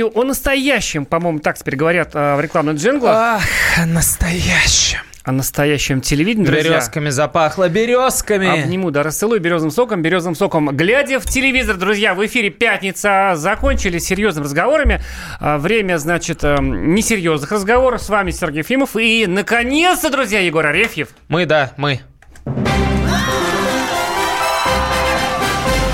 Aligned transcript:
Радио 0.00 0.18
о 0.18 0.24
настоящем, 0.24 1.04
по-моему, 1.04 1.40
так 1.40 1.58
теперь 1.58 1.76
говорят 1.76 2.12
э, 2.14 2.34
в 2.34 2.40
рекламных 2.40 2.76
джинглах. 2.76 3.14
Ах, 3.14 3.42
о 3.76 3.84
настоящем. 3.84 5.00
О 5.24 5.32
настоящем 5.32 6.00
телевидении, 6.00 6.46
друзья. 6.46 6.70
Березками 6.70 7.10
запахло, 7.10 7.68
березками. 7.68 8.62
Обниму, 8.62 8.90
да, 8.90 9.02
расцелую 9.02 9.40
березовым 9.40 9.70
соком, 9.70 10.00
березовым 10.00 10.36
соком. 10.36 10.74
Глядя 10.74 11.20
в 11.20 11.26
телевизор, 11.26 11.76
друзья, 11.76 12.14
в 12.14 12.24
эфире 12.24 12.48
пятница. 12.48 13.34
Закончили 13.36 13.98
серьезными 13.98 14.46
разговорами. 14.46 15.02
А, 15.38 15.58
Время, 15.58 15.98
значит, 15.98 16.44
э, 16.44 16.56
несерьезных 16.62 17.52
разговоров. 17.52 18.00
С 18.00 18.08
вами 18.08 18.30
Сергей 18.30 18.60
Ефимов. 18.60 18.96
И, 18.96 19.26
наконец-то, 19.26 20.08
друзья, 20.08 20.40
Егор 20.40 20.64
Арефьев. 20.64 21.08
Мы, 21.28 21.44
да, 21.44 21.74
мы. 21.76 22.00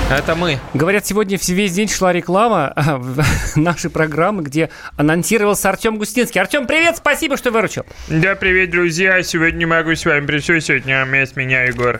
Это 0.09 0.35
мы. 0.35 0.57
Говорят, 0.73 1.05
сегодня 1.05 1.37
весь 1.37 1.73
день 1.73 1.89
шла 1.89 2.13
реклама 2.13 2.71
а, 2.77 2.97
в 2.97 3.21
нашей 3.57 3.89
программы, 3.89 4.41
где 4.41 4.69
анонсировался 4.95 5.67
Артем 5.67 5.97
Густинский. 5.97 6.39
Артем, 6.39 6.65
привет, 6.65 6.95
спасибо, 6.95 7.35
что 7.35 7.51
выручил. 7.51 7.85
Да, 8.07 8.35
привет, 8.35 8.69
друзья. 8.69 9.21
Сегодня 9.21 9.57
не 9.57 9.65
могу 9.65 9.93
с 9.95 10.05
вами 10.05 10.25
присутствовать, 10.25 10.85
но 10.85 11.03
вместо 11.03 11.37
меня 11.37 11.63
Егор. 11.63 11.99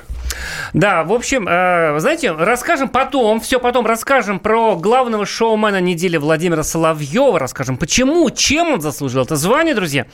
Да, 0.72 1.04
в 1.04 1.12
общем, 1.12 1.48
э, 1.50 2.00
знаете, 2.00 2.32
расскажем 2.32 2.88
потом, 2.88 3.42
все 3.42 3.60
потом 3.60 3.86
расскажем 3.86 4.40
про 4.40 4.78
главного 4.78 5.26
шоумена 5.26 5.82
недели 5.82 6.16
Владимира 6.16 6.64
Соловьева, 6.64 7.38
расскажем, 7.40 7.76
почему, 7.76 8.30
чем 8.30 8.72
он 8.72 8.82
заслужил 8.82 9.24
это 9.24 9.36
звание, 9.36 9.76
друзья. 9.76 10.06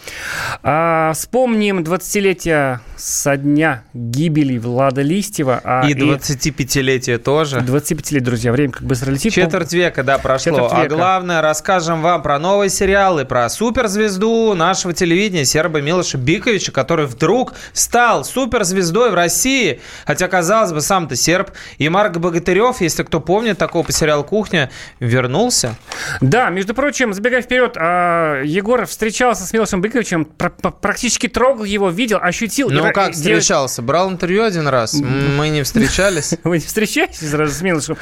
А, 0.64 1.14
вспомним 1.14 1.80
20-летие 1.80 2.80
со 2.98 3.38
дня 3.38 3.84
гибели 3.94 4.58
Влада 4.58 5.04
Листьева. 5.04 5.62
а 5.64 5.88
И 5.88 5.94
25-летие 5.94 7.20
тоже. 7.20 7.62
25 7.62 7.83
лет, 8.12 8.23
друзья, 8.23 8.52
время 8.52 8.73
как 8.73 8.84
быстро 8.84 9.12
летит. 9.12 9.34
Четверть 9.34 9.73
века, 9.73 10.03
да, 10.03 10.17
прошло. 10.17 10.52
Четверть 10.53 10.72
А 10.73 10.84
века. 10.84 10.95
главное, 10.95 11.42
расскажем 11.42 12.02
вам 12.02 12.22
про 12.22 12.39
новые 12.39 12.70
сериалы, 12.70 13.26
про 13.26 13.50
суперзвезду 13.50 14.53
нашего 14.56 14.94
телевидения 14.94 15.45
Серба 15.45 15.81
Милоша 15.81 16.17
Биковича, 16.17 16.72
который 16.72 17.06
вдруг 17.06 17.54
стал 17.73 18.23
суперзвездой 18.26 19.11
в 19.11 19.14
России. 19.14 19.81
Хотя, 20.06 20.28
казалось 20.28 20.72
бы, 20.72 20.81
сам-то 20.81 21.16
серб. 21.16 21.52
И 21.78 21.89
Марк 21.89 22.17
Богатырев, 22.17 22.81
если 22.81 23.04
кто 23.04 23.20
помнит 23.20 23.58
такого 23.58 23.84
по 23.84 23.92
сериалу 23.92 24.23
«Кухня», 24.23 24.70
вернулся. 25.00 25.76
Да, 26.22 26.50
между 26.50 26.73
прочим, 26.73 27.14
забегая 27.14 27.42
вперед, 27.42 27.73
а, 27.78 28.42
Егор 28.44 28.86
встречался 28.86 29.45
с 29.45 29.54
Милошем 29.54 29.81
пр- 30.26 30.52
практически 30.81 31.28
трогал 31.28 31.64
его, 31.66 31.89
видел, 31.89 32.20
ощутил. 32.22 32.70
Ну, 32.70 32.88
И- 32.88 32.94
как 32.94 33.09
и- 33.09 33.14
встречался? 33.14 33.81
Брал 33.81 34.09
интервью 34.11 34.44
один 34.44 34.67
раз. 34.67 34.94
Мы 34.94 35.50
не 35.50 35.64
встречались. 35.64 36.36
Вы 36.44 36.58
не 36.59 36.66
встречаетесь 36.66 37.30
сразу 37.30 37.54
с 37.54 37.61
Милошем? 37.74 37.98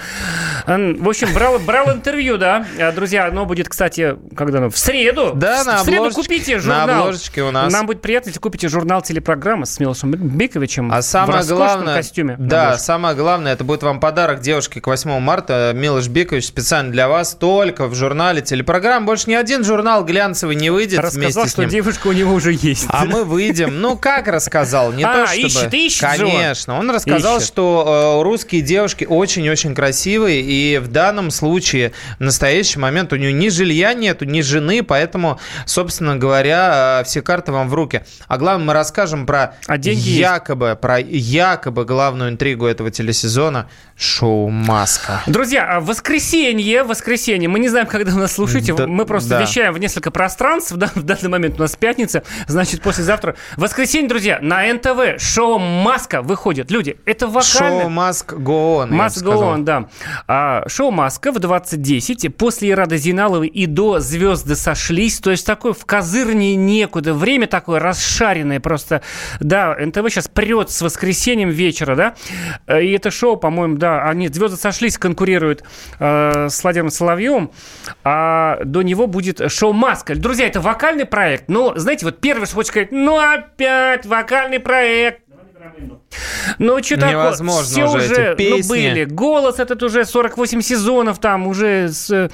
Ан- 0.66 1.02
В 1.02 1.10
общем, 1.10 1.34
брал, 1.34 1.60
брал 1.60 1.92
интервью, 1.92 2.38
да. 2.38 2.66
А, 2.80 2.92
Друзья, 2.92 3.28
оно 3.28 3.46
будет, 3.46 3.70
кстати, 3.70 4.16
когда 4.36 4.60
оно? 4.60 4.70
В 4.70 4.78
среду. 4.78 5.32
Да, 5.36 5.64
В- 5.64 5.68
на 5.68 5.78
В 5.78 5.86
среду 5.86 6.12
купите 6.12 6.56
На 6.58 6.62
журнал. 6.62 7.00
обложечке 7.02 7.42
у 7.44 7.52
нас. 7.52 7.72
Нам 7.72 7.86
будет 7.86 8.02
приятно, 8.02 8.30
если 8.30 8.40
купите 8.40 8.68
журнал 8.68 9.02
телепрограммы 9.02 9.66
с 9.66 9.80
Милошем 9.80 10.12
Биковичем. 10.12 10.92
А 10.92 11.02
в 11.02 11.04
самое 11.04 11.40
роскошном 11.40 11.58
главное, 11.68 11.96
костюме. 11.98 12.36
на 12.38 12.48
да, 12.48 12.78
самое 12.78 13.16
главное, 13.16 13.54
это 13.54 13.64
будет 13.64 13.84
вам 13.84 14.00
подарок 14.00 14.42
девушке 14.42 14.82
к 14.82 14.88
8 14.88 15.20
марта. 15.20 15.72
Милош 15.76 16.08
Бикович 16.08 16.46
специально 16.46 16.92
для 16.92 17.08
вас, 17.08 17.36
только 17.36 17.88
в 17.88 17.96
журнале 17.96 18.42
телепрограмм. 18.42 19.06
Больше 19.06 19.30
ни 19.30 19.34
один 19.34 19.64
журнал 19.64 20.04
глянцевый 20.06 20.56
не 20.56 20.70
выйдет 20.70 21.00
Рассказал, 21.00 21.22
вместе 21.22 21.48
с 21.48 21.52
что 21.52 21.66
девушка 21.66 22.08
у 22.08 22.12
него 22.12 22.34
уже 22.34 22.52
есть. 22.54 22.86
А 22.90 23.06
мы 23.06 23.24
выйдем. 23.24 23.82
Ну, 23.82 23.98
как 23.98 24.28
рассказал? 24.28 24.92
Не 24.92 25.04
А, 25.12 25.14
то, 25.14 25.28
чтобы... 25.28 25.48
ищет, 25.48 25.74
ищет. 25.74 26.02
Конечно. 26.02 26.78
Он 26.80 26.90
рассказал, 26.92 27.38
Ищет. 27.38 27.48
что 27.48 28.18
э, 28.20 28.24
русские 28.24 28.62
девушки 28.62 29.06
очень-очень 29.10 29.61
красивые, 29.70 30.42
и 30.42 30.78
в 30.78 30.88
данном 30.88 31.32
случае, 31.32 31.94
в 32.20 32.24
настоящий 32.24 32.80
момент, 32.80 33.14
у 33.14 33.16
нее 33.16 33.32
ни 33.32 33.50
жилья 33.50 33.94
нету, 33.94 34.26
ни 34.26 34.42
жены, 34.42 34.84
поэтому, 34.84 35.40
собственно 35.66 36.18
говоря, 36.18 37.02
э, 37.02 37.04
все 37.06 37.22
карты 37.22 37.52
вам 37.52 37.70
в 37.70 37.74
руки. 37.74 38.04
А 38.28 38.38
главное, 38.38 38.68
мы 38.68 38.74
расскажем 38.74 39.26
про 39.26 39.56
А 39.68 39.78
деньги 39.78 40.10
есть. 40.10 40.20
якобы, 40.20 40.78
про 40.80 41.00
якобы 41.00 41.86
главную 41.86 42.32
интригу 42.32 42.66
этого 42.66 42.92
телесезона 42.92 43.70
шоу 44.02 44.50
«Маска». 44.50 45.22
Друзья, 45.28 45.68
а 45.70 45.80
воскресенье, 45.80 46.84
воскресенье, 46.84 47.48
мы 47.48 47.60
не 47.60 47.70
знаем, 47.70 47.88
когда 47.88 48.14
нас 48.16 48.34
слушаете, 48.34 48.74
Да, 48.74 48.88
мы 48.88 49.06
просто 49.06 49.30
да. 49.30 49.42
вещаем 49.42 49.74
в 49.74 49.78
несколько 49.80 50.12
пространств, 50.12 50.74
да, 50.76 50.90
в 50.96 51.04
данный 51.04 51.30
момент 51.30 51.60
у 51.60 51.62
нас 51.62 51.76
пятница, 51.76 52.24
значит, 52.48 52.82
послезавтра. 52.82 53.36
Воскресенье, 53.58 54.10
друзья, 54.10 54.40
на 54.42 54.64
НТВ 54.74 55.22
шоу 55.22 55.60
«Маска» 55.60 56.22
выходит. 56.22 56.72
Люди, 56.72 56.98
это 57.06 57.28
вокально... 57.28 57.82
Шоу 57.82 57.90
«Маск 57.90 58.34
Гоон». 58.34 58.92
Маск. 58.92 59.22
Гоон, 59.24 59.66
да. 59.66 59.88
А, 60.28 60.64
шоу 60.68 60.92
«Маска» 60.92 61.32
в 61.32 61.40
2010. 61.40 62.36
После 62.36 62.72
Ирады 62.72 62.98
Зиналовой 62.98 63.48
и 63.48 63.66
до 63.68 64.00
«Звезды 64.00 64.56
сошлись». 64.56 65.20
То 65.20 65.32
есть 65.32 65.46
такое 65.46 65.74
в 65.74 65.86
козырнее 65.86 66.56
некуда. 66.56 67.14
Время 67.14 67.48
такое 67.48 67.80
расшаренное 67.80 68.60
просто. 68.60 69.02
Да, 69.40 69.76
НТВ 69.80 70.10
сейчас 70.10 70.28
прет 70.28 70.72
с 70.72 70.82
воскресеньем 70.82 71.50
вечера, 71.50 71.96
да. 71.96 72.16
Э, 72.68 72.82
И 72.84 72.92
это 72.92 73.12
шоу, 73.12 73.38
по-моему, 73.38 73.78
да, 73.78 73.91
они 74.00 74.28
«Звезды 74.28 74.58
сошлись» 74.58 74.98
конкурируют 74.98 75.64
э, 76.00 76.48
с 76.50 76.64
Владимиром 76.64 76.92
Соловьевым. 76.92 77.52
А 78.04 78.60
до 78.64 78.82
него 78.82 79.08
будет 79.08 79.52
шоу 79.52 79.74
«Маска». 79.74 80.16
Друзья, 80.16 80.48
это 80.48 80.62
вокальный 80.62 81.06
проект. 81.06 81.50
Но, 81.50 81.78
знаете, 81.78 82.06
вот 82.06 82.20
первый, 82.20 82.46
что 82.46 82.56
хочешь 82.56 82.70
сказать, 82.70 82.92
ну 82.92 83.18
опять 83.18 84.06
вокальный 84.06 84.60
проект. 84.60 85.22
Ну, 86.60 86.82
что 86.84 86.98
такое? 86.98 87.32
Все 87.64 87.86
уже 87.86 88.34
эти 88.34 88.62
ну, 88.62 88.68
были. 88.68 89.06
Голос 89.06 89.60
этот 89.60 89.82
уже 89.84 90.06
48 90.06 90.62
сезонов 90.62 91.20
там 91.20 91.48
уже, 91.48 91.90
с, 91.90 92.30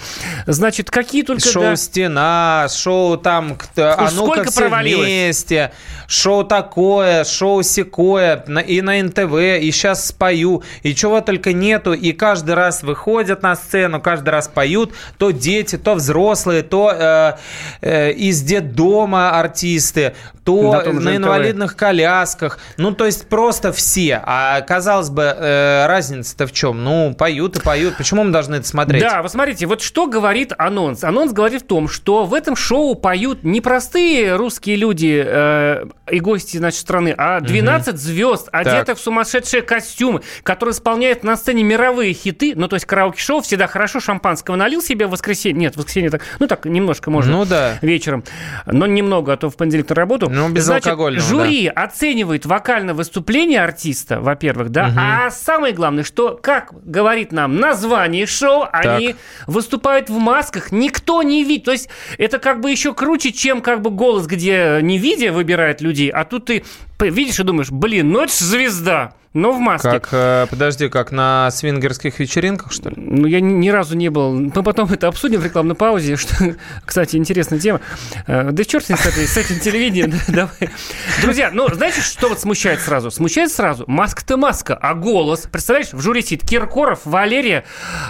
значит, 0.46 0.90
какие 0.90 1.24
только... 1.24 1.48
Шоу 1.48 1.64
да. 1.64 1.76
«Стена», 1.76 2.68
шоу 2.70 3.18
там 3.18 3.58
«А 3.76 4.10
ну-ка 4.14 4.44
все 4.46 4.62
провалилось. 4.62 5.06
вместе», 5.06 5.72
шоу 6.08 6.44
такое, 6.44 7.24
шоу 7.26 7.62
секое, 7.62 8.44
и 8.66 8.82
на 8.82 9.02
НТВ, 9.04 9.34
и 9.62 9.72
сейчас 9.72 10.08
спою, 10.08 10.64
и 10.82 10.96
чего 10.96 11.22
только 11.22 11.54
нету, 11.54 11.94
и 11.94 12.14
каждый 12.14 12.56
раз 12.56 12.82
выходят 12.82 13.44
на 13.44 13.56
сцену, 13.56 14.02
каждый 14.02 14.30
раз 14.30 14.48
поют, 14.48 14.94
то 15.18 15.32
дети, 15.32 15.78
то 15.78 15.96
взрослые, 15.96 16.64
то 16.64 16.92
э, 16.92 17.34
э, 17.82 18.12
из 18.14 18.42
детдома 18.42 19.38
артисты, 19.38 20.16
то 20.44 20.82
Да, 20.84 20.92
на 20.92 21.12
НТВ. 21.12 21.18
инвалидных 21.18 21.76
колясках, 21.76 22.58
ну 22.78 22.94
то 22.94 23.06
есть 23.06 23.28
просто 23.28 23.67
все. 23.72 24.22
А 24.26 24.62
казалось 24.62 25.10
бы, 25.10 25.24
э, 25.24 25.86
разница-то 25.88 26.48
в 26.48 26.52
чем? 26.52 26.84
Ну 26.84 27.14
поют 27.14 27.58
и 27.58 27.62
поют, 27.62 27.98
почему 27.98 28.24
мы 28.24 28.32
должны 28.32 28.56
это 28.56 28.68
смотреть? 28.68 29.02
Да, 29.02 29.22
вы 29.22 29.30
смотрите, 29.30 29.66
вот 29.66 29.82
что 29.82 30.08
говорит 30.08 30.54
анонс. 30.58 31.04
Анонс 31.04 31.34
говорит 31.34 31.64
в 31.64 31.66
том, 31.68 31.88
что 31.88 32.26
в 32.26 32.34
этом 32.34 32.56
шоу 32.56 32.96
поют 32.96 33.44
не 33.44 33.62
простые 33.62 34.36
русские 34.36 34.76
люди 34.76 35.24
э, 35.26 35.86
и 36.12 36.20
гости 36.20 36.58
нашей 36.58 36.78
страны, 36.78 37.14
а 37.18 37.40
12 37.40 37.98
звезд, 37.98 38.50
одетых 38.52 38.98
в 38.98 39.02
сумасшедшие 39.02 39.62
костюмы, 39.62 40.22
которые 40.44 40.74
исполняют 40.74 41.24
на 41.24 41.36
сцене 41.36 41.64
мировые 41.64 42.14
хиты. 42.14 42.54
Ну, 42.56 42.68
то 42.68 42.76
есть 42.76 42.86
караоке-шоу 42.86 43.42
всегда 43.42 43.68
хорошо 43.68 44.00
шампанского 44.00 44.56
налил 44.56 44.82
себе 44.82 45.08
в 45.08 45.12
воскресенье. 45.12 45.60
Нет, 45.60 45.74
в 45.74 45.78
воскресенье 45.78 46.10
так, 46.10 46.22
ну 46.40 46.48
так, 46.48 46.66
немножко 46.66 47.12
можно. 47.12 47.32
Ну 47.32 47.46
да. 47.46 47.78
вечером, 47.82 48.24
но 48.66 48.86
немного, 48.86 49.34
а 49.34 49.38
то 49.38 49.50
в 49.50 49.56
понедельник 49.56 49.90
на 49.90 49.96
работу. 49.96 50.30
Ну, 50.30 50.50
без 50.50 50.66
Значит, 50.66 50.88
алкогольного, 50.88 51.28
жюри 51.28 51.68
оценивает 51.68 52.46
вокальное 52.46 52.94
выступление 52.94 53.57
артиста, 53.58 54.20
во-первых, 54.20 54.70
да, 54.70 54.92
а 54.98 55.30
самое 55.32 55.74
главное, 55.74 56.04
что, 56.04 56.40
как 56.42 56.74
говорит 56.84 57.32
нам 57.32 57.58
название 57.58 58.26
шоу, 58.26 58.68
они 58.72 59.16
выступают 59.46 60.10
в 60.10 60.18
масках, 60.18 60.72
никто 60.72 61.24
не 61.24 61.44
видит. 61.44 61.66
То 61.66 61.72
есть 61.72 61.90
это 62.18 62.40
как 62.40 62.62
бы 62.62 62.72
еще 62.72 62.94
круче, 62.94 63.32
чем 63.32 63.62
как 63.62 63.82
бы 63.82 63.90
голос, 63.90 64.28
где 64.28 64.80
не 64.82 64.98
видя 64.98 65.32
выбирает 65.32 65.82
людей, 65.82 66.10
а 66.10 66.24
тут 66.24 66.46
ты 66.46 66.64
видишь 67.00 67.40
и 67.40 67.44
думаешь, 67.44 67.72
блин, 67.72 68.16
ж 68.28 68.32
звезда, 68.32 69.14
но 69.38 69.52
в 69.52 69.60
маске. 69.60 69.92
Как, 69.92 70.10
э, 70.12 70.48
подожди, 70.50 70.90
как 70.90 71.12
на 71.12 71.52
свингерских 71.52 72.18
вечеринках, 72.18 72.72
что 72.72 72.90
ли? 72.90 72.96
Ну, 72.98 73.28
я 73.28 73.40
ни, 73.40 73.70
разу 73.70 73.96
не 73.96 74.10
был. 74.10 74.34
Мы 74.34 74.64
потом 74.64 74.92
это 74.92 75.08
обсудим 75.08 75.42
в 75.42 75.46
рекламной 75.46 75.76
паузе. 75.76 76.16
Что, 76.16 76.56
кстати, 76.86 77.18
интересная 77.18 77.60
тема. 77.60 77.80
Э, 78.26 78.50
Да 78.52 78.64
черт 78.64 78.86
с, 78.86 79.38
этим 79.38 79.60
телевидением. 79.60 80.12
да, 80.28 80.50
Давай. 80.60 80.74
Друзья, 81.22 81.52
ну, 81.54 81.68
знаете, 81.72 82.02
что 82.02 82.30
вот 82.30 82.40
смущает 82.40 82.80
сразу? 82.80 83.12
Смущает 83.12 83.52
сразу. 83.52 83.84
Маска-то 83.86 84.38
маска, 84.38 84.76
а 84.76 84.96
голос. 84.96 85.42
Представляешь, 85.42 85.94
в 85.94 86.02
жюри 86.02 86.24
сидит 86.24 86.48
Киркоров, 86.48 87.02
Валерия, 87.06 87.64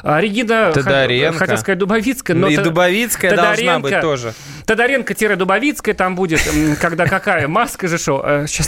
а, 0.04 0.22
Регина... 0.22 0.72
Тодоренко. 0.72 1.40
Хотел 1.40 1.58
сказать 1.58 1.80
Дубовицкая, 1.80 2.38
но... 2.38 2.48
и 2.48 2.56
Дубовицкая 2.56 3.36
должна 3.36 3.80
быть 3.80 4.00
тоже. 4.00 4.34
Тодоренко-Дубовицкая 4.66 5.94
там 5.94 6.16
будет, 6.16 6.42
когда 6.80 7.06
какая? 7.06 7.48
Маска 7.50 7.88
же 7.90 7.98
шоу. 7.98 8.22
Э, 8.24 8.46
Сейчас 8.48 8.68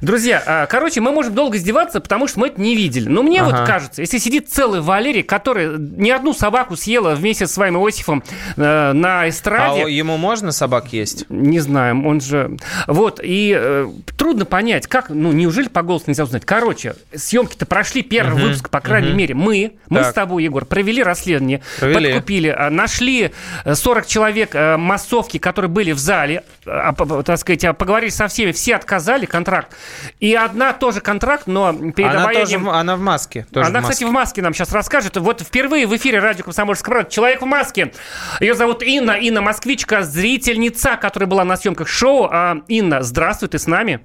Друзья, 0.00 0.42
а, 0.46 0.66
короче, 0.66 1.00
мы 1.00 1.12
можем 1.12 1.34
долго 1.34 1.56
издеваться, 1.58 2.00
потому 2.00 2.26
что 2.26 2.40
мы 2.40 2.46
это 2.48 2.60
не 2.60 2.74
видели. 2.74 3.08
Но 3.08 3.22
мне 3.22 3.42
Ага. 3.42 3.50
вот 3.58 3.66
кажется, 3.66 4.00
если 4.00 4.18
сидит 4.18 4.48
целый 4.50 4.80
Валерий, 4.80 5.22
который 5.22 5.78
ни 5.78 6.08
одну 6.10 6.32
собаку 6.32 6.74
съела 6.76 7.14
вместе 7.14 7.46
с 7.46 7.52
своим 7.52 7.76
Иосифом 7.76 8.22
э, 8.56 8.92
на 8.92 9.22
А 9.22 9.28
эстраде... 9.28 9.84
о- 9.84 9.88
ему 9.88 10.16
можно 10.16 10.52
собак 10.52 10.92
есть? 10.92 11.26
Не 11.28 11.60
знаем, 11.60 12.06
он 12.06 12.20
же... 12.20 12.56
Вот, 12.86 13.20
и 13.22 13.54
э, 13.56 13.88
трудно 14.16 14.44
понять, 14.46 14.86
как... 14.86 15.10
Ну, 15.10 15.32
неужели 15.32 15.68
по 15.68 15.82
голосу 15.82 16.04
нельзя 16.06 16.24
узнать? 16.24 16.44
Короче, 16.46 16.94
съемки-то 17.14 17.66
прошли, 17.66 18.02
первый 18.02 18.34
Мгм, 18.36 18.42
выпуск, 18.44 18.70
по 18.70 18.80
крайней 18.80 19.08
мгм. 19.10 19.18
мере. 19.18 19.34
Мы, 19.34 19.72
мы 19.90 19.98
Так. 20.00 20.10
с 20.10 20.14
тобой, 20.14 20.44
Егор, 20.44 20.64
провели 20.64 21.02
расследование, 21.02 21.60
Провели. 21.78 22.12
подкупили, 22.12 22.48
а, 22.48 22.70
нашли 22.70 23.32
э, 23.64 23.74
40 23.74 24.06
человек 24.06 24.50
э, 24.54 24.76
массовки, 24.78 25.38
которые 25.38 25.68
были 25.70 25.92
в 25.92 25.98
зале, 25.98 26.42
а, 26.64 26.94
так 27.22 27.38
сказать, 27.38 27.64
а, 27.66 27.74
поговорили 27.74 28.10
со 28.10 28.28
всеми, 28.28 28.52
все 28.52 28.76
отказали 28.76 29.26
контракт. 29.26 29.76
И 30.18 30.34
одна 30.34 30.72
тоже 30.72 31.00
контракт, 31.00 31.46
но 31.46 31.72
перед 31.72 32.10
Она 32.10 32.26
тоже 32.26 32.40
обаянием... 32.40 32.64
в- 32.64 32.70
она 32.70 32.96
в 32.96 33.00
маске. 33.00 33.46
тоже 33.52 33.66
Она, 33.68 33.80
в 33.80 33.82
маске. 33.82 33.92
кстати, 33.92 34.08
в 34.08 34.12
маске 34.12 34.42
нам 34.42 34.54
сейчас 34.54 34.72
расскажет. 34.72 35.16
Вот 35.16 35.40
впервые 35.42 35.86
в 35.86 35.96
эфире 35.96 36.18
радио 36.20 36.44
«Комсомольская 36.44 36.92
правда» 36.92 37.10
человек 37.10 37.42
в 37.42 37.46
маске. 37.46 37.92
Ее 38.40 38.54
зовут 38.54 38.82
Инна. 38.82 39.12
Инна 39.12 39.40
Москвичка, 39.40 40.02
зрительница, 40.02 40.96
которая 40.96 41.28
была 41.28 41.44
на 41.44 41.56
съемках 41.56 41.88
шоу. 41.88 42.28
А, 42.30 42.58
Инна, 42.68 43.02
здравствуй, 43.02 43.48
ты 43.48 43.58
с 43.58 43.66
нами. 43.66 44.00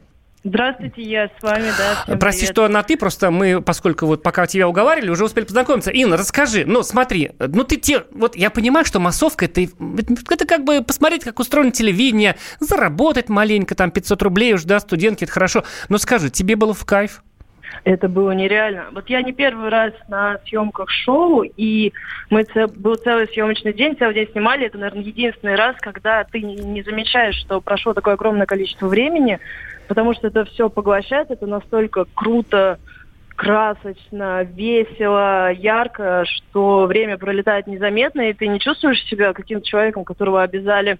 Здравствуйте, 0.45 1.01
я 1.01 1.27
с 1.27 1.41
вами, 1.41 1.71
да. 1.75 2.03
всем 2.03 2.19
Прости, 2.19 2.41
привет. 2.41 2.53
что 2.53 2.67
на 2.67 2.83
«ты», 2.83 2.97
просто 2.97 3.31
мы, 3.31 3.63
поскольку 3.63 4.05
вот 4.05 4.21
пока 4.21 4.45
тебя 4.45 4.69
уговаривали, 4.69 5.09
уже 5.09 5.25
успели 5.25 5.43
познакомиться. 5.43 5.89
Инна, 5.89 6.17
расскажи, 6.17 6.65
ну 6.67 6.83
смотри, 6.83 7.31
ну 7.39 7.63
ты 7.63 7.77
те, 7.77 8.03
вот 8.11 8.35
я 8.35 8.51
понимаю, 8.51 8.85
что 8.85 8.99
массовка, 8.99 9.45
это, 9.45 9.61
это 9.61 10.45
как 10.45 10.63
бы 10.63 10.83
посмотреть, 10.83 11.23
как 11.23 11.39
устроено 11.39 11.71
телевидение, 11.71 12.35
заработать 12.59 13.27
маленько, 13.27 13.73
там 13.73 13.89
500 13.89 14.21
рублей 14.21 14.53
уж, 14.53 14.65
да, 14.65 14.79
студентки, 14.79 15.23
это 15.23 15.33
хорошо. 15.33 15.63
Но 15.89 15.97
скажи, 15.97 16.29
тебе 16.29 16.55
было 16.55 16.75
в 16.75 16.85
кайф? 16.85 17.23
Это 17.83 18.07
было 18.07 18.29
нереально. 18.29 18.85
Вот 18.91 19.09
я 19.09 19.23
не 19.23 19.33
первый 19.33 19.69
раз 19.69 19.93
на 20.07 20.37
съемках 20.45 20.91
шоу, 20.91 21.41
и 21.41 21.91
мы 22.29 22.45
был 22.75 22.95
целый 22.95 23.27
съемочный 23.29 23.73
день, 23.73 23.97
целый 23.97 24.13
день 24.13 24.27
снимали. 24.31 24.67
Это, 24.67 24.77
наверное, 24.77 25.03
единственный 25.03 25.55
раз, 25.55 25.75
когда 25.79 26.23
ты 26.23 26.39
не 26.39 26.83
замечаешь, 26.83 27.35
что 27.35 27.61
прошло 27.61 27.93
такое 27.93 28.13
огромное 28.13 28.45
количество 28.45 28.87
времени, 28.87 29.39
потому 29.87 30.13
что 30.13 30.27
это 30.27 30.45
все 30.45 30.69
поглощает, 30.69 31.31
это 31.31 31.47
настолько 31.47 32.05
круто, 32.13 32.79
красочно, 33.35 34.43
весело, 34.43 35.51
ярко, 35.51 36.25
что 36.25 36.85
время 36.85 37.17
пролетает 37.17 37.67
незаметно, 37.67 38.29
и 38.29 38.33
ты 38.33 38.47
не 38.47 38.59
чувствуешь 38.59 39.03
себя 39.05 39.33
каким-то 39.33 39.65
человеком, 39.65 40.05
которого 40.05 40.41
обязали 40.41 40.97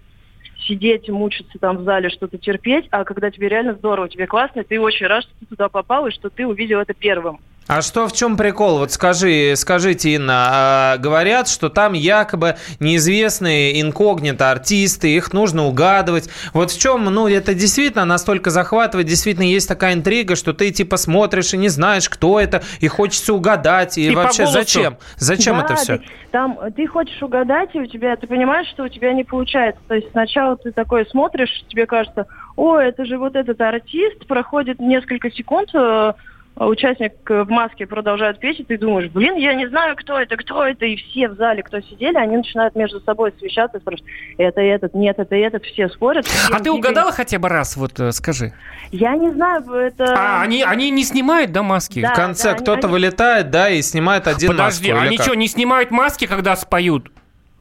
сидеть, 0.68 1.10
мучиться 1.10 1.58
там 1.60 1.78
в 1.78 1.84
зале, 1.84 2.10
что-то 2.10 2.38
терпеть, 2.38 2.88
а 2.92 3.04
когда 3.04 3.32
тебе 3.32 3.50
реально 3.50 3.76
здорово, 3.76 4.10
тебе 4.10 4.28
классно, 4.28 4.64
ты 4.64 4.80
очень 4.80 5.06
рад, 5.06 5.24
что 5.24 5.34
ты 5.40 5.46
туда 5.46 5.70
попал 5.70 6.08
и 6.08 6.12
что 6.12 6.30
ты 6.30 6.46
увидел 6.46 6.80
это 6.80 6.94
первым. 6.94 7.40
А 7.68 7.82
что 7.82 8.08
в 8.08 8.14
чем 8.14 8.38
прикол? 8.38 8.78
Вот 8.78 8.92
скажи, 8.92 9.54
скажите, 9.56 10.12
Инна, 10.12 10.50
а, 10.52 10.98
говорят, 10.98 11.48
что 11.48 11.70
там 11.70 11.94
якобы 11.94 12.58
неизвестные 12.80 13.82
инкогнито 13.82 14.52
артисты, 14.52 15.16
их 15.16 15.34
нужно 15.34 15.66
угадывать. 15.66 16.30
Вот 16.54 16.70
в 16.70 16.80
чем, 16.80 17.06
ну, 17.06 17.28
это 17.28 17.56
действительно 17.56 18.06
настолько 18.06 18.52
захватывает, 18.52 19.08
действительно 19.08 19.46
есть 19.46 19.68
такая 19.68 19.96
интрига, 19.96 20.36
что 20.36 20.54
ты 20.54 20.70
типа 20.70 20.98
смотришь 20.98 21.56
и 21.56 21.58
не 21.58 21.70
знаешь, 21.70 22.08
кто 22.08 22.40
это, 22.40 22.62
и 22.82 22.88
хочется 22.88 23.34
угадать, 23.34 23.98
и, 23.98 24.12
И 24.12 24.16
вообще 24.16 24.46
зачем? 24.46 24.98
Зачем 25.18 25.58
Да, 25.58 25.64
это 25.64 25.76
все? 25.76 25.98
ты- 25.98 26.04
там 26.32 26.60
э, 26.62 26.70
ты 26.70 26.86
хочешь 26.86 27.20
угадать, 27.24 27.70
и 27.74 27.80
у 27.80 27.88
тебя 27.88 28.16
ты 28.16 28.28
понимаешь, 28.28 28.68
что 28.68 28.84
у 28.84 28.90
тебя 28.90 29.12
не 29.14 29.24
получается. 29.24 29.82
То 29.88 29.96
есть 29.96 30.12
сначала 30.12 30.56
ты 30.56 30.72
такой 30.72 31.08
смотришь, 31.08 31.66
тебе 31.68 31.88
кажется, 31.88 32.28
о, 32.58 32.78
это 32.78 33.06
же 33.06 33.18
вот 33.18 33.36
этот 33.36 33.60
артист, 33.60 34.28
проходит 34.28 34.80
несколько 34.80 35.32
секунд, 35.32 35.70
э, 35.74 36.14
участник 36.58 37.14
э, 37.30 37.44
в 37.44 37.50
маске 37.50 37.86
продолжает 37.86 38.40
петь, 38.40 38.60
и 38.60 38.64
ты 38.64 38.78
думаешь, 38.78 39.12
блин, 39.12 39.36
я 39.36 39.54
не 39.54 39.68
знаю, 39.68 39.96
кто 39.96 40.20
это, 40.20 40.38
кто 40.38 40.64
это, 40.64 40.86
и 40.86 40.96
все 40.96 41.28
в 41.28 41.36
зале, 41.36 41.64
кто 41.64 41.82
сидели, 41.82 42.16
они 42.16 42.38
начинают 42.38 42.76
между 42.76 43.02
собой 43.02 43.34
совещаться 43.38 43.78
и 43.78 43.82
спрашивать, 43.82 44.10
это 44.38 44.62
этот, 44.62 44.94
нет, 44.94 45.20
это 45.20 45.36
этот, 45.36 45.66
все 45.66 45.90
спорят. 45.90 46.26
все 46.26 46.54
А 46.54 46.60
ты 46.60 46.72
угадала 46.72 47.12
хотя 47.12 47.40
бы 47.40 47.50
раз, 47.50 47.76
вот 47.76 48.00
э, 48.00 48.12
скажи? 48.12 48.54
Я 48.92 49.16
не 49.16 49.32
знаю, 49.32 49.64
это... 49.70 50.06
А, 50.18 50.42
они, 50.42 50.64
они 50.64 50.92
не 50.92 51.04
снимают, 51.04 51.52
да, 51.52 51.62
маски? 51.62 52.02
Да. 52.02 52.14
В 52.14 52.16
конце 52.16 52.52
они- 52.52 52.60
кто-то 52.60 52.88
они- 52.88 52.94
вылетает, 52.94 53.50
да, 53.50 53.70
и 53.70 53.82
снимает 53.82 54.28
один 54.28 54.52
Подожди, 54.52 54.94
маску, 54.94 55.08
они 55.08 55.18
что, 55.18 55.34
не 55.36 55.48
снимают 55.48 55.92
маски, 55.92 56.26
когда 56.26 56.56
споют? 56.56 57.12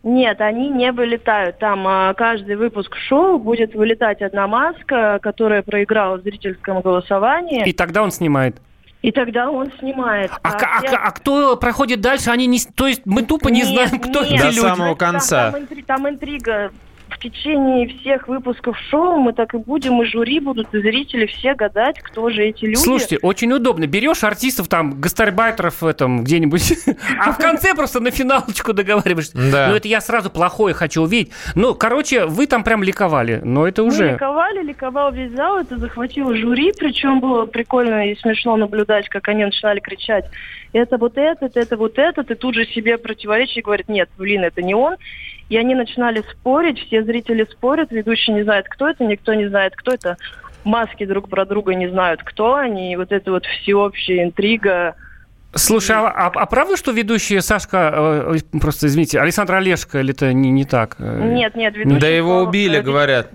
Нет, 0.05 0.41
они 0.43 0.69
не 0.69 0.93
вылетают. 0.93 1.59
Там 1.59 1.89
а, 1.89 2.13
каждый 2.13 2.57
выпуск 2.57 2.95
шоу 3.09 3.39
будет 3.39 3.75
вылетать 3.75 4.21
одна 4.21 4.47
маска, 4.47 5.19
которая 5.23 5.63
проиграла 5.63 6.19
в 6.19 6.23
зрительском 6.23 6.83
голосовании, 6.83 7.67
и, 7.67 7.73
тогда 7.73 8.03
он 8.03 8.11
снимает. 8.11 8.57
Тогда 9.13 9.51
он 9.51 9.71
снимает. 9.79 10.31
А, 10.43 10.51
к- 10.53 10.63
а 10.63 10.79
все- 10.81 10.97
к- 10.97 11.01
а 11.05 11.11
кто 11.13 11.57
проходит 11.57 12.01
дальше, 12.01 12.31
они 12.31 12.47
не... 12.47 12.59
с- 12.59 12.67
То 12.67 12.87
есть 12.87 13.03
мы 13.05 13.23
тупо 13.23 13.49
не 13.49 13.61
Нет, 13.63 13.69
знаем, 13.69 13.99
кто 14.01 14.23
нет. 14.23 14.33
эти 14.33 14.39
До 14.41 14.47
люди. 14.47 14.61
самого 14.61 14.97
Там- 14.97 15.13
конца. 15.13 15.51
Там, 15.53 15.61
интри- 15.63 15.85
там 15.85 16.09
интрига. 16.09 16.73
В 17.25 17.27
течение 17.27 17.89
всех 17.89 18.29
выпусков 18.29 18.77
шоу 18.91 19.17
мы 19.17 19.33
так 19.33 19.55
и 19.55 19.57
будем, 19.57 20.03
и 20.03 20.05
жюри 20.05 20.41
будут, 20.41 20.75
и 20.75 20.79
зрители 20.79 21.25
все 21.25 21.55
гадать, 21.55 21.99
кто 22.01 22.29
же 22.29 22.43
эти 22.43 22.67
люди. 22.67 22.77
Слушайте, 22.77 23.19
очень 23.23 23.51
удобно. 23.51 23.87
Берешь 23.87 24.23
артистов, 24.25 24.69
там, 24.69 25.01
гастарбайтеров 25.01 25.81
в 25.81 25.87
этом 25.87 26.23
где-нибудь, 26.23 26.75
а 27.19 27.33
в 27.33 27.39
конце 27.39 27.75
просто 27.75 28.01
на 28.01 28.11
финалочку 28.11 28.75
договариваешься. 28.75 29.33
Да. 29.51 29.69
Ну, 29.69 29.77
это 29.77 29.89
я 29.89 30.03
сразу 30.03 30.29
плохое 30.29 30.75
хочу 30.75 31.01
увидеть. 31.01 31.33
Ну, 31.55 31.75
короче, 31.75 32.27
вы 32.27 32.47
там 32.47 32.63
прям 32.63 32.83
ликовали, 32.83 33.41
но 33.43 33.67
это 33.67 33.81
Мы 33.81 33.89
уже... 33.89 34.13
ликовали, 34.13 34.63
ликовал 34.63 35.11
весь 35.11 35.33
зал, 35.33 35.61
это 35.61 35.79
захватило 35.79 36.37
жюри, 36.37 36.75
причем 36.79 37.21
было 37.21 37.47
прикольно 37.47 38.11
и 38.11 38.17
смешно 38.17 38.59
наблюдать, 38.59 39.09
как 39.09 39.29
они 39.29 39.47
начинали 39.47 39.81
кричать, 39.81 40.27
это 40.75 40.99
вот 40.99 41.17
этот, 41.17 41.57
это 41.57 41.77
вот 41.79 41.99
этот, 41.99 42.31
и 42.31 42.35
тут 42.35 42.55
же 42.55 42.67
себе 42.67 42.99
противоречие 42.99 43.61
и 43.61 43.65
говорит, 43.65 43.89
нет, 43.89 44.11
блин, 44.19 44.45
это 44.45 44.61
не 44.61 44.75
он. 44.75 44.97
И 45.49 45.57
они 45.57 45.75
начинали 45.75 46.23
спорить, 46.33 46.79
все 46.87 47.03
зрители 47.05 47.47
спорят, 47.51 47.91
ведущий 47.93 48.33
не 48.33 48.43
знает, 48.45 48.67
кто 48.69 48.89
это, 48.89 49.05
никто 49.05 49.35
не 49.35 49.47
знает, 49.49 49.75
кто 49.77 49.93
это. 49.93 50.17
Маски 50.65 51.05
друг 51.05 51.29
про 51.29 51.45
друга 51.45 51.75
не 51.75 51.89
знают, 51.89 52.23
кто 52.25 52.55
они, 52.55 52.93
и 52.93 52.97
вот 52.97 53.13
эта 53.13 53.31
вот 53.31 53.45
всеобщая 53.45 54.25
интрига. 54.25 54.95
Слушай, 55.55 55.97
а, 55.97 56.09
а- 56.09 56.33
а 56.35 56.47
правда, 56.47 56.77
что 56.77 56.91
ведущий 56.91 57.41
Сашка, 57.41 57.93
э, 57.95 58.31
ой, 58.31 58.41
просто 58.61 58.87
извините, 58.87 59.21
Александр 59.21 59.55
Олешко, 59.55 60.01
или 60.01 60.13
это 60.13 60.33
не, 60.33 60.51
не 60.51 60.65
так? 60.65 60.97
Э, 60.99 61.31
Нет, 61.33 61.55
нет, 61.55 61.77
ведущий... 61.77 62.01
Да 62.01 62.09
его 62.09 62.41
убили, 62.43 62.79
э, 62.79 62.83
говорят. 62.83 63.31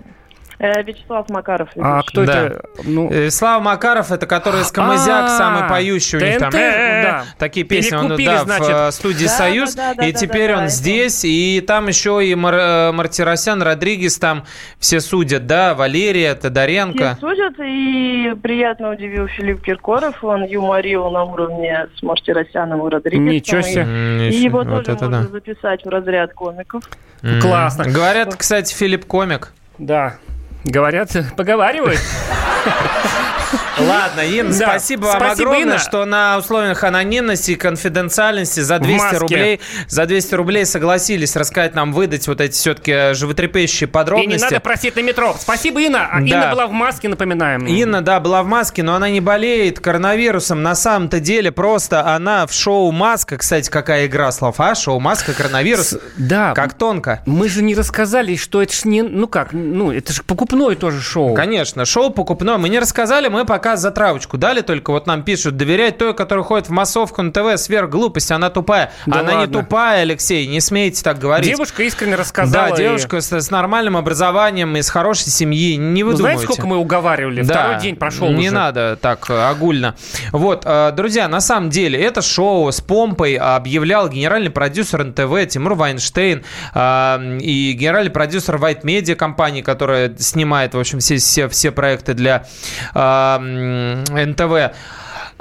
Э, 0.60 0.82
Вячеслав 0.82 1.28
Макаров. 1.30 1.68
А 1.80 2.02
кто 2.02 2.24
Да. 2.24 2.46
это? 2.46 2.64
Ну, 2.84 3.10
Э, 3.10 3.30
Слава 3.30 3.60
Макаров, 3.62 4.12
это 4.12 4.26
который 4.26 4.62
с 4.62 4.70
Камызяк, 4.70 5.24
А, 5.24 5.28
самый 5.38 5.68
поющий 5.68 6.18
у 6.18 6.20
них 6.20 6.38
там. 6.38 6.50
ТНТ, 6.52 6.60
э, 6.60 7.02
да. 7.02 7.24
Такие 7.38 7.66
песни 7.66 7.96
он 7.96 8.08
да, 8.16 8.90
в 8.90 8.92
студии 8.92 9.26
«Союз». 9.26 9.76
и 10.02 10.12
теперь 10.12 10.54
он 10.54 10.68
здесь. 10.68 11.24
И 11.24 11.60
там 11.66 11.88
еще 11.88 12.24
и 12.24 12.34
Мар- 12.34 12.92
Мартиросян, 12.92 13.62
Родригес 13.62 14.18
там 14.18 14.44
все 14.78 15.00
судят, 15.00 15.46
да, 15.46 15.74
Валерия, 15.74 16.32
Все 16.34 16.42
Тодоренко. 16.42 17.16
судят, 17.20 17.54
и 17.58 18.34
приятно 18.42 18.90
удивил 18.90 19.26
Филипп 19.28 19.62
Киркоров. 19.62 20.22
Он 20.22 20.44
юморил 20.44 21.10
на 21.10 21.24
уровне 21.24 21.86
с 21.98 22.02
Мартиросяном 22.02 22.86
и 22.86 22.90
Родригесом. 22.90 23.26
Ничего 23.26 23.60
и- 23.60 23.62
себе. 23.62 24.28
И 24.30 24.34
его 24.42 24.58
вот 24.58 24.84
тоже 24.84 24.92
это 24.96 25.04
можно 25.08 25.22
да. 25.24 25.28
записать 25.30 25.84
в 25.84 25.88
разряд 25.88 26.34
комиков. 26.34 26.82
Классно. 27.40 27.84
Говорят, 27.84 28.34
кстати, 28.36 28.74
Филипп 28.74 29.04
комик. 29.06 29.52
да. 29.78 30.16
Говорят, 30.64 31.10
поговаривают. 31.36 32.00
Ладно, 33.78 34.20
Ин, 34.20 34.50
Да. 34.50 34.66
спасибо 34.72 35.06
вам 35.06 35.16
Спасибо, 35.16 35.32
огромное, 35.50 35.62
Инна. 35.62 35.78
что 35.78 36.04
на 36.04 36.36
условиях 36.38 36.84
анонимности 36.84 37.52
и 37.52 37.54
конфиденциальности 37.56 38.60
за 38.60 38.78
200 38.78 38.98
маске. 39.02 39.16
рублей, 39.18 39.60
за 39.88 40.04
200 40.06 40.34
рублей 40.34 40.66
согласились 40.66 41.34
рассказать 41.34 41.74
нам, 41.74 41.92
выдать 41.94 42.28
вот 42.28 42.42
эти 42.42 42.52
все-таки 42.52 43.14
животрепещущие 43.14 43.86
И 43.86 43.88
не 43.88 43.92
подробности. 43.92 44.42
надо 44.44 44.60
просить 44.60 44.96
на 44.96 45.00
метро. 45.00 45.34
Спасибо, 45.38 45.80
Инна. 45.80 46.08
А 46.12 46.20
Да. 46.20 46.26
Инна 46.26 46.50
была 46.52 46.66
в 46.66 46.72
маске, 46.72 47.08
напоминаем. 47.08 47.66
Инна, 47.66 48.02
да, 48.02 48.20
была 48.20 48.42
в 48.42 48.46
маске, 48.46 48.82
но 48.82 48.94
она 48.94 49.08
не 49.08 49.20
болеет 49.22 49.80
коронавирусом. 49.80 50.62
На 50.62 50.74
самом-то 50.74 51.18
деле 51.18 51.50
просто 51.50 52.06
она 52.06 52.46
в 52.46 52.52
шоу 52.52 52.92
«Маска», 52.92 53.38
кстати, 53.38 53.70
какая 53.70 54.06
игра 54.06 54.30
слов, 54.30 54.56
а? 54.60 54.74
Шоу 54.74 55.00
«Маска», 55.00 55.32
коронавирус. 55.32 55.96
Да. 56.18 56.52
Как 56.54 56.74
тонко. 56.74 57.22
Мы 57.24 57.48
же 57.48 57.62
не 57.62 57.74
рассказали, 57.74 58.36
что 58.36 58.60
это 58.62 58.74
ж 58.74 58.84
не... 58.84 59.00
Ну 59.02 59.26
как, 59.26 59.52
ну 59.54 59.90
это 59.90 60.12
же 60.12 60.22
покупное 60.50 60.76
тоже 60.76 61.00
шоу. 61.00 61.34
Конечно, 61.34 61.84
шоу 61.84 62.10
покупное. 62.10 62.58
Мы 62.58 62.68
не 62.68 62.78
рассказали, 62.78 63.28
мы 63.28 63.44
пока 63.44 63.76
затравочку 63.76 64.36
дали, 64.38 64.60
только 64.60 64.90
вот 64.90 65.06
нам 65.06 65.22
пишут, 65.22 65.56
доверять 65.56 65.98
той, 65.98 66.14
которая 66.14 66.44
ходит 66.44 66.68
в 66.68 66.70
массовку 66.72 67.22
на 67.22 67.32
ТВ, 67.32 67.56
сверх 67.60 67.90
глупости, 67.90 68.32
она 68.32 68.50
тупая. 68.50 68.92
Да 69.06 69.20
она 69.20 69.32
не 69.32 69.38
ладно. 69.40 69.60
тупая, 69.62 70.02
Алексей, 70.02 70.46
не 70.46 70.60
смейте 70.60 71.02
так 71.02 71.18
говорить. 71.18 71.48
Девушка 71.48 71.82
искренне 71.82 72.16
рассказала. 72.16 72.68
да, 72.70 72.74
и- 72.74 72.78
девушка 72.78 73.20
с, 73.20 73.32
с 73.32 73.50
нормальным 73.50 73.96
образованием, 73.96 74.76
из 74.76 74.88
хорошей 74.90 75.30
семьи, 75.30 75.76
не 75.76 76.02
Ну, 76.02 76.12
знаете, 76.12 76.38
выдумывайте. 76.38 76.44
сколько 76.44 76.66
мы 76.66 76.76
уговаривали? 76.78 77.42
Да, 77.42 77.54
Второй 77.54 77.80
день 77.80 77.96
прошел 77.96 78.28
Не 78.30 78.46
уже. 78.48 78.54
надо 78.54 78.98
так 79.00 79.28
э, 79.30 79.48
огульно. 79.48 79.94
Вот, 80.32 80.62
э, 80.64 80.92
друзья, 80.92 81.28
на 81.28 81.40
самом 81.40 81.70
деле, 81.70 81.98
это 82.00 82.22
шоу 82.22 82.70
с 82.70 82.80
помпой 82.80 83.34
объявлял 83.36 84.08
генеральный 84.08 84.50
продюсер 84.50 85.04
НТВ 85.04 85.48
Тимур 85.48 85.74
Вайнштейн 85.74 86.42
э, 86.74 87.38
и 87.40 87.72
генеральный 87.72 88.10
продюсер 88.10 88.56
White 88.56 88.82
Media 88.82 89.14
компании, 89.14 89.62
которая 89.62 90.14
снимает, 90.40 90.74
в 90.74 90.78
общем, 90.78 91.00
все, 91.00 91.16
все, 91.18 91.48
все 91.48 91.70
проекты 91.70 92.14
для 92.14 92.46
э, 92.94 94.26
НТВ. 94.26 94.74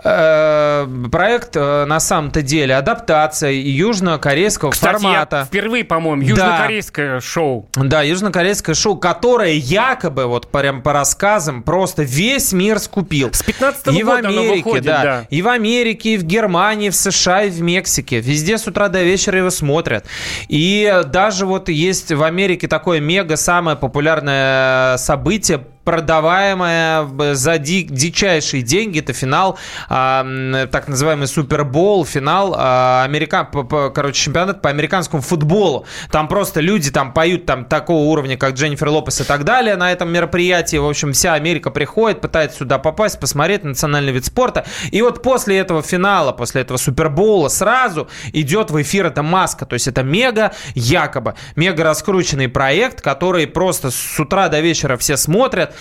Э, 0.04 0.88
проект 1.12 1.56
э, 1.56 1.86
на 1.86 2.00
самом-то 2.00 2.42
деле 2.42 2.76
адаптация 2.76 3.52
южнокорейского 3.52 4.72
Кстати, 4.72 5.02
формата. 5.02 5.38
Я 5.38 5.46
впервые, 5.46 5.84
по-моему, 5.84 6.22
южнокорейское 6.24 7.20
шоу. 7.20 7.68
Да, 7.76 8.02
южнокорейское 8.02 8.76
шоу, 8.76 8.98
которое 8.98 9.54
якобы, 9.54 10.26
вот 10.26 10.52
прям 10.52 10.82
по 10.82 10.94
рассказам, 10.94 11.64
просто 11.64 12.04
весь 12.04 12.54
мир 12.54 12.80
скупил. 12.80 13.32
С 13.34 13.44
15 13.44 13.88
-го 13.88 14.00
и 14.00 14.04
в 14.04 14.06
года 14.06 14.20
оно 14.20 14.42
Америке, 14.42 14.56
выходит, 14.56 14.86
да, 14.86 15.04
да. 15.04 15.26
и 15.30 15.42
в 15.42 15.48
Америке, 15.48 16.14
и 16.14 16.18
в 16.18 16.24
Германии, 16.24 16.90
в 16.90 16.96
США, 16.96 17.44
и 17.44 17.50
в 17.50 17.62
Мексике. 17.62 18.20
Везде 18.20 18.58
с 18.58 18.68
утра 18.68 18.88
до 18.88 19.04
вечера 19.04 19.38
его 19.38 19.50
смотрят. 19.50 20.06
И 20.48 21.02
даже 21.08 21.46
вот 21.46 21.70
есть 21.70 22.12
в 22.12 22.24
Америке 22.24 22.68
такое 22.68 23.00
мега 23.00 23.36
самое 23.38 23.76
популярное 23.78 24.98
событие 24.98 25.62
продаваемая 25.84 27.34
за 27.34 27.58
ди- 27.58 27.84
дичайшие 27.90 28.64
деньги. 28.64 29.00
Это 29.00 29.14
финал, 29.14 29.58
м, 29.90 30.68
так 30.70 30.88
называемый 30.88 31.28
Супербол, 31.28 32.06
финал 32.06 32.56
а, 32.58 33.04
америка... 33.06 33.44
по- 33.44 33.64
по- 33.64 33.90
короче, 33.90 34.22
чемпионат 34.24 34.62
по 34.62 34.70
американскому 34.70 35.22
футболу. 35.22 35.86
Там 36.12 36.28
просто 36.28 36.60
люди 36.60 36.92
там 36.92 37.14
поют 37.14 37.46
там 37.46 37.66
такого 37.66 38.06
уровня, 38.06 38.38
как 38.38 38.54
Дженнифер 38.54 38.90
Лопес 38.90 39.22
и 39.22 39.24
так 39.24 39.44
далее 39.44 39.76
на 39.76 39.92
этом 39.92 40.12
мероприятии. 40.12 40.78
В 40.78 40.88
общем, 40.88 41.14
вся 41.14 41.34
Америка 41.34 41.72
приходит, 41.72 42.22
пытается 42.22 42.60
сюда 42.60 42.78
попасть, 42.78 43.20
посмотреть 43.20 43.64
национальный 43.64 44.12
вид 44.12 44.26
спорта. 44.26 44.66
И 44.92 45.02
вот 45.02 45.22
после 45.24 45.58
этого 45.58 45.82
финала, 45.82 46.32
после 46.32 46.62
этого 46.62 46.78
Супербола 46.78 47.50
сразу 47.50 48.10
идет 48.34 48.72
в 48.72 48.82
эфир 48.82 49.08
эта 49.08 49.24
маска. 49.24 49.66
То 49.66 49.74
есть 49.74 49.88
это 49.88 50.04
мега, 50.04 50.54
якобы, 50.76 51.36
мега 51.56 51.84
раскрученный 51.84 52.48
проект, 52.50 53.02
который 53.02 53.48
просто 53.48 53.92
с 53.92 54.20
утра 54.20 54.50
до 54.50 54.60
вечера 54.60 54.98
все 54.98 55.18
смотрят. 55.18 55.76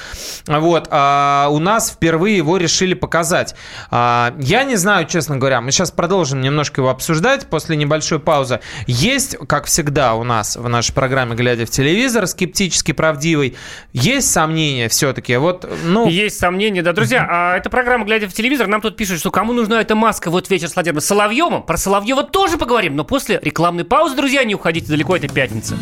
Вот. 0.46 0.88
А 0.90 1.48
у 1.50 1.58
нас 1.58 1.90
впервые 1.90 2.36
его 2.36 2.56
решили 2.56 2.94
показать. 2.94 3.54
А, 3.90 4.34
я 4.38 4.64
не 4.64 4.76
знаю, 4.76 5.06
честно 5.06 5.36
говоря, 5.36 5.60
мы 5.60 5.70
сейчас 5.70 5.90
продолжим 5.90 6.40
немножко 6.40 6.80
его 6.80 6.90
обсуждать 6.90 7.46
после 7.46 7.76
небольшой 7.76 8.18
паузы. 8.18 8.60
Есть, 8.86 9.36
как 9.46 9.66
всегда 9.66 10.14
у 10.14 10.24
нас 10.24 10.56
в 10.56 10.68
нашей 10.68 10.92
программе 10.92 11.34
«Глядя 11.34 11.66
в 11.66 11.70
телевизор», 11.70 12.26
скептически 12.26 12.92
правдивый, 12.92 13.56
есть 13.92 14.30
сомнения 14.30 14.88
все-таки. 14.88 15.36
Вот, 15.36 15.68
ну, 15.84 16.08
Есть 16.08 16.38
сомнения, 16.38 16.82
да. 16.82 16.92
Друзья, 16.92 17.26
а 17.28 17.56
эта 17.56 17.70
программа 17.70 18.04
«Глядя 18.04 18.28
в 18.28 18.32
телевизор», 18.32 18.66
нам 18.66 18.80
тут 18.80 18.96
пишут, 18.96 19.18
что 19.18 19.30
кому 19.30 19.52
нужна 19.52 19.80
эта 19.80 19.94
маска, 19.94 20.30
вот 20.30 20.50
вечер 20.50 20.68
с 20.68 20.74
Владимиром 20.74 21.00
Соловьевым. 21.00 21.62
Про 21.62 21.76
Соловьева 21.76 22.24
тоже 22.24 22.56
поговорим, 22.58 22.96
но 22.96 23.04
после 23.04 23.38
рекламной 23.42 23.84
паузы, 23.84 24.16
друзья, 24.16 24.44
не 24.44 24.54
уходите 24.54 24.86
далеко, 24.88 25.16
это 25.16 25.28
пятница. 25.28 25.76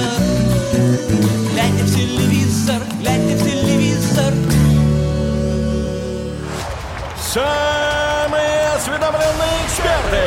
глядя 1.52 1.84
в 1.84 1.94
телевизор, 1.94 2.82
глядя 3.00 3.36
в 3.36 3.44
телевизор. 3.44 4.34
Самые 7.20 8.68
осведомленные 8.76 9.66
эксперты, 9.66 10.24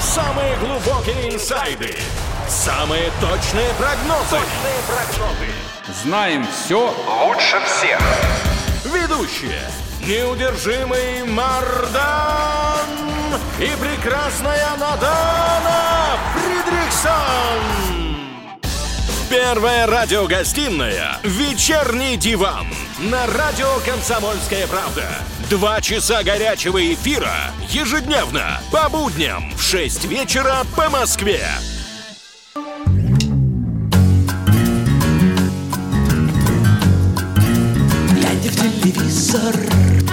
самые 0.00 0.56
глубокие 0.56 1.34
инсайды, 1.34 1.96
самые 2.48 3.10
точные 3.20 3.72
прогнозы. 3.78 4.36
Точные 4.36 4.80
прогнозы. 4.86 5.50
Знаем 6.02 6.46
все 6.46 6.94
лучше 7.24 7.60
всех. 7.66 8.00
Ведущие. 8.84 9.62
Неудержимый 10.06 11.24
Мардан 11.24 12.88
и 13.58 13.70
прекрасная 13.80 14.76
Надана 14.78 16.18
Фридрихсон. 16.34 17.79
Первая 19.30 19.86
радиогостинная 19.86 21.18
«Вечерний 21.22 22.16
диван» 22.16 22.66
на 22.98 23.28
радио 23.28 23.68
«Комсомольская 23.86 24.66
правда». 24.66 25.04
Два 25.48 25.80
часа 25.80 26.24
горячего 26.24 26.82
эфира 26.92 27.52
ежедневно 27.68 28.60
по 28.72 28.88
будням 28.88 29.52
в 29.56 29.62
6 29.62 30.06
вечера 30.06 30.64
по 30.74 30.90
Москве. 30.90 31.46
Глядя 38.16 38.50
в 38.50 38.56
телевизор. 38.56 40.09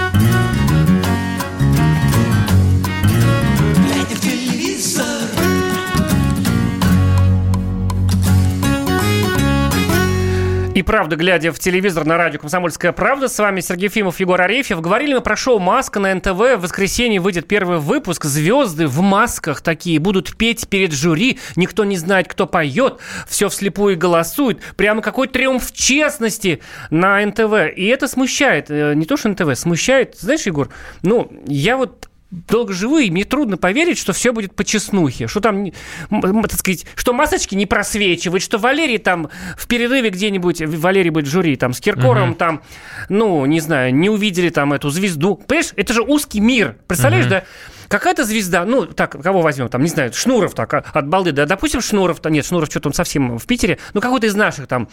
И 10.78 10.82
правда, 10.84 11.16
глядя 11.16 11.50
в 11.50 11.58
телевизор 11.58 12.04
на 12.04 12.16
радио 12.16 12.38
«Комсомольская 12.38 12.92
правда», 12.92 13.26
с 13.26 13.36
вами 13.36 13.58
Сергей 13.58 13.88
Фимов, 13.88 14.20
Егор 14.20 14.40
Арефьев. 14.40 14.80
Говорили 14.80 15.14
мы 15.14 15.20
про 15.20 15.34
шоу 15.34 15.58
«Маска» 15.58 15.98
на 15.98 16.14
НТВ. 16.14 16.28
В 16.28 16.58
воскресенье 16.58 17.18
выйдет 17.18 17.48
первый 17.48 17.78
выпуск. 17.78 18.26
Звезды 18.26 18.86
в 18.86 19.00
масках 19.00 19.60
такие 19.60 19.98
будут 19.98 20.36
петь 20.36 20.68
перед 20.68 20.92
жюри. 20.92 21.40
Никто 21.56 21.82
не 21.82 21.96
знает, 21.96 22.28
кто 22.28 22.46
поет. 22.46 23.00
Все 23.26 23.48
вслепую 23.48 23.98
голосует. 23.98 24.60
Прямо 24.76 25.02
какой 25.02 25.26
триумф 25.26 25.72
честности 25.72 26.62
на 26.90 27.26
НТВ. 27.26 27.76
И 27.76 27.86
это 27.86 28.06
смущает. 28.06 28.70
Э, 28.70 28.94
Не 28.94 29.04
то, 29.04 29.16
что 29.16 29.30
НТВ, 29.30 29.58
смущает. 29.58 30.14
Знаешь, 30.16 30.42
Егор, 30.42 30.68
ну, 31.02 31.28
я 31.48 31.76
вот 31.76 32.07
долго 32.30 32.72
живу, 32.74 32.98
и 32.98 33.10
мне 33.10 33.24
трудно 33.24 33.56
поверить, 33.56 33.98
что 33.98 34.12
все 34.12 34.32
будет 34.32 34.54
по 34.54 34.64
чеснухе. 34.64 35.28
Что 35.28 35.40
там, 35.40 35.70
так 36.10 36.58
сказать, 36.58 36.84
что 36.94 37.12
масочки 37.12 37.54
не 37.54 37.66
просвечивают, 37.66 38.42
что 38.42 38.58
Валерий 38.58 38.98
там 38.98 39.30
в 39.56 39.66
перерыве 39.66 40.10
где-нибудь, 40.10 40.60
Валерий 40.62 41.10
будет 41.10 41.26
в 41.26 41.30
жюри, 41.30 41.56
там, 41.56 41.72
с 41.72 41.80
Киркоровым 41.80 42.34
там, 42.34 42.62
ну, 43.08 43.44
не 43.46 43.60
знаю, 43.60 43.94
не 43.94 44.10
увидели 44.10 44.50
там 44.50 44.72
эту 44.72 44.90
звезду. 44.90 45.36
Понимаешь, 45.36 45.72
это 45.76 45.94
же 45.94 46.02
узкий 46.02 46.40
мир. 46.40 46.76
Представляешь, 46.86 47.26
да? 47.26 47.44
Какая-то 47.88 48.24
звезда, 48.24 48.64
ну, 48.64 48.86
так, 48.86 49.20
кого 49.22 49.40
возьмем, 49.40 49.68
там, 49.68 49.82
не 49.82 49.88
знаю, 49.88 50.12
Шнуров 50.12 50.54
так, 50.54 50.72
а, 50.74 50.84
от 50.92 51.08
балды, 51.08 51.32
да, 51.32 51.46
допустим, 51.46 51.80
Шнуров, 51.80 52.20
то 52.20 52.28
нет, 52.30 52.44
Шнуров 52.44 52.68
что-то 52.68 52.88
он 52.88 52.92
совсем 52.92 53.38
в 53.38 53.46
Питере, 53.46 53.78
ну, 53.94 54.00
какой-то 54.00 54.26
из 54.26 54.34
наших 54.34 54.66
там, 54.66 54.88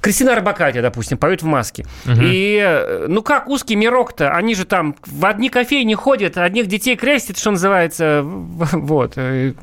Кристина 0.00 0.32
Арбакайте, 0.32 0.82
допустим, 0.82 1.18
поет 1.18 1.42
в 1.42 1.46
маске. 1.46 1.86
И, 2.06 2.60
э, 2.62 3.06
ну, 3.08 3.22
как 3.22 3.48
узкий 3.48 3.76
мирок-то, 3.76 4.32
они 4.34 4.54
же 4.54 4.64
там 4.64 4.96
в 5.06 5.24
одни 5.26 5.48
кофейни 5.48 5.94
ходят, 5.94 6.36
одних 6.36 6.66
детей 6.66 6.96
крестят, 6.96 7.38
что 7.38 7.50
называется, 7.50 8.20
вот. 8.24 9.12
э, 9.16 9.54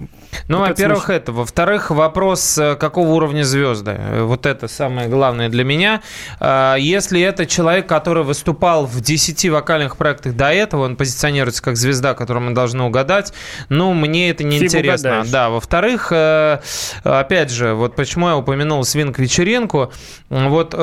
Ну, 0.47 0.59
во-первых, 0.59 1.09
это. 1.09 1.31
Во-вторых, 1.31 1.91
вопрос, 1.91 2.57
э, 2.57 2.75
какого 2.75 3.09
уровня 3.09 3.43
звезды. 3.43 3.99
Вот 4.21 4.45
это 4.45 4.67
самое 4.67 5.07
главное 5.07 5.49
для 5.49 5.63
меня. 5.63 6.01
А, 6.39 6.75
Если 6.75 7.21
это 7.21 7.45
человек, 7.45 7.87
который 7.87 8.23
выступал 8.23 8.85
в 8.85 9.01
10 9.01 9.49
вокальных 9.49 9.97
проектах 9.97 10.35
до 10.35 10.51
этого, 10.51 10.85
он 10.85 10.95
позиционируется 10.95 11.61
как 11.61 11.77
звезда, 11.77 12.13
которую 12.13 12.45
мы 12.45 12.54
должны 12.55 12.83
угадать, 12.83 13.33
ну, 13.69 13.93
мне 13.93 14.31
это 14.31 14.43
не 14.43 14.57
Фиг 14.57 14.69
интересно. 14.69 15.09
угадаешь. 15.09 15.31
Да, 15.31 15.49
во-вторых, 15.51 16.07
э, 16.11 16.59
опять 17.03 17.51
же, 17.51 17.75
вот 17.75 17.95
почему 17.95 18.29
я 18.29 18.37
упомянул 18.37 18.83
свинг-вечеринку, 18.83 19.93
вот... 20.29 20.73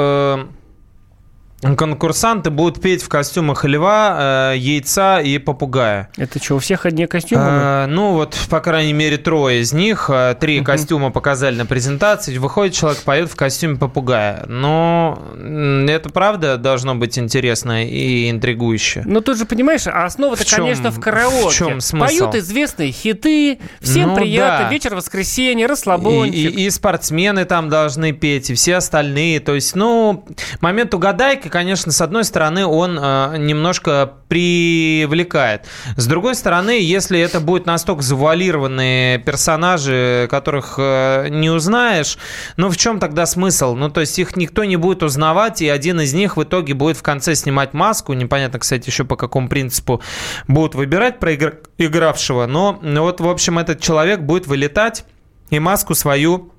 э, 1.63 1.75
Конкурсанты 1.75 2.51
будут 2.51 2.81
петь 2.81 3.03
в 3.03 3.09
костюмах 3.09 3.65
льва, 3.65 4.53
э, 4.55 4.59
яйца 4.59 5.21
и 5.21 5.39
попугая. 5.39 6.09
Это 6.17 6.43
что, 6.43 6.57
у 6.57 6.59
всех 6.59 6.87
одни 6.87 7.07
костюмы? 7.07 7.43
А, 7.45 7.87
ну 7.87 8.13
вот, 8.13 8.37
по 8.51 8.61
крайней 8.61 8.93
мере, 8.93 9.17
трое 9.19 9.61
из 9.61 9.73
них. 9.73 10.07
а, 10.09 10.35
Три 10.35 10.61
костюма 10.63 11.11
показали 11.11 11.57
на 11.57 11.67
презентации. 11.67 12.37
Выходит 12.39 12.75
человек, 12.75 13.03
поет 13.03 13.31
в 13.31 13.37
костюме 13.37 13.77
попугая. 13.77 14.45
Но 14.47 15.23
это 15.37 16.11
правда 16.11 16.57
должно 16.57 16.95
быть 16.95 17.19
интересно 17.19 17.87
и 17.87 18.31
интригующе. 18.31 19.03
Ну, 19.07 19.21
тут 19.21 19.39
же, 19.39 19.45
понимаешь, 19.45 19.87
а 19.87 20.05
основа-то, 20.05 20.45
конечно, 20.45 20.91
в 20.91 21.01
караоке. 21.01 21.49
в 21.49 21.55
чём 21.55 21.81
смысл? 21.81 22.05
Поют 22.19 22.35
известные 22.35 22.93
хиты, 22.93 23.59
всем 23.81 24.11
Ну, 24.11 24.17
приятно, 24.17 24.65
да. 24.67 24.71
вечер 24.71 24.95
воскресенье, 24.95 25.65
И, 25.65 25.69
расслабончик. 25.69 26.35
и- 26.35 26.65
и 26.67 26.71
спортсмены 26.71 27.45
там 27.45 27.69
должны 27.69 28.13
петь, 28.13 28.51
и 28.51 28.55
все 28.55 28.77
остальные. 28.77 29.41
То 29.41 29.55
есть, 29.55 29.75
ну, 29.77 30.25
момент 30.61 30.95
угадайки, 30.95 31.49
конечно, 31.53 31.93
с 31.93 32.01
одной 32.01 32.25
стороны, 32.25 32.67
он 32.67 32.99
э, 32.99 33.37
немножко 33.37 34.15
привлекает. 34.29 35.67
С 35.97 36.07
другой 36.07 36.35
стороны, 36.35 36.81
если 36.81 37.21
это 37.21 37.41
будет 37.41 37.67
настолько 37.67 38.03
завуалированные 38.03 39.19
персонажи, 39.19 40.27
которых 40.31 40.77
э, 40.79 41.29
не 41.29 41.51
узнаешь, 41.51 42.19
ну, 42.57 42.71
в 42.71 42.77
чем 42.79 42.99
тогда 42.99 43.27
смысл? 43.27 43.75
Ну, 43.75 43.91
то 43.91 44.01
есть, 44.01 44.19
их 44.19 44.35
никто 44.35 44.65
не 44.65 44.77
будет 44.77 45.03
узнавать, 45.03 45.61
и 45.61 45.69
один 45.69 46.01
из 46.01 46.15
них 46.15 46.39
в 46.39 46.43
итоге 46.43 46.73
будет 46.73 46.97
в 46.97 47.03
конце 47.03 47.35
снимать 47.35 47.75
маску. 47.75 48.15
Непонятно, 48.15 48.59
кстати, 48.59 48.89
еще 48.89 49.05
по 49.05 49.17
какому 49.17 49.49
принципу 49.49 50.01
будут 50.49 50.75
выбирать 50.75 51.21
проигравшего. 51.21 52.47
Но 52.47 52.79
ну, 52.83 53.03
вот, 53.03 53.21
в 53.21 53.29
общем, 53.29 53.59
этот 53.59 53.81
человек 53.81 54.21
будет 54.21 54.47
вылетать 54.47 55.05
и 55.51 55.59
маску 55.59 55.95
свою 55.95 56.52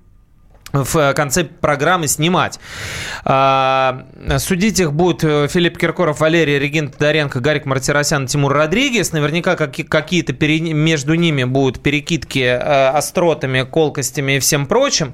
в 0.73 1.13
конце 1.13 1.43
программы 1.43 2.07
снимать. 2.07 2.59
А, 3.23 4.05
Судить 4.39 4.79
их 4.79 4.91
будут 4.91 5.23
э, 5.23 5.47
Филипп 5.47 5.77
Киркоров, 5.77 6.19
Валерий 6.19 6.57
Регин 6.57 6.89
Тодоренко, 6.89 7.39
Гарик 7.39 7.65
Мартиросян, 7.65 8.25
Тимур 8.25 8.51
Родригес. 8.51 9.11
Наверняка 9.11 9.55
каки- 9.55 9.83
какие-то 9.83 10.33
пере- 10.33 10.73
между 10.73 11.13
ними 11.13 11.43
будут 11.43 11.81
перекидки 11.81 12.39
э, 12.39 12.87
остротами, 12.89 13.61
колкостями 13.63 14.37
и 14.37 14.39
всем 14.39 14.65
прочим. 14.65 15.13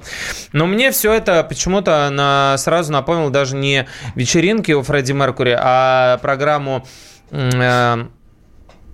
Но 0.52 0.66
мне 0.66 0.90
все 0.92 1.12
это 1.12 1.44
почему-то 1.44 2.08
на, 2.10 2.56
сразу 2.56 2.92
напомнило 2.92 3.30
даже 3.30 3.54
не 3.54 3.86
вечеринки 4.14 4.72
у 4.72 4.82
Фредди 4.82 5.12
Меркури, 5.12 5.56
а 5.60 6.18
программу 6.18 6.86
э, 7.30 8.06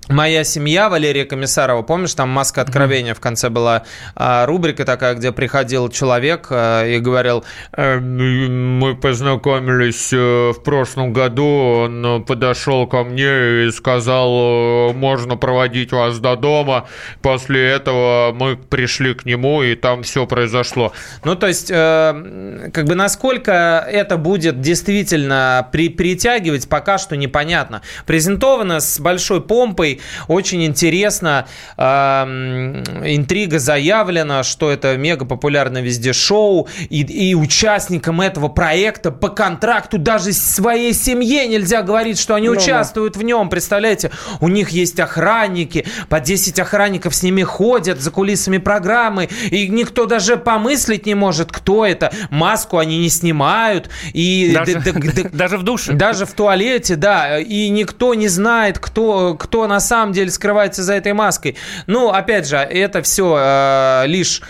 Моя 0.09 0.45
семья 0.45 0.89
Валерия 0.89 1.25
Комиссарова, 1.25 1.83
помнишь, 1.83 2.15
там 2.15 2.29
маска 2.29 2.61
откровения 2.61 3.13
в 3.13 3.19
конце 3.19 3.51
была 3.51 3.83
а, 4.15 4.47
рубрика 4.47 4.85
такая, 4.85 5.15
где 5.15 5.33
приходил 5.33 5.89
человек 5.89 6.47
а, 6.51 6.85
и 6.87 7.01
говорил, 7.01 7.45
«Э, 7.73 7.99
мы 7.99 8.95
познакомились 8.95 10.13
э, 10.13 10.53
в 10.53 10.63
прошлом 10.63 11.13
году, 11.13 11.45
он 11.45 12.25
подошел 12.25 12.87
ко 12.87 13.03
мне 13.03 13.65
и 13.65 13.71
сказал, 13.73 14.91
э, 14.91 14.93
можно 14.93 15.37
проводить 15.37 15.91
вас 15.91 16.21
до 16.21 16.37
дома. 16.37 16.87
После 17.21 17.69
этого 17.69 18.33
мы 18.33 18.57
пришли 18.57 19.13
к 19.13 19.25
нему 19.25 19.65
и 19.65 19.75
там 19.75 20.05
все 20.05 20.25
произошло. 20.27 20.93
Ну, 21.25 21.35
то 21.35 21.49
есть, 21.49 21.69
как 21.69 22.85
бы 22.85 22.95
насколько 22.95 23.85
это 23.91 24.17
будет 24.17 24.61
действительно 24.61 25.69
при, 25.73 25.89
притягивать, 25.89 26.69
пока 26.69 26.99
что 26.99 27.17
непонятно. 27.17 27.83
Презентовано 28.07 28.79
с 28.79 29.01
большой 29.01 29.41
помпой, 29.41 29.96
очень 30.29 30.65
интересно, 30.65 31.47
эм, 31.77 32.83
интрига 33.05 33.59
заявлена, 33.59 34.43
что 34.43 34.71
это 34.71 34.97
мега 34.97 35.25
популярное 35.25 35.83
везде 35.83 36.13
шоу, 36.13 36.69
и, 36.89 37.03
и 37.03 37.35
участникам 37.35 38.21
этого 38.21 38.49
проекта 38.49 39.11
по 39.11 39.29
контракту 39.29 39.99
даже 39.99 40.33
своей 40.33 40.93
семье 40.93 41.47
нельзя 41.47 41.83
говорить, 41.83 42.19
что 42.19 42.35
они 42.35 42.49
Ну 42.49 42.55
да. 42.55 42.61
участвуют 42.61 43.17
в 43.17 43.23
нем, 43.23 43.49
представляете? 43.49 44.11
У 44.41 44.49
них 44.49 44.71
есть 44.71 44.99
охранники, 45.01 45.87
по 46.09 46.21
10 46.21 46.59
охранников 46.59 47.15
с 47.15 47.23
ними 47.23 47.43
ходят 47.43 48.01
за 48.01 48.11
кулисами 48.11 48.59
программы, 48.59 49.29
и 49.51 49.69
никто 49.69 50.07
даже 50.07 50.37
помыслить 50.37 51.07
не 51.07 51.15
может, 51.15 51.53
кто 51.53 51.85
это. 51.85 52.13
Маску 52.31 52.79
они 52.79 52.99
не 52.99 53.09
снимают, 53.09 53.89
и 54.13 54.53
Даже, 54.55 54.81
даже 55.33 55.59
в 55.59 55.63
душе. 55.63 55.93
даже 55.93 56.27
в 56.27 56.33
туалете, 56.33 56.97
да, 56.97 57.39
и 57.39 57.69
никто 57.69 58.15
не 58.15 58.29
знает, 58.29 58.79
кто, 58.79 59.35
кто 59.35 59.67
на 59.67 59.81
самом 59.87 60.13
деле 60.13 60.31
скрывается 60.31 60.83
за 60.83 60.93
этой 60.95 61.13
маской. 61.15 61.57
Ну, 61.87 62.11
опять 62.11 62.47
же, 62.47 62.57
это 62.57 63.01
все 63.03 64.05
лишь 64.07 64.43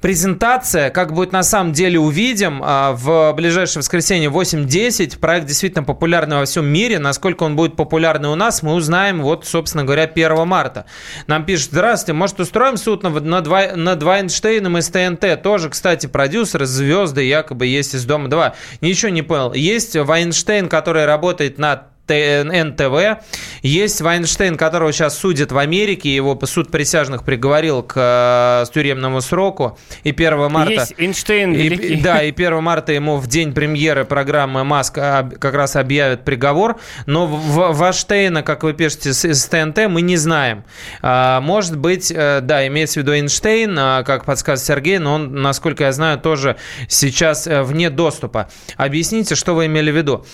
презентация. 0.00 0.90
Как 0.90 1.12
будет 1.12 1.32
на 1.32 1.42
самом 1.42 1.72
деле, 1.72 1.98
увидим. 1.98 2.60
А, 2.64 2.92
В 2.92 3.32
ближайшее 3.34 3.80
воскресенье 3.80 4.30
8.10. 4.30 5.18
Проект 5.18 5.46
действительно 5.46 5.82
популярный 5.84 6.36
во 6.36 6.44
всем 6.44 6.66
мире. 6.66 6.98
Насколько 6.98 7.42
он 7.42 7.56
будет 7.56 7.76
популярный 7.76 8.28
у 8.28 8.34
нас, 8.34 8.62
мы 8.62 8.74
узнаем, 8.74 9.20
вот, 9.22 9.44
собственно 9.46 9.84
говоря, 9.84 10.04
1 10.04 10.46
марта. 10.46 10.86
Нам 11.26 11.44
пишут, 11.44 11.70
здравствуйте, 11.72 12.12
может, 12.12 12.38
устроим 12.40 12.76
суд 12.76 13.02
над, 13.02 13.46
Вай- 13.48 13.74
над 13.74 14.02
Вайнштейном 14.02 14.78
из 14.78 14.88
ТНТ? 14.88 15.42
Тоже, 15.42 15.68
кстати, 15.70 16.06
продюсеры, 16.06 16.66
звезды 16.66 17.24
якобы 17.24 17.66
есть 17.66 17.94
из 17.94 18.04
Дома 18.04 18.28
2. 18.28 18.54
Ничего 18.80 19.10
не 19.10 19.22
понял. 19.22 19.52
Есть 19.52 19.96
Вайнштейн, 19.96 20.68
который 20.68 21.06
работает 21.06 21.58
над 21.58 21.82
НТВ. 22.12 23.22
Есть 23.62 24.00
Вайнштейн, 24.00 24.56
которого 24.56 24.92
сейчас 24.92 25.18
судят 25.18 25.52
в 25.52 25.58
Америке. 25.58 26.14
Его 26.14 26.38
суд 26.44 26.70
присяжных 26.70 27.24
приговорил 27.24 27.82
к 27.82 27.94
э, 27.96 28.72
тюремному 28.72 29.20
сроку. 29.20 29.78
И 30.04 30.10
1 30.10 30.50
марта... 30.50 30.72
Есть 30.72 30.94
Эйнштейн 30.98 31.52
И- 31.52 31.96
да, 31.96 32.22
и 32.22 32.32
1 32.32 32.62
марта 32.62 32.92
ему 32.92 33.16
в 33.16 33.26
день 33.26 33.52
премьеры 33.52 34.04
программы 34.04 34.64
«Маск» 34.64 34.94
как 34.94 35.54
раз 35.54 35.76
объявят 35.76 36.24
приговор. 36.24 36.78
Но 37.06 37.26
в- 37.26 37.72
Ваштейна, 37.76 38.42
как 38.42 38.62
вы 38.62 38.72
пишете, 38.72 39.12
с, 39.12 39.24
с 39.24 39.44
ТНТ 39.46 39.88
мы 39.88 40.02
не 40.02 40.16
знаем. 40.16 40.64
А, 41.02 41.40
может 41.40 41.76
быть, 41.76 42.10
э, 42.14 42.40
да, 42.42 42.66
имеется 42.66 43.00
в 43.00 43.02
виду 43.02 43.12
Эйнштейн, 43.14 43.76
а, 43.78 44.02
как 44.02 44.24
подсказывает 44.24 44.66
Сергей, 44.66 44.98
но 44.98 45.14
он, 45.14 45.34
насколько 45.42 45.84
я 45.84 45.92
знаю, 45.92 46.18
тоже 46.18 46.56
сейчас 46.88 47.46
э, 47.46 47.62
вне 47.62 47.90
доступа. 47.90 48.48
Объясните, 48.76 49.34
что 49.34 49.54
вы 49.54 49.66
имели 49.66 49.90
в 49.90 49.96
виду. 49.96 50.24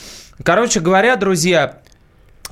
Короче 0.43 0.81
говоря, 0.81 1.17
друзья, 1.17 1.79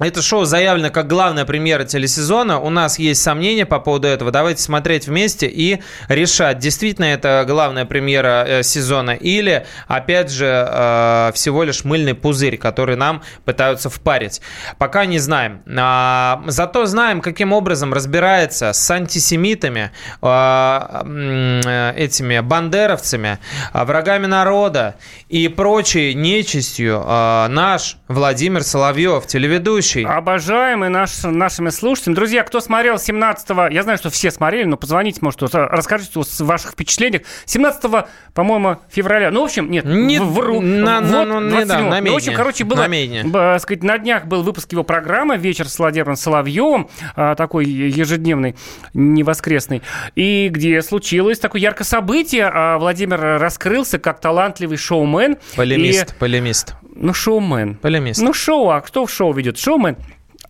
это 0.03 0.23
шоу 0.23 0.45
заявлено 0.45 0.91
как 0.91 1.07
главная 1.07 1.45
премьера 1.45 1.85
телесезона. 1.85 2.59
У 2.59 2.71
нас 2.71 2.99
есть 2.99 3.23
сомнения 3.23 3.67
по 3.67 3.79
поводу 3.79 4.09
этого. 4.09 4.31
Давайте 4.31 4.63
смотреть 4.63 5.07
вместе 5.07 5.47
и 5.47 5.81
решать, 6.09 6.59
действительно 6.59 7.05
это 7.07 7.45
главная 7.47 7.85
премьера 7.85 8.45
э, 8.47 8.62
сезона 8.62 9.12
или, 9.12 9.67
опять 9.87 10.31
же, 10.31 10.47
э, 10.47 11.31
всего 11.35 11.62
лишь 11.62 11.85
мыльный 11.85 12.15
пузырь, 12.15 12.57
который 12.57 12.97
нам 12.97 13.23
пытаются 13.45 13.91
впарить. 13.91 14.41
Пока 14.79 15.05
не 15.05 15.19
знаем. 15.19 15.62
А, 15.79 16.43
зато 16.47 16.87
знаем, 16.87 17.21
каким 17.21 17.53
образом 17.53 17.93
разбирается 17.93 18.73
с 18.73 18.91
антисемитами, 18.91 19.91
э, 20.21 21.93
этими 21.97 22.41
бандеровцами, 22.41 23.38
врагами 23.73 24.27
народа 24.27 24.97
и 25.29 25.49
прочей 25.49 26.15
нечистью 26.15 27.03
наш 27.03 27.97
Владимир 28.09 28.62
Соловьев, 28.62 29.27
телеведущий. 29.27 29.91
Обожаемый 30.00 30.88
наш, 30.88 31.22
нашими 31.24 31.70
слушателями. 31.70 32.16
Друзья, 32.16 32.42
кто 32.42 32.61
смотрел 32.61 32.96
17-го, 32.96 33.68
я 33.72 33.83
знаю, 33.83 33.98
что 33.98 34.11
все 34.11 34.31
смотрели, 34.31 34.64
но 34.64 34.76
позвоните, 34.76 35.18
может, 35.22 35.42
вот, 35.42 35.55
расскажите 35.55 36.18
о 36.20 36.24
ваших 36.44 36.72
впечатлениях. 36.72 37.22
17 37.44 38.07
по-моему, 38.35 38.78
февраля. 38.90 39.31
Ну, 39.31 39.42
в 39.42 39.44
общем, 39.44 39.70
нет, 39.70 39.85
Не- 39.85 40.18
вру. 40.20 40.61
на- 40.61 41.00
на- 41.00 41.18
Вот, 41.20 41.28
ну, 41.28 41.40
не, 41.40 41.64
да, 41.64 41.78
27-го. 41.78 41.90
на 41.90 42.00
Ну, 42.00 42.12
в 42.12 42.16
общем, 42.16 42.35
короче, 42.35 42.64
было, 42.64 42.76
На 42.83 42.88
б- 43.24 43.59
сказать, 43.61 43.83
на 43.83 43.98
днях 43.98 44.26
был 44.26 44.42
выпуск 44.42 44.72
его 44.72 44.83
программы 44.85 45.37
«Вечер 45.37 45.68
с 45.68 45.78
Владимиром 45.78 46.16
Соловьевым», 46.16 46.88
а, 47.14 47.35
такой 47.35 47.66
ежедневный, 47.66 48.57
не 48.94 49.22
воскресный, 49.22 49.83
и 50.14 50.48
где 50.48 50.81
случилось 50.83 51.38
такое 51.38 51.61
яркое 51.61 51.85
событие. 51.85 52.50
а, 52.52 52.78
Владимир 52.78 53.20
раскрылся 53.38 53.98
как 53.98 54.20
талантливый 54.20 54.76
шоумен. 54.78 55.37
Полемист, 55.57 56.12
И- 56.12 56.14
полемист, 56.18 56.74
ну, 56.94 57.12
шоумен. 57.12 57.74
полемист. 57.76 58.20
Ну, 58.22 58.33
шоу, 58.33 58.70
а 58.70 58.81
кто 58.81 59.07
в 59.07 59.11
шоу 59.11 59.33
ведет? 59.33 59.59
Шоумен. 59.73 59.97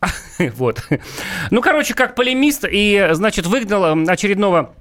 Вот. 0.56 0.82
Ну, 1.50 1.60
короче, 1.60 1.94
как 1.94 2.14
полемист, 2.16 2.64
и, 2.68 3.10
значит, 3.12 3.46
выгнал 3.46 4.08
очередного 4.08 4.74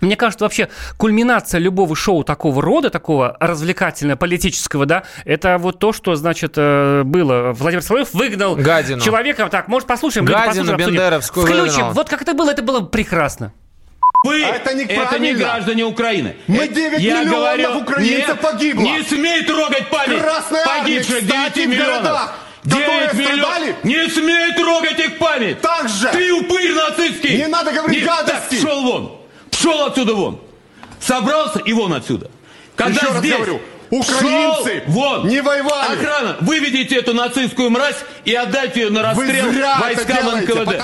мне 0.00 0.14
кажется, 0.14 0.44
вообще 0.44 0.68
кульминация 0.96 1.58
любого 1.58 1.96
шоу 1.96 2.22
такого 2.22 2.62
рода, 2.62 2.88
такого 2.88 3.36
развлекательно-политического, 3.40 4.86
да, 4.86 5.02
это 5.24 5.58
вот 5.58 5.80
то, 5.80 5.92
что, 5.92 6.14
значит, 6.14 6.52
э, 6.56 7.02
было. 7.04 7.52
Владимир 7.52 7.82
Соловьев 7.82 8.14
выгнал 8.14 8.54
Гадину. 8.54 9.00
человека. 9.00 9.48
Так, 9.50 9.66
может, 9.66 9.88
послушаем? 9.88 10.24
Гадину 10.24 10.46
послушаем, 10.46 10.74
обсудим. 10.76 10.94
бендеровскую 10.94 11.46
Включим. 11.46 11.66
выгнал. 11.66 11.92
Вот 11.94 12.08
как 12.08 12.22
это 12.22 12.34
было, 12.34 12.50
это 12.52 12.62
было 12.62 12.80
прекрасно. 12.82 13.52
Вы 14.24 14.44
А 14.44 14.50
это 14.50 14.72
неправильно. 14.74 15.18
не 15.18 15.34
граждане 15.34 15.84
Украины. 15.84 16.36
Мы 16.46 16.66
Э, 16.66 16.68
9 16.68 17.00
я 17.00 17.24
миллионов 17.24 17.32
говорю, 17.64 17.78
украинцев 17.82 18.28
нет, 18.28 18.40
погибло. 18.40 18.82
Не 18.82 19.02
смей 19.02 19.42
трогать 19.44 19.90
память 19.90 20.20
Красная 20.22 20.64
погибших 20.64 21.18
кстати, 21.24 21.54
9 21.54 21.66
в 21.66 21.70
миллионов. 21.70 22.02
городах, 22.02 22.34
которые 22.64 23.08
9 23.08 23.14
миллионов. 23.14 23.46
страдали. 23.46 23.76
Не 23.84 24.08
смей 24.10 24.52
трогать 24.54 24.98
их 24.98 25.18
память. 25.18 25.60
Так 25.60 25.88
же. 25.88 26.08
Ты 26.08 26.32
упырь 26.32 26.72
нацистский. 26.74 27.36
Не 27.38 27.46
надо 27.48 27.72
говорить 27.72 28.00
Не- 28.00 28.06
гадости. 28.06 28.32
Так, 28.32 28.48
пшел 28.60 28.82
вон. 28.82 29.12
Пшел 29.50 29.82
отсюда 29.86 30.14
вон. 30.14 30.40
Собрался 31.00 31.58
и 31.60 31.72
вон 31.72 31.92
отсюда. 31.94 32.30
Когда 32.76 33.00
Еще 33.00 33.06
раз 33.12 33.18
здесь 33.18 33.34
говорю, 33.34 33.60
украинцы 33.90 34.82
шел 34.84 34.92
вон. 34.92 35.28
не 35.28 35.40
воевали. 35.40 35.94
Охрана, 35.94 36.36
выведите 36.40 36.96
эту 36.96 37.14
нацистскую 37.14 37.70
мразь 37.70 37.96
и 38.24 38.34
отдайте 38.34 38.80
ее 38.82 38.90
на 38.90 39.02
расстрел 39.02 39.46
войскам 39.80 40.38
НКВД. 40.40 40.64
потому- 40.64 40.82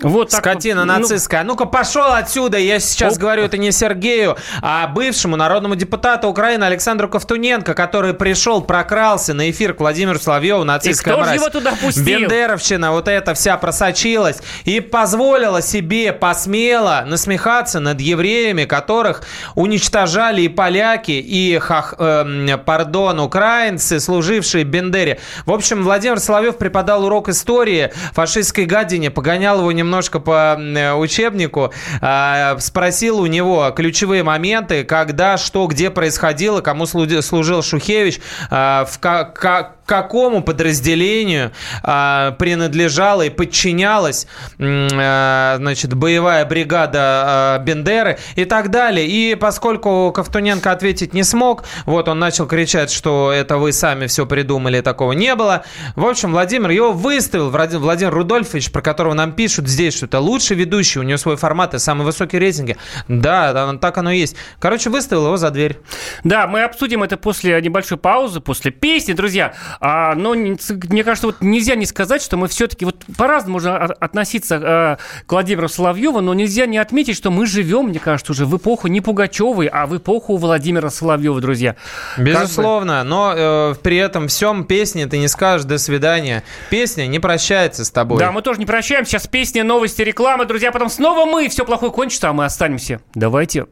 Вот 0.00 0.30
так 0.30 0.40
Скотина 0.40 0.82
вот. 0.82 0.86
Ну, 0.86 0.98
нацистская. 1.00 1.42
Ну-ка, 1.42 1.64
пошел 1.64 2.12
отсюда. 2.12 2.56
Я 2.56 2.78
сейчас 2.78 3.14
Оп. 3.14 3.20
говорю 3.20 3.42
это 3.42 3.58
не 3.58 3.72
Сергею, 3.72 4.36
а 4.62 4.86
бывшему 4.86 5.34
народному 5.34 5.74
депутату 5.74 6.28
Украины 6.28 6.62
Александру 6.62 7.08
Ковтуненко, 7.08 7.74
который 7.74 8.14
пришел, 8.14 8.62
прокрался 8.62 9.34
на 9.34 9.50
эфир 9.50 9.74
к 9.74 9.80
Владимиру 9.80 10.20
Соловьеву, 10.20 10.62
нацистская 10.62 11.14
И 11.14 11.16
кто 11.16 11.24
мразь. 11.24 11.34
его 11.40 11.50
туда 11.50 11.72
пустил? 11.72 12.04
Бендеровщина, 12.04 12.92
вот 12.92 13.08
эта 13.08 13.34
вся 13.34 13.56
просочилась 13.56 14.38
и 14.64 14.78
позволила 14.78 15.62
себе, 15.62 16.12
посмело 16.12 17.02
насмехаться 17.04 17.80
над 17.80 18.00
евреями, 18.00 18.66
которых 18.66 19.22
уничтожали 19.56 20.42
и 20.42 20.48
поляки, 20.48 21.10
и, 21.10 21.58
хах, 21.58 21.94
эм, 21.98 22.48
пардон, 22.64 23.18
украинцы, 23.18 23.98
служившие 23.98 24.62
Бендере. 24.62 25.18
В 25.44 25.50
общем, 25.52 25.82
Владимир 25.82 26.20
Соловьев 26.20 26.56
преподал 26.56 27.04
урок 27.04 27.28
истории 27.30 27.90
фашистской 28.12 28.64
гадине, 28.64 29.10
погонял 29.10 29.58
его 29.58 29.72
немного 29.72 29.87
немножко 29.88 30.20
по 30.20 30.56
э, 30.58 30.92
учебнику, 30.92 31.72
а, 32.02 32.56
спросил 32.60 33.20
у 33.20 33.26
него 33.26 33.70
ключевые 33.74 34.22
моменты, 34.22 34.84
когда, 34.84 35.38
что, 35.38 35.66
где 35.66 35.90
происходило, 35.90 36.60
кому 36.60 36.84
служил 36.86 37.62
Шухевич, 37.62 38.20
а, 38.50 38.84
в 38.84 38.98
ка- 38.98 39.24
ка- 39.24 39.72
какому 39.86 40.42
подразделению 40.42 41.50
а, 41.82 42.32
принадлежала 42.32 43.22
и 43.22 43.30
подчинялась 43.30 44.26
а, 44.60 45.54
значит, 45.56 45.94
боевая 45.94 46.44
бригада 46.44 47.58
Бендеры 47.64 48.18
и 48.36 48.44
так 48.44 48.70
далее. 48.70 49.06
И 49.06 49.34
поскольку 49.34 50.12
Ковтуненко 50.14 50.70
ответить 50.70 51.14
не 51.14 51.22
смог, 51.22 51.64
вот 51.86 52.08
он 52.08 52.18
начал 52.18 52.46
кричать, 52.46 52.90
что 52.90 53.32
это 53.32 53.56
вы 53.56 53.72
сами 53.72 54.06
все 54.06 54.26
придумали, 54.26 54.82
такого 54.82 55.12
не 55.12 55.34
было. 55.34 55.64
В 55.96 56.04
общем, 56.04 56.32
Владимир 56.32 56.68
его 56.70 56.92
выставил, 56.92 57.50
Влади- 57.50 57.78
Владимир 57.78 58.12
Рудольфович, 58.12 58.70
про 58.70 58.82
которого 58.82 59.14
нам 59.14 59.32
пишут 59.32 59.68
здесь, 59.78 59.94
что 59.94 60.06
это 60.06 60.18
лучший 60.18 60.56
ведущий, 60.56 60.98
у 60.98 61.02
него 61.02 61.18
свой 61.18 61.36
формат 61.36 61.74
и 61.74 61.78
самые 61.78 62.04
высокие 62.06 62.40
рейтинги. 62.40 62.76
Да, 63.06 63.76
так 63.80 63.98
оно 63.98 64.10
и 64.10 64.18
есть. 64.18 64.34
Короче, 64.58 64.90
выставил 64.90 65.26
его 65.26 65.36
за 65.36 65.50
дверь. 65.50 65.78
Да, 66.24 66.46
мы 66.46 66.62
обсудим 66.64 67.02
это 67.02 67.16
после 67.16 67.60
небольшой 67.60 67.98
паузы, 67.98 68.40
после 68.40 68.70
песни, 68.70 69.12
друзья. 69.12 69.54
А, 69.80 70.14
но 70.14 70.34
мне 70.34 71.04
кажется, 71.04 71.28
вот 71.28 71.36
нельзя 71.40 71.74
не 71.74 71.86
сказать, 71.86 72.22
что 72.22 72.36
мы 72.36 72.48
все-таки 72.48 72.84
вот 72.84 73.04
по-разному 73.16 73.58
можно 73.58 73.76
относиться 73.76 74.56
э, 74.56 74.96
к 75.26 75.32
Владимиру 75.32 75.68
Соловьеву, 75.68 76.20
но 76.20 76.32
нельзя 76.34 76.66
не 76.66 76.78
отметить, 76.78 77.16
что 77.16 77.30
мы 77.30 77.46
живем, 77.46 77.86
мне 77.86 77.98
кажется, 77.98 78.32
уже 78.32 78.46
в 78.46 78.56
эпоху 78.56 78.88
не 78.88 79.00
Пугачевой, 79.00 79.66
а 79.66 79.86
в 79.86 79.96
эпоху 79.96 80.36
Владимира 80.36 80.90
Соловьева, 80.90 81.40
друзья. 81.40 81.76
Как 82.16 82.24
бы- 82.24 82.30
Безусловно, 82.30 83.04
но 83.04 83.34
э, 83.36 83.74
при 83.82 83.96
этом 83.96 84.28
всем 84.28 84.64
песне 84.64 85.06
ты 85.06 85.18
не 85.18 85.28
скажешь 85.28 85.66
«до 85.66 85.78
свидания». 85.78 86.44
Песня 86.70 87.06
не 87.06 87.18
прощается 87.18 87.84
с 87.84 87.90
тобой. 87.90 88.18
Да, 88.20 88.30
мы 88.32 88.42
тоже 88.42 88.60
не 88.60 88.66
прощаемся. 88.66 89.12
Сейчас 89.12 89.26
песни, 89.26 89.60
новости, 89.68 90.02
реклама, 90.02 90.46
друзья. 90.46 90.72
Потом 90.72 90.88
снова 90.88 91.24
мы. 91.26 91.48
Все 91.48 91.64
плохое 91.64 91.92
кончится, 91.92 92.30
а 92.30 92.32
мы 92.32 92.44
останемся. 92.44 93.00
Давайте 93.14 93.66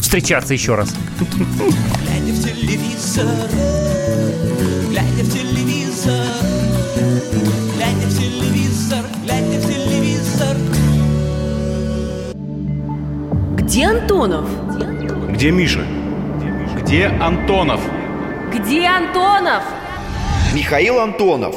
встречаться 0.00 0.54
еще 0.54 0.76
раз. 0.76 0.94
Глядя 1.18 2.32
в 2.32 2.44
телевизор, 2.44 3.26
глядя 4.90 5.24
в 5.24 5.32
телевизор, 5.32 6.26
глядя 7.74 8.06
в 8.06 8.16
телевизор, 8.16 9.04
глядя 9.24 9.58
в 9.58 9.66
телевизор. 9.66 10.56
Где 13.56 13.86
Антонов? 13.86 14.48
Где 15.32 15.50
Миша? 15.50 15.84
Где 16.82 17.06
Антонов? 17.06 17.80
Где 18.52 18.86
Антонов? 18.86 19.62
Михаил 20.54 21.00
Антонов. 21.00 21.56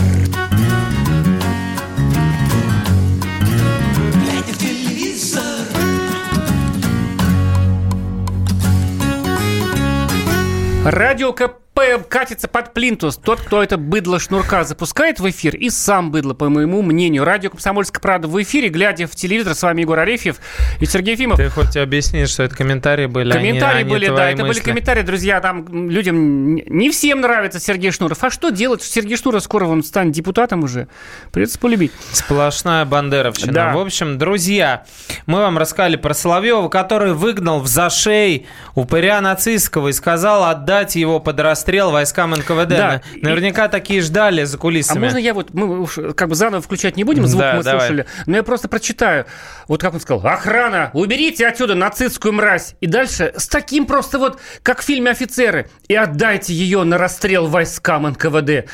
Радио 10.93 11.31
КП 11.31 11.60
катится 12.07 12.47
под 12.47 12.73
плинтус. 12.73 13.17
Тот, 13.17 13.41
кто 13.41 13.61
это 13.63 13.77
быдло 13.77 14.19
шнурка 14.19 14.63
запускает 14.63 15.19
в 15.19 15.29
эфир, 15.29 15.55
и 15.55 15.69
сам 15.69 16.11
быдло, 16.11 16.33
по 16.33 16.49
моему 16.49 16.81
мнению. 16.81 17.23
Радио 17.23 17.49
«Комсомольская 17.49 18.01
правда» 18.01 18.27
в 18.27 18.41
эфире, 18.41 18.69
глядя 18.69 19.07
в 19.07 19.15
телевизор. 19.15 19.55
С 19.55 19.63
вами 19.63 19.81
Егор 19.81 19.97
Арефьев 19.99 20.37
и 20.79 20.85
Сергей 20.85 21.13
Ефимов. 21.15 21.37
Ты 21.37 21.49
хоть 21.49 21.75
объясни, 21.77 22.25
что 22.25 22.43
это 22.43 22.55
комментарии 22.55 23.05
были, 23.07 23.31
а 23.31 23.35
не- 23.35 23.49
Комментарии 23.49 23.79
а 23.79 23.83
не 23.83 23.89
были, 23.89 24.07
да, 24.07 24.15
твои 24.15 24.33
это 24.33 24.45
были 24.45 24.59
комментарии, 24.59 25.01
друзья, 25.01 25.39
там 25.41 25.89
людям 25.89 26.55
не- 26.55 26.63
не 26.67 26.89
всем 26.91 27.21
нравится 27.21 27.59
Сергей 27.59 27.91
Шнуров. 27.91 28.23
А 28.23 28.29
что 28.29 28.49
делать? 28.49 28.83
Сергей 28.83 29.17
Шнуров 29.17 29.43
скоро 29.43 29.65
он 29.65 29.83
станет 29.83 30.13
депутатом 30.13 30.63
уже. 30.63 30.87
Придется 31.31 31.59
полюбить. 31.59 31.91
Сплошная 32.11 32.85
бандеровщина. 32.85 33.53
Да. 33.53 33.73
В 33.73 33.79
общем, 33.79 34.17
друзья, 34.17 34.85
мы 35.25 35.39
вам 35.39 35.57
рассказали 35.57 35.95
про 35.95 36.13
Соловьева, 36.13 36.69
который 36.69 37.13
выгнал 37.13 37.59
в 37.59 37.67
зашей 37.67 38.45
упыря 38.75 39.19
нацистского 39.21 39.87
и 39.87 39.93
сказал 39.93 40.43
отдать 40.43 40.95
его 40.95 41.19
под 41.19 41.39
расстрел 41.39 41.70
войскам 41.79 42.31
НКВД. 42.31 42.67
Да. 42.69 43.01
На- 43.21 43.29
Наверняка 43.29 43.67
такие 43.67 44.01
ждали 44.01 44.43
за 44.43 44.57
А 44.57 44.59
кулисами. 44.59 44.99
можно 44.99 45.17
я 45.17 45.33
вот, 45.33 45.53
мы 45.53 45.79
уж 45.81 45.97
как 46.15 46.27
бы 46.29 46.35
заново 46.35 46.61
включать 46.61 46.97
не 46.97 47.03
будем, 47.03 47.25
звук 47.27 47.41
Да, 47.41 47.53
мы 47.55 47.63
давай. 47.63 47.79
слушали, 47.79 48.05
но 48.25 48.35
я 48.35 48.43
просто 48.43 48.67
прочитаю. 48.67 49.25
Вот 49.67 49.81
как 49.81 49.93
он 49.93 49.99
сказал, 50.01 50.25
охрана, 50.27 50.91
уберите 50.93 51.47
отсюда 51.47 51.75
нацистскую 51.75 52.33
мразь. 52.33 52.75
И 52.81 52.87
дальше 52.87 53.33
с 53.37 53.47
таким 53.47 53.85
просто 53.85 54.19
вот, 54.19 54.39
как 54.63 54.81
в 54.81 54.83
фильме 54.83 55.11
«Офицеры», 55.11 55.69
и 55.87 55.95
отдайте 55.95 56.53
ее 56.53 56.83
на 56.83 56.97
расстрел 56.97 57.47
войскам 57.47 58.03
НКВД. 58.03 58.69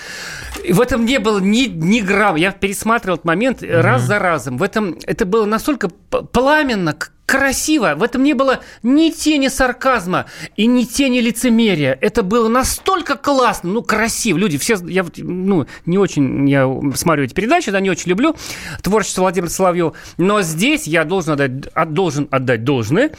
И 0.63 0.73
в 0.73 0.81
этом 0.81 1.05
не 1.05 1.19
было 1.19 1.39
ни, 1.39 1.65
ни 1.67 2.01
грамма. 2.01 2.39
Я 2.39 2.51
пересматривал 2.51 3.15
этот 3.15 3.25
момент 3.25 3.63
раз 3.63 4.01
за 4.01 4.19
разом. 4.19 4.57
В 4.57 4.63
этом 4.63 4.97
это 5.05 5.25
было 5.25 5.45
настолько 5.45 5.89
пламенно, 5.89 6.95
красиво. 7.27 7.93
В 7.95 8.03
этом 8.03 8.23
не 8.23 8.33
было 8.33 8.61
ни 8.83 9.11
тени 9.11 9.49
сарказма 9.49 10.25
и 10.55 10.65
ни 10.65 10.83
тени 10.85 11.19
лицемерия. 11.19 11.95
Это 11.99 12.23
было 12.23 12.47
настолько 12.47 13.17
классно, 13.17 13.69
ну, 13.69 13.83
красиво. 13.83 14.37
Люди, 14.37 14.57
все, 14.57 14.77
я 14.87 15.03
вот, 15.03 15.15
ну, 15.17 15.67
не 15.85 15.97
очень, 15.97 16.49
я 16.49 16.65
смотрю 16.95 17.25
эти 17.25 17.33
передачи, 17.33 17.69
да, 17.69 17.81
не 17.81 17.89
очень 17.89 18.09
люблю 18.09 18.35
творчество 18.81 19.21
Владимира 19.23 19.49
Соловьева, 19.51 19.91
но 20.17 20.41
здесь 20.41 20.87
я 20.87 21.03
должен 21.03 21.33
отдать, 21.33 21.67
от- 21.73 21.93
должен 21.93 22.29
отдать 22.31 22.63
должное. 22.63 23.11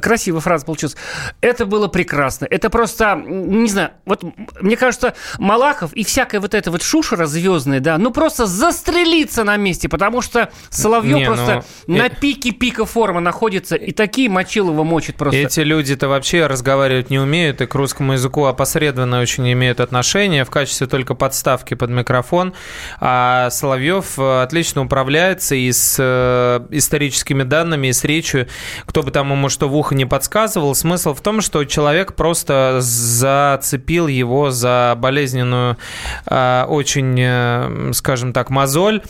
Красивая 0.00 0.40
фраза 0.40 0.64
получилась. 0.64 0.96
Это 1.40 1.66
было 1.66 1.88
прекрасно. 1.88 2.46
Это 2.48 2.70
просто, 2.70 3.20
не 3.26 3.68
знаю, 3.68 3.90
вот 4.04 4.22
мне 4.60 4.76
кажется, 4.76 5.14
Малахов 5.40 5.92
и 5.92 6.04
всякая 6.04 6.38
вот 6.38 6.54
эта 6.54 6.70
вот 6.70 6.82
шушера 6.82 7.26
звездная, 7.26 7.80
да, 7.80 7.98
ну, 7.98 8.12
просто 8.12 8.46
застрелиться 8.46 9.42
на 9.42 9.56
месте, 9.56 9.88
потому 9.88 10.22
что 10.22 10.50
Соловьев 10.70 11.16
Не, 11.16 11.26
просто 11.26 11.64
ну, 11.88 11.96
на 11.96 12.06
э- 12.06 12.10
пике 12.10 12.52
пика 12.52 12.84
формы 12.84 13.20
находится 13.20 13.55
и 13.56 13.92
такие 13.92 14.28
Мочилова 14.28 14.84
мочит 14.84 15.16
просто. 15.16 15.38
Эти 15.40 15.60
люди-то 15.60 16.08
вообще 16.08 16.46
разговаривать 16.46 17.10
не 17.10 17.18
умеют 17.18 17.60
и 17.60 17.66
к 17.66 17.74
русскому 17.74 18.14
языку 18.14 18.44
опосредованно 18.44 19.20
очень 19.20 19.50
имеют 19.52 19.80
отношение 19.80 20.44
в 20.44 20.50
качестве 20.50 20.86
только 20.86 21.14
подставки 21.14 21.74
под 21.74 21.90
микрофон. 21.90 22.54
А 23.00 23.50
Соловьев 23.50 24.18
э, 24.18 24.42
отлично 24.42 24.82
управляется 24.82 25.54
и 25.54 25.70
с 25.72 25.96
э, 25.98 26.66
историческими 26.70 27.42
данными, 27.42 27.88
и 27.88 27.92
с 27.92 28.04
речью. 28.04 28.46
Кто 28.84 29.02
бы 29.02 29.10
там 29.10 29.30
ему 29.32 29.48
что 29.48 29.68
в 29.68 29.76
ухо 29.76 29.94
не 29.94 30.04
подсказывал, 30.04 30.74
смысл 30.74 31.14
в 31.14 31.20
том, 31.20 31.40
что 31.40 31.64
человек 31.64 32.14
просто 32.14 32.78
зацепил 32.80 34.06
его 34.06 34.50
за 34.50 34.94
болезненную, 34.98 35.76
э, 36.26 36.64
очень, 36.68 37.92
скажем 37.94 38.32
так, 38.32 38.50
мозоль. 38.50 39.02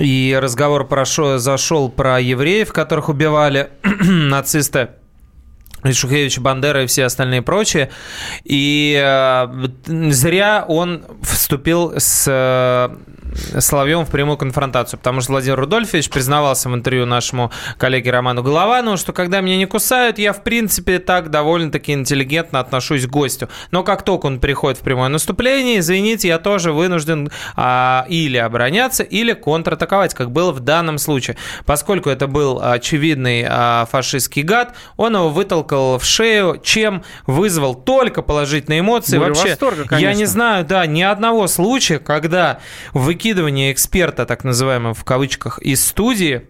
И 0.00 0.36
разговор 0.40 0.86
прошел, 0.86 1.38
зашел 1.38 1.88
про 1.88 2.20
евреев, 2.20 2.72
которых 2.72 3.08
убивали 3.08 3.70
нацисты. 3.82 4.90
И 5.84 5.92
Шухевич, 5.92 6.38
Бандера 6.38 6.84
и 6.84 6.86
все 6.86 7.04
остальные 7.04 7.42
прочие. 7.42 7.90
И 8.44 8.98
э, 8.98 9.68
зря 10.10 10.64
он 10.66 11.04
вступил 11.22 11.92
с 11.98 12.24
э, 12.26 12.96
Соловьевым 13.58 14.06
в 14.06 14.10
прямую 14.10 14.36
конфронтацию, 14.36 14.98
потому 14.98 15.20
что 15.20 15.32
Владимир 15.32 15.58
Рудольфович 15.58 16.10
признавался 16.10 16.68
в 16.68 16.74
интервью 16.74 17.06
нашему 17.06 17.50
коллеге 17.78 18.10
Роману 18.10 18.42
Голованову, 18.42 18.96
что 18.96 19.12
когда 19.12 19.40
меня 19.40 19.56
не 19.56 19.66
кусают, 19.66 20.18
я 20.18 20.32
в 20.32 20.42
принципе 20.42 20.98
так 20.98 21.30
довольно-таки 21.30 21.92
интеллигентно 21.92 22.60
отношусь 22.60 23.06
к 23.06 23.10
гостю. 23.10 23.48
Но 23.70 23.82
как 23.82 24.02
только 24.02 24.26
он 24.26 24.40
переходит 24.40 24.78
в 24.78 24.82
прямое 24.82 25.08
наступление, 25.08 25.80
извините, 25.80 26.28
я 26.28 26.38
тоже 26.38 26.72
вынужден 26.72 27.30
а, 27.56 28.06
или 28.08 28.36
обороняться, 28.36 29.02
или 29.02 29.32
контратаковать, 29.32 30.14
как 30.14 30.30
было 30.30 30.52
в 30.52 30.60
данном 30.60 30.98
случае. 30.98 31.36
Поскольку 31.66 32.10
это 32.10 32.26
был 32.26 32.60
очевидный 32.62 33.44
а, 33.48 33.86
фашистский 33.90 34.42
гад, 34.42 34.74
он 34.96 35.14
его 35.14 35.28
вытолкал 35.28 35.98
в 35.98 36.04
шею, 36.04 36.60
чем 36.62 37.02
вызвал 37.26 37.74
только 37.74 38.22
положительные 38.22 38.80
эмоции. 38.80 39.18
Бурю 39.18 39.34
Вообще, 39.34 39.50
восторга, 39.50 39.96
я 39.96 40.14
не 40.14 40.24
знаю, 40.26 40.64
да, 40.64 40.86
ни 40.86 41.02
одного 41.02 41.46
случая, 41.46 41.98
когда 41.98 42.60
выкидывание 43.24 43.72
эксперта, 43.72 44.26
так 44.26 44.44
называемого 44.44 44.92
в 44.92 45.02
кавычках, 45.02 45.58
из 45.60 45.82
студии 45.82 46.46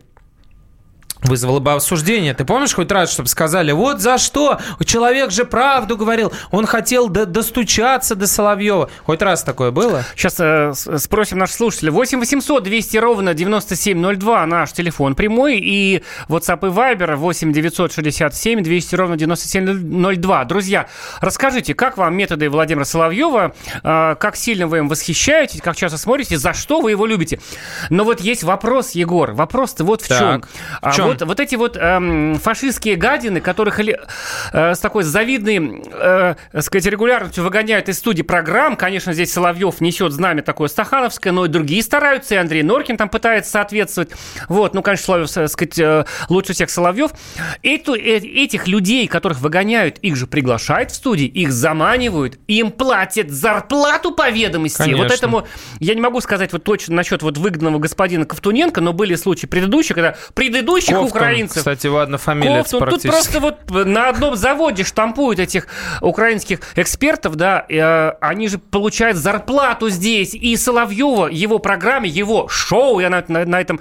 вызвало 1.25 1.59
бы 1.59 1.73
осуждение. 1.73 2.35
Ты 2.35 2.45
помнишь 2.45 2.75
хоть 2.75 2.91
раз, 2.93 3.11
чтобы 3.11 3.29
сказали, 3.29 3.73
вот 3.73 4.01
за 4.01 4.19
что? 4.19 4.59
Человек 4.85 5.31
же 5.31 5.45
правду 5.45 5.97
говорил. 5.97 6.33
Он 6.51 6.67
хотел 6.67 7.09
до- 7.09 7.27
достучаться 7.27 8.15
до 8.15 8.27
Соловьева. 8.27 8.91
Хоть 9.05 9.23
раз 9.23 9.43
такое 9.43 9.71
было? 9.71 10.05
Сейчас 10.17 10.37
э, 10.39 10.73
спросим 10.99 11.39
наших 11.39 11.57
слушателей. 11.57 11.91
8 11.91 12.21
800 12.21 12.63
200 12.63 12.97
ровно 12.99 13.35
9702 13.35 14.47
наш 14.47 14.73
телефон 14.73 15.15
прямой. 15.15 15.59
И 15.59 16.03
WhatsApp 16.29 16.67
и 16.69 16.71
Viber 16.71 17.17
8 17.17 17.53
967 17.53 18.63
200 18.63 18.95
ровно 18.95 19.17
9702. 19.17 20.45
Друзья, 20.45 20.87
расскажите, 21.21 21.75
как 21.75 21.97
вам 21.97 22.15
методы 22.17 22.51
Владимира 22.51 22.85
Соловьева? 22.85 23.55
Э, 23.83 24.15
как 24.19 24.37
сильно 24.37 24.67
вы 24.67 24.79
им 24.79 24.89
восхищаетесь? 24.89 25.61
Как 25.63 25.77
часто 25.77 25.97
смотрите? 25.99 26.37
За 26.37 26.53
что 26.53 26.81
вы 26.81 26.91
его 26.91 27.07
любите? 27.07 27.41
Но 27.89 28.05
вот 28.05 28.21
есть 28.21 28.43
вопрос, 28.45 28.91
Егор. 28.93 29.33
Вопрос-то 29.33 29.85
вот 29.85 30.03
в 30.03 30.09
Так, 30.09 30.19
чем. 30.19 30.43
в 30.43 30.49
А 30.83 30.93
чем? 30.93 31.14
Вот, 31.15 31.29
вот 31.29 31.41
эти 31.41 31.55
вот 31.55 31.77
эм, 31.77 32.39
фашистские 32.43 32.97
гадины, 32.97 33.41
которых 33.41 33.79
э, 33.81 33.95
с 34.53 34.79
такой 34.79 35.05
завидной, 35.05 35.83
э, 35.93 36.35
сказать, 36.61 36.87
регулярностью 36.87 37.45
выгоняют 37.45 37.89
из 37.89 37.99
студии 37.99 38.23
программ. 38.23 38.77
Конечно, 38.77 39.13
здесь 39.13 39.33
Соловьев 39.33 39.81
несет 39.81 40.13
знамя 40.13 40.43
такое 40.43 40.69
стахановское, 40.69 41.33
но 41.33 41.47
и 41.47 41.49
другие 41.49 41.83
стараются, 41.83 42.35
и 42.35 42.39
Андрей 42.39 42.63
Норкин 42.63 42.97
там 42.97 43.09
пытается 43.09 43.51
соответствовать. 43.53 44.11
Вот, 44.49 44.75
ну, 44.75 44.83
конечно, 44.83 45.05
Соловьев, 45.05 45.31
так 45.31 45.49
сказать, 45.49 45.79
э, 45.79 46.05
лучше 46.29 46.53
всех 46.53 46.71
Соловьев. 46.71 47.13
Эту- 47.63 47.95
э- 47.95 48.19
этих 48.19 48.67
людей, 48.67 49.07
которых 49.07 49.41
выгоняют, 49.41 49.99
их 49.99 50.17
же 50.17 50.27
приглашают 50.27 50.91
в 50.91 50.95
студии, 50.97 51.27
их 51.27 51.53
заманивают, 51.53 52.39
им 52.49 52.71
платят 52.73 53.31
зарплату 53.31 54.13
по 54.13 54.31
ведомости. 54.31 54.79
Вот 54.79 54.89
Конечно. 54.89 55.15
этому 55.15 55.47
я 55.79 55.95
не 55.95 56.01
могу 56.01 56.21
сказать 56.21 56.53
вот 56.53 56.65
точно 56.65 56.97
насчет 56.97 57.23
вот 57.23 57.39
выгнанного 57.39 57.79
господина 57.79 58.25
Ковтуненко, 58.25 58.81
но 58.81 58.93
были 58.93 59.15
случаи 59.15 59.47
предыдущие, 59.47 59.95
когда 59.95 60.17
предыдущих 60.35 61.04
Ковтун, 61.05 61.21
украинцев... 61.23 61.57
Кстати, 61.59 61.87
его 61.87 62.01
однофамилец 62.01 62.71
Ковтун. 62.71 62.81
Тут 62.81 62.89
практически. 63.03 63.09
просто 63.09 63.41
вот 63.41 63.87
на 63.87 64.09
одном 64.09 64.37
заводе 64.37 64.85
штампуют 64.85 65.39
этих 65.41 65.67
украинских 66.01 66.61
экспертов, 66.77 67.37
да, 67.37 67.65
и, 67.69 67.77
э, 67.77 68.13
они 68.21 68.49
же 68.49 68.59
получают 68.59 69.17
зарплату 69.17 69.89
здесь, 69.91 70.35
и 70.35 70.57
Соловьева, 70.57 71.27
его 71.29 71.59
программе, 71.59 72.09
его 72.09 72.49
шоу, 72.49 73.01
я 73.01 73.11
на, 73.11 73.25
на- 73.29 73.45
на 73.45 73.61
этом 73.61 73.81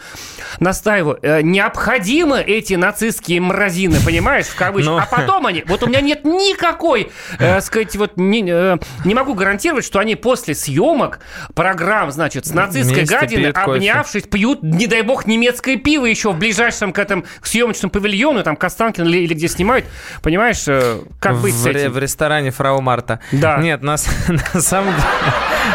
настаиваю, 0.59 1.19
э, 1.21 1.41
необходимы 1.41 2.41
эти 2.41 2.73
нацистские 2.75 3.41
мразины, 3.41 3.97
понимаешь, 4.05 4.45
в 4.45 4.55
кавычках, 4.55 4.93
Но- 4.93 4.97
а 4.99 5.05
потом 5.05 5.45
они, 5.45 5.63
вот 5.67 5.83
у 5.83 5.87
меня 5.87 6.01
нет 6.01 6.25
никакой, 6.25 7.11
э, 7.39 7.61
сказать, 7.61 7.95
вот 7.95 8.17
не, 8.17 8.43
э, 8.47 8.77
не 9.05 9.13
могу 9.15 9.33
гарантировать, 9.33 9.85
что 9.85 9.99
они 9.99 10.15
после 10.15 10.55
съемок 10.55 11.19
программ, 11.55 12.11
значит, 12.11 12.45
с 12.45 12.53
нацистской 12.53 13.05
гадиной, 13.05 13.43
пьют 13.45 13.55
кофе. 13.57 13.71
обнявшись, 13.77 14.23
пьют, 14.23 14.63
не 14.63 14.87
дай 14.87 15.01
бог, 15.01 15.25
немецкое 15.25 15.77
пиво 15.77 16.05
еще 16.05 16.31
в 16.31 16.37
ближайшем 16.37 16.93
к 17.03 17.05
этому 17.05 17.25
съемочному 17.41 17.91
павильону, 17.91 18.43
там, 18.43 18.55
Костанкин 18.55 19.05
или, 19.05 19.19
или 19.19 19.33
где 19.33 19.47
снимают, 19.47 19.85
понимаешь, 20.21 20.63
э, 20.67 20.99
как 21.19 21.37
быть 21.37 21.55
с 21.55 21.63
в, 21.63 21.67
этим? 21.67 21.91
в 21.91 21.97
ресторане 21.97 22.51
Фрау 22.51 22.81
Марта. 22.81 23.19
Да. 23.31 23.57
Нет, 23.57 23.81
на, 23.81 23.95
на 24.53 24.61
самом 24.61 24.93
деле, 24.95 25.07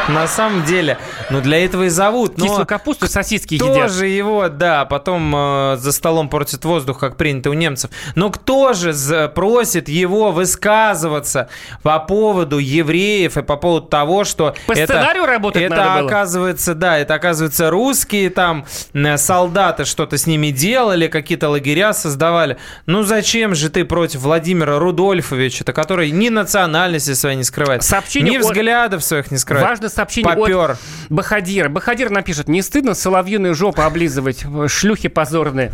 на 0.08 0.26
самом 0.26 0.64
деле, 0.64 0.98
ну 1.30 1.40
для 1.40 1.64
этого 1.64 1.84
и 1.84 1.88
зовут. 1.88 2.38
но 2.38 2.44
Кислую 2.44 2.66
капусту 2.66 3.06
и 3.06 3.08
сосиски 3.08 3.54
едят. 3.54 3.74
Тоже 3.74 4.06
его, 4.06 4.48
да, 4.48 4.84
потом 4.84 5.34
э, 5.34 5.76
за 5.78 5.92
столом 5.92 6.28
портит 6.28 6.64
воздух, 6.64 6.98
как 6.98 7.16
принято 7.16 7.50
у 7.50 7.52
немцев. 7.52 7.90
Но 8.14 8.30
кто 8.30 8.72
же 8.72 8.92
просит 9.34 9.88
его 9.88 10.32
высказываться 10.32 11.48
по 11.82 11.98
поводу 12.00 12.58
евреев 12.58 13.36
и 13.36 13.42
по 13.42 13.56
поводу 13.56 13.86
того, 13.86 14.24
что 14.24 14.54
По 14.66 14.72
это, 14.72 14.92
сценарию 14.92 15.26
работать 15.26 15.62
это 15.62 15.76
надо 15.76 16.00
было? 16.00 16.08
оказывается, 16.08 16.74
да, 16.74 16.98
это 16.98 17.14
оказывается 17.14 17.70
русские 17.70 18.30
там 18.30 18.64
э, 18.94 19.16
солдаты 19.16 19.84
что-то 19.84 20.16
с 20.16 20.26
ними 20.26 20.50
делали, 20.50 21.06
какие-то 21.20 21.48
лагеря 21.48 21.92
создавали. 21.92 22.56
Ну 22.86 23.02
зачем 23.02 23.54
же 23.54 23.70
ты 23.70 23.84
против 23.84 24.20
Владимира 24.20 24.78
Рудольфовича, 24.78 25.64
который 25.64 26.10
ни 26.10 26.28
национальности 26.28 27.14
своей 27.14 27.36
не 27.36 27.44
скрывает, 27.44 27.82
Сообщение 27.82 28.32
ни 28.32 28.36
от- 28.38 28.44
взглядов 28.44 29.04
своих 29.04 29.30
не 29.30 29.38
скрывает. 29.38 29.68
Важное 29.68 29.88
сообщение 29.88 30.34
Попер. 30.34 30.70
от 30.72 30.78
Бахадира. 31.08 31.68
Бахадир 31.68 32.10
напишет, 32.10 32.48
не 32.48 32.62
стыдно 32.62 32.94
соловьиную 32.94 33.54
жопу 33.54 33.82
облизывать, 33.82 34.44
шлюхи 34.68 35.08
позорные. 35.08 35.72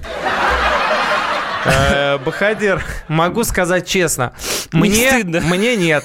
Э, 1.67 2.19
Бахадир, 2.19 2.83
могу 3.09 3.43
сказать 3.45 3.87
честно, 3.87 4.33
Не 4.73 4.81
мне, 4.81 5.09
стыдно. 5.11 5.41
мне 5.41 5.77
нет. 5.77 6.05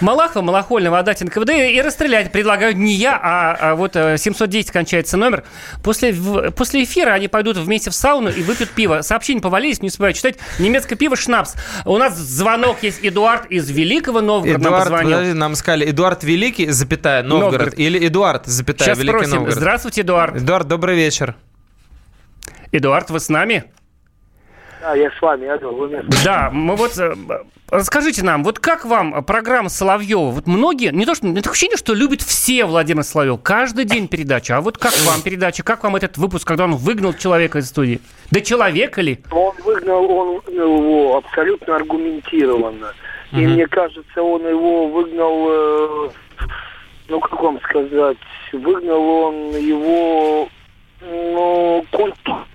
Малахова, 0.00 0.42
Малахольного 0.42 0.98
отдать 0.98 1.20
НКВД 1.22 1.50
и 1.50 1.80
расстрелять 1.82 2.32
предлагают 2.32 2.76
не 2.76 2.94
я, 2.94 3.18
а, 3.22 3.56
а 3.60 3.74
вот 3.74 3.94
э, 3.96 4.16
710 4.18 4.70
кончается 4.70 5.16
номер. 5.16 5.44
После, 5.82 6.12
в- 6.12 6.50
после 6.52 6.84
эфира 6.84 7.10
они 7.12 7.28
пойдут 7.28 7.56
вместе 7.58 7.90
в 7.90 7.94
сауну 7.94 8.30
и 8.30 8.42
выпьют 8.42 8.70
пиво. 8.70 9.02
Сообщения 9.02 9.40
повалились, 9.40 9.82
не 9.82 9.88
успеваю 9.88 10.14
читать. 10.14 10.36
Немецкое 10.58 10.96
пиво 10.98 11.14
«Шнапс». 11.16 11.54
У 11.84 11.96
нас 11.98 12.16
звонок 12.16 12.82
есть. 12.82 13.00
Эдуард 13.02 13.46
из 13.50 13.70
Великого 13.70 14.20
Новгорода 14.22 14.58
нам 14.64 14.72
Эдуард, 14.72 14.84
позвонил. 14.90 15.10
подожди, 15.18 15.32
нам 15.38 15.54
сказали, 15.56 15.90
Эдуард 15.90 16.24
Великий, 16.24 16.70
запятая, 16.70 17.22
Новгород, 17.22 17.52
Новгород. 17.52 17.78
или 17.78 18.06
Эдуард, 18.06 18.46
запятая, 18.46 18.86
Сейчас 18.88 18.98
Великий 18.98 19.16
спросим. 19.18 19.34
Новгород. 19.36 19.54
Здравствуйте, 19.56 20.00
Эдуард. 20.00 20.36
Эдуард, 20.36 20.68
добрый 20.68 20.96
вечер. 20.96 21.34
Эдуард, 22.72 23.10
вы 23.10 23.20
с 23.20 23.28
нами? 23.28 23.64
Да, 24.86 24.94
я 24.94 25.10
с 25.10 25.20
вами, 25.20 25.48
алло, 25.48 25.72
вы 25.72 25.88
меня 25.88 26.04
Да, 26.24 26.48
мы 26.52 26.76
вот... 26.76 26.96
э, 26.96 27.12
Расскажите 27.70 28.22
нам, 28.22 28.44
вот 28.44 28.60
как 28.60 28.84
вам 28.84 29.24
программа 29.24 29.68
Соловьева? 29.68 30.30
Вот 30.30 30.46
многие, 30.46 30.92
не 30.92 31.04
то 31.04 31.16
что, 31.16 31.26
это 31.26 31.50
ощущение, 31.50 31.76
что 31.76 31.92
любят 31.92 32.22
все 32.22 32.64
Владимира 32.64 33.02
Соловьева. 33.02 33.36
Каждый 33.36 33.84
день 33.84 34.06
передача. 34.06 34.56
А 34.56 34.60
вот 34.60 34.78
как 34.78 34.92
вам 35.04 35.22
передача? 35.22 35.64
Как 35.64 35.82
вам 35.82 35.96
этот 35.96 36.18
выпуск, 36.18 36.46
когда 36.46 36.64
он 36.64 36.76
выгнал 36.76 37.14
человека 37.14 37.58
из 37.58 37.66
студии? 37.66 38.00
Да 38.30 38.40
человека 38.40 39.00
ли? 39.00 39.18
Он 39.32 39.52
выгнал, 39.64 40.08
он 40.08 40.34
выгнал 40.36 40.78
его 40.80 41.16
абсолютно 41.16 41.74
аргументированно. 41.74 42.92
И 43.32 43.38
мне 43.38 43.66
кажется, 43.66 44.22
он 44.22 44.46
его 44.46 44.86
выгнал, 44.86 45.46
э, 45.48 46.10
ну 47.08 47.18
как 47.18 47.42
вам 47.42 47.60
сказать, 47.62 48.18
выгнал 48.52 49.02
он 49.02 49.50
его, 49.56 50.48
ну, 51.00 51.84
культурно, 51.90 52.46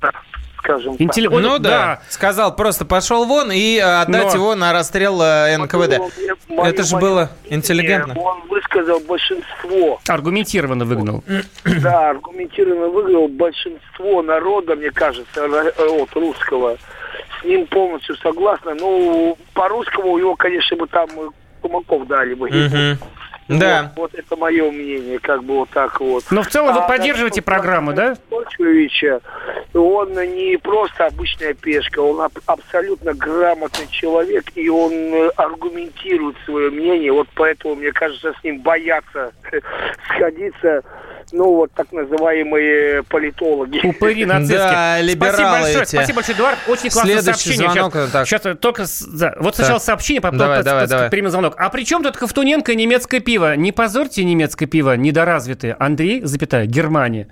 скажем 0.63 0.97
так. 0.97 1.01
Интелли- 1.01 1.27
ну 1.29 1.59
да, 1.59 2.01
сказал, 2.09 2.55
просто 2.55 2.85
пошел 2.85 3.25
вон 3.25 3.51
и 3.51 3.77
отдать 3.77 4.27
Но- 4.27 4.33
его 4.33 4.55
на 4.55 4.71
расстрел 4.73 5.21
э, 5.21 5.57
НКВД. 5.57 5.99
Мое- 6.47 6.69
Это 6.69 6.83
же 6.83 6.95
мое 6.95 7.01
было 7.01 7.29
интеллигентно. 7.49 8.13
Он 8.19 8.41
высказал 8.47 8.99
большинство, 9.01 9.99
Аргументированно 10.07 10.85
выгнал. 10.85 11.23
да, 11.81 12.09
аргументированно 12.11 12.87
выиграл 12.87 13.27
большинство 13.27 14.21
народа, 14.21 14.75
мне 14.75 14.91
кажется, 14.91 15.41
э, 15.45 15.71
вот 15.89 16.09
русского. 16.13 16.77
С 17.39 17.43
ним 17.43 17.65
полностью 17.67 18.15
согласна. 18.17 18.73
Ну, 18.75 19.37
по-русскому 19.53 20.17
его, 20.17 20.35
конечно, 20.35 20.77
бы 20.77 20.87
там 20.87 21.09
э, 21.17 21.29
Кумаков 21.61 22.07
дали 22.07 22.33
бы. 22.35 22.97
Да. 23.47 23.91
Вот, 23.97 24.13
вот 24.13 24.19
это 24.19 24.35
мое 24.37 24.71
мнение, 24.71 25.19
как 25.19 25.43
бы 25.43 25.55
вот 25.59 25.69
так 25.71 25.99
вот. 25.99 26.23
Но 26.31 26.41
в 26.41 26.47
целом 26.47 26.73
вы 26.73 26.79
А 26.81 26.87
поддерживаете 26.87 27.41
насчет 27.41 27.45
программу, 27.45 27.91
да? 27.91 28.15
Стольчевича, 28.15 29.19
он 29.73 30.13
не 30.13 30.57
просто 30.57 31.05
обычная 31.05 31.53
пешка, 31.53 31.99
он 31.99 32.21
аб- 32.21 32.39
абсолютно 32.45 33.13
грамотный 33.13 33.87
человек, 33.89 34.45
и 34.55 34.67
он 34.69 34.91
э, 34.91 35.29
аргументирует 35.37 36.35
свое 36.45 36.69
мнение. 36.69 37.11
Вот 37.11 37.27
поэтому, 37.35 37.75
мне 37.75 37.91
кажется, 37.91 38.33
с 38.39 38.43
ним 38.43 38.61
боятся 38.61 39.31
сходиться, 40.07 40.81
ну, 41.31 41.45
вот 41.55 41.71
так 41.73 41.91
называемые 41.93 43.03
политологи. 43.03 43.79
Упыри 43.85 44.25
нацистские. 44.25 44.59
Да, 44.71 45.01
либералы 45.01 45.33
Спасибо 45.37 45.51
большое, 45.51 45.81
эти. 45.83 45.89
спасибо 45.95 46.15
большое, 46.17 46.35
Эдуард. 46.37 46.57
Очень 46.67 46.89
классное 46.89 47.21
Следующий 47.21 47.43
сообщение. 47.43 47.71
звонок, 47.71 47.93
сейчас, 47.93 48.11
так. 48.11 48.27
сейчас 48.27 48.57
только... 48.59 48.85
с- 48.85 49.01
да, 49.07 49.35
Вот 49.39 49.55
сначала 49.55 49.79
Так. 49.79 49.85
сообщение, 49.85 50.21
потом 50.21 50.37
Давай, 50.39 50.63
давай, 50.63 50.87
давай. 50.87 51.09
примем 51.09 51.29
звонок. 51.29 51.55
А 51.57 51.69
при 51.69 51.83
чем 51.85 52.03
тут 52.03 52.17
Ковтуненко 52.17 52.73
и 52.73 52.75
немецкое 52.75 53.21
пиво? 53.21 53.55
Не 53.55 53.71
позорьте 53.71 54.23
немецкое 54.25 54.67
пиво, 54.67 54.95
недоразвитые. 54.97 55.75
Андрей, 55.79 56.21
запятая, 56.23 56.65
Германия. 56.65 57.27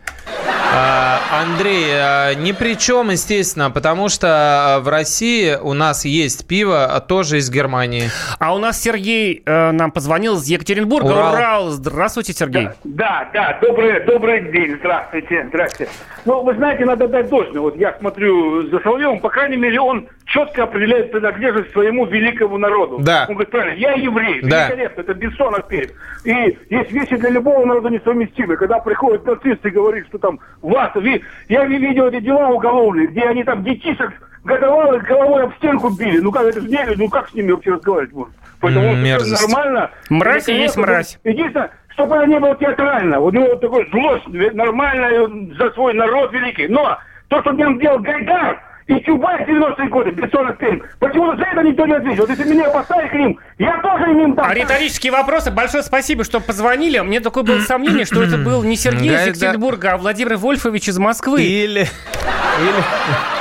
А, 0.72 1.20
Андрей, 1.42 1.86
а, 1.94 2.34
ни 2.36 2.52
при 2.52 2.78
чем, 2.78 3.10
естественно, 3.10 3.72
потому 3.72 4.08
что 4.08 4.28
а, 4.28 4.80
в 4.82 4.88
России 4.88 5.56
у 5.56 5.74
нас 5.74 6.06
есть 6.06 6.48
пиво, 6.48 6.86
а 6.86 7.00
тоже 7.00 7.38
из 7.38 7.50
Германии. 7.50 8.10
А 8.38 8.54
у 8.54 8.60
нас 8.60 8.80
Сергей 8.82 9.42
э, 9.46 9.72
нам 9.72 9.92
позвонил 9.92 10.36
из 10.36 10.46
Екатеринбурга. 10.48 11.08
Урал. 11.08 11.34
Урал. 11.34 11.70
Здравствуйте, 11.70 12.34
Сергей. 12.34 12.70
Да, 12.84 13.30
да, 13.34 13.58
добрый, 13.62 14.00
добрый 14.06 14.52
день, 14.52 14.78
здравствуйте, 14.80 15.46
здравствуйте. 15.50 15.92
Ну, 16.26 16.44
вы 16.44 16.54
знаете, 16.56 16.86
надо 16.86 17.08
дать 17.08 17.30
должное. 17.30 17.62
Вот 17.62 17.76
я 17.78 17.96
смотрю 18.00 18.70
за 18.70 18.80
Соловьевым, 18.82 19.20
по 19.20 19.30
крайней 19.30 19.58
мере, 19.58 19.80
он 19.80 20.08
четко 20.26 20.64
определяет 20.64 21.12
принадлежность 21.12 21.72
своему 21.72 22.06
великому 22.06 22.58
народу. 22.60 23.00
Да. 23.02 23.26
Он 23.28 23.34
говорит, 23.36 23.52
правильно, 23.52 23.78
я 23.80 23.94
еврей, 23.94 24.42
Да. 24.44 24.68
великолепно, 24.68 25.02
это 25.02 25.14
бессонов 25.16 25.68
перед. 25.68 25.94
И 26.24 26.58
есть 26.70 26.92
вещи 26.92 27.16
для 27.16 27.30
любого 27.32 27.66
народа 27.66 27.90
несовместимые. 27.90 28.58
Когда 28.58 28.80
приходят 28.80 29.26
нацисты 29.26 29.70
и 29.70 29.72
говорят, 29.72 30.06
что 30.08 30.20
там 30.20 30.40
вас, 30.62 30.92
ви- 30.96 31.22
я 31.48 31.64
ви- 31.66 31.78
видел 31.78 32.08
эти 32.08 32.20
дела 32.22 32.50
уголовные, 32.50 33.08
где 33.08 33.22
они 33.22 33.44
там 33.44 33.64
детишек 33.64 34.12
годовалых 34.44 35.04
головой 35.04 35.44
об 35.44 35.54
стенку 35.56 35.90
били. 35.90 36.20
Ну 36.20 36.32
как 36.32 36.44
это 36.46 36.62
же 36.62 36.68
ну 36.98 37.10
как 37.10 37.30
с 37.30 37.34
ними 37.34 37.52
вообще 37.52 37.72
разговаривать 37.72 38.14
можно? 38.14 38.34
Поэтому 38.62 38.96
мерзость. 38.96 39.48
нормально. 39.48 39.90
Мразь 40.10 40.50
и 40.50 40.54
есть 40.54 40.78
мразь. 40.78 41.20
Единственное, 41.24 41.72
чтобы 41.94 42.16
это 42.16 42.26
не 42.26 42.40
было 42.40 42.56
театрально. 42.56 43.20
Вот 43.20 43.34
у 43.34 43.38
него 43.38 43.48
вот 43.52 43.62
такой 43.62 43.88
злость 43.92 44.28
ве- 44.28 44.54
нормальная 44.54 45.28
за 45.58 45.72
свой 45.72 45.94
народ 45.94 46.32
великий. 46.34 46.68
Но 46.68 46.98
то, 47.30 47.42
что 47.42 47.52
нам 47.54 47.80
делал 47.80 48.00
Гайдар, 48.00 48.62
и 48.90 49.04
Чубайс 49.06 49.48
90-е 49.48 49.88
годы, 49.90 50.10
Бессонов 50.10 50.58
фильм. 50.60 50.84
Почему-то 50.98 51.38
за 51.38 51.44
это 51.44 51.62
никто 51.62 51.86
не 51.86 51.94
ответил. 51.94 52.26
Вот 52.26 52.30
если 52.32 52.52
меня 52.52 52.70
поставить 52.72 53.12
к 53.12 53.14
ним, 53.14 53.40
я 53.60 53.80
тоже 53.82 54.12
им 54.12 54.34
дам. 54.34 54.50
А 54.50 54.54
риторические 54.54 55.12
вопросы. 55.12 55.52
Большое 55.52 55.84
спасибо, 55.84 56.24
что 56.24 56.40
позвонили. 56.40 57.00
Мне 57.00 57.20
такое 57.20 57.44
было 57.44 57.60
сомнение, 57.60 58.06
что 58.06 58.24
это 58.24 58.38
был 58.38 58.64
не 58.64 58.76
Сергей 58.76 59.14
из. 59.14 59.28
Екатеринбурга, 59.28 59.94
а 59.94 59.98
Владимир 59.98 60.38
Вольфович 60.38 60.90
из 60.90 60.98
Москвы. 60.98 61.44
Или... 61.44 61.82
Или... 61.82 63.39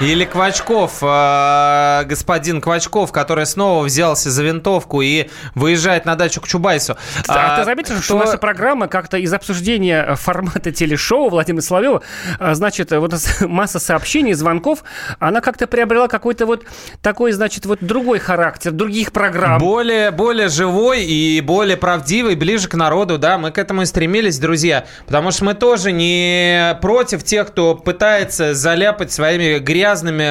Или 0.00 0.24
Квачков, 0.24 0.98
э, 1.02 2.04
господин 2.06 2.62
Квачков, 2.62 3.12
который 3.12 3.44
снова 3.44 3.84
взялся 3.84 4.30
за 4.30 4.42
винтовку 4.42 5.02
и 5.02 5.28
выезжает 5.54 6.06
на 6.06 6.14
дачу 6.16 6.40
к 6.40 6.48
Чубайсу. 6.48 6.96
А, 7.28 7.58
ты 7.58 7.64
заметил, 7.64 7.96
что 8.00 8.16
кто- 8.16 8.24
наша 8.24 8.38
программа 8.38 8.88
как-то 8.88 9.18
из 9.18 9.30
обсуждения 9.34 10.14
формата 10.14 10.72
телешоу 10.72 11.28
Владимира 11.28 11.60
Соловьева, 11.62 12.00
э, 12.38 12.54
значит, 12.54 12.92
вот 12.92 13.12
масса 13.42 13.78
сообщений, 13.78 14.32
звонков, 14.32 14.84
она 15.18 15.42
как-то 15.42 15.66
приобрела 15.66 16.08
какой-то 16.08 16.46
вот 16.46 16.64
такой, 17.02 17.32
значит, 17.32 17.66
вот 17.66 17.80
другой 17.82 18.20
характер, 18.20 18.70
других 18.70 19.12
программ. 19.12 19.58
Более, 19.58 20.12
более 20.12 20.48
живой 20.48 21.04
и 21.04 21.42
более 21.42 21.76
правдивый, 21.76 22.36
ближе 22.36 22.68
к 22.68 22.74
народу, 22.74 23.18
да, 23.18 23.36
мы 23.36 23.50
к 23.50 23.58
этому 23.58 23.82
и 23.82 23.84
стремились, 23.84 24.38
друзья, 24.38 24.86
потому 25.04 25.30
что 25.30 25.44
мы 25.44 25.52
тоже 25.52 25.92
не 25.92 26.78
против 26.80 27.22
тех, 27.22 27.48
кто 27.48 27.74
пытается 27.74 28.54
заляпать 28.54 29.12
своими 29.12 29.58
грязными 29.58 29.89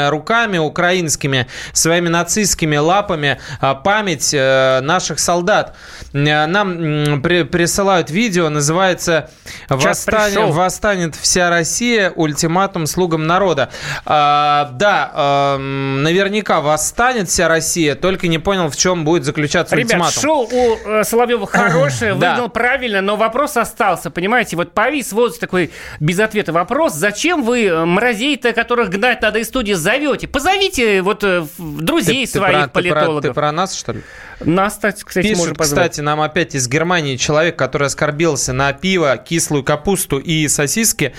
руками 0.10 0.58
украинскими, 0.58 1.48
своими 1.74 2.08
нацистскими 2.10 2.78
лапами 2.78 3.39
а, 3.62 3.76
память 3.76 4.34
э, 4.34 4.80
наших 4.82 5.19
солдат. 5.19 5.76
Нам 6.13 7.22
при- 7.22 7.43
присылают 7.43 8.10
видео, 8.10 8.50
называется 8.50 9.30
Час 9.67 10.06
«Восстань- 10.08 10.32
пришел. 10.34 10.52
«Восстанет 10.52 11.15
вся 11.15 11.50
Россия. 11.50 12.12
Ультиматум 12.15 12.86
слугам 12.88 13.28
народа». 13.28 13.69
А, 14.06 14.69
да, 14.74 15.56
эм, 15.58 16.04
наверняка 16.04 16.62
восстанет 16.62 17.30
вся 17.30 17.48
Россия, 17.48 17.95
только 17.95 18.28
не 18.28 18.38
понял, 18.39 18.69
в 18.69 18.76
чем 18.78 19.06
будет 19.06 19.24
заключаться 19.26 19.76
Ребят, 19.76 19.91
ультиматум. 19.91 20.22
шоу 20.22 20.48
у 20.52 20.76
э, 20.89 21.04
Соловьева 21.04 21.45
хорошее, 21.52 22.13
Да. 22.15 22.30
выглядел 22.32 22.50
правильно, 22.50 23.02
но 23.02 23.15
вопрос 23.15 23.58
остался, 23.58 24.10
понимаете? 24.10 24.56
Вот 24.56 24.74
повис 24.74 25.12
вот 25.12 25.39
такой 25.39 25.72
без 26.00 26.19
ответа 26.19 26.52
вопрос. 26.54 26.93
Зачем 26.93 27.43
вы 27.43 27.65
э, 27.65 27.86
мразей-то, 27.86 28.54
которых 28.54 28.89
гнать 28.89 29.22
надо 29.22 29.38
из 29.39 29.47
студии, 29.47 29.73
зовете? 29.73 30.28
Позовите 30.28 31.02
вот 31.02 31.23
э, 31.23 31.45
друзей 31.58 32.25
Ты- 32.25 32.32
ты 32.32 32.38
своих 32.39 32.54
про- 32.58 32.62
ты 32.63 32.69
про- 32.69 32.82
политологов. 32.99 33.23
Ты 33.23 33.34
про 33.34 33.52
нас, 33.52 33.75
что 33.78 33.93
ли? 33.93 34.02
Нас, 34.41 34.75
кстати, 34.75 35.04
кстати 35.04 35.23
Пишет, 35.25 35.38
можно 35.38 35.56
позвать. 35.56 35.91
кстати, 35.91 36.02
нам 36.02 36.21
опять 36.21 36.56
из 36.56 36.69
Германии 36.69 37.17
человек, 37.17 37.58
который 37.58 37.88
оскорбился 37.88 38.54
на 38.54 38.71
пиво, 38.71 39.17
кислую 39.17 39.65
капусту 39.65 40.17
и 40.17 40.47
сосиски. 40.47 41.13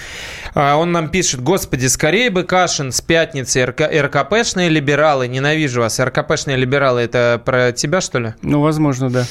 А, 0.54 0.76
Он 0.76 0.90
нам 0.92 1.10
пишет, 1.10 1.42
господи, 1.42 1.86
скорее 1.86 2.30
бы 2.30 2.44
Кашин 2.44 2.92
с 2.92 3.02
пятницы, 3.02 3.62
РК, 3.66 3.82
РКПшные 3.82 4.70
либералы, 4.70 5.28
ненавижу 5.28 5.82
вас. 5.82 6.00
РКПшные 6.00 6.56
либералы, 6.56 7.02
это 7.02 7.40
про 7.44 7.72
тебя, 7.72 8.00
что 8.00 8.18
ли? 8.20 8.34
Ну, 8.40 8.62
возможно, 8.62 9.10
да. 9.10 9.26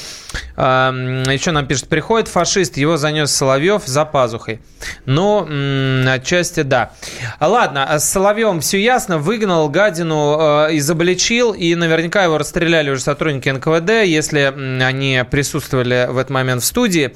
А, 0.56 0.92
Еще 1.30 1.50
нам 1.50 1.66
пишет, 1.66 1.88
приходит 1.88 2.28
фашист, 2.28 2.76
его 2.76 2.96
занес 2.96 3.32
Соловьев 3.32 3.82
за 3.86 4.04
пазухой. 4.04 4.60
Ну, 5.04 5.48
отчасти 6.08 6.62
да. 6.62 6.92
Ладно, 7.40 7.84
а 7.84 7.98
с 7.98 8.08
Соловьевым 8.08 8.60
все 8.60 8.79
ясно. 8.80 9.18
Выгнал 9.18 9.68
гадину, 9.68 10.36
э, 10.38 10.76
изобличил, 10.76 11.52
и 11.52 11.74
наверняка 11.74 12.24
его 12.24 12.38
расстреляли 12.38 12.90
уже 12.90 13.02
сотрудники 13.02 13.48
НКВД, 13.48 14.04
если 14.04 14.52
они 14.82 15.22
присутствовали 15.30 16.06
в 16.10 16.18
этот 16.18 16.30
момент 16.30 16.62
в 16.62 16.66
студии. 16.66 17.14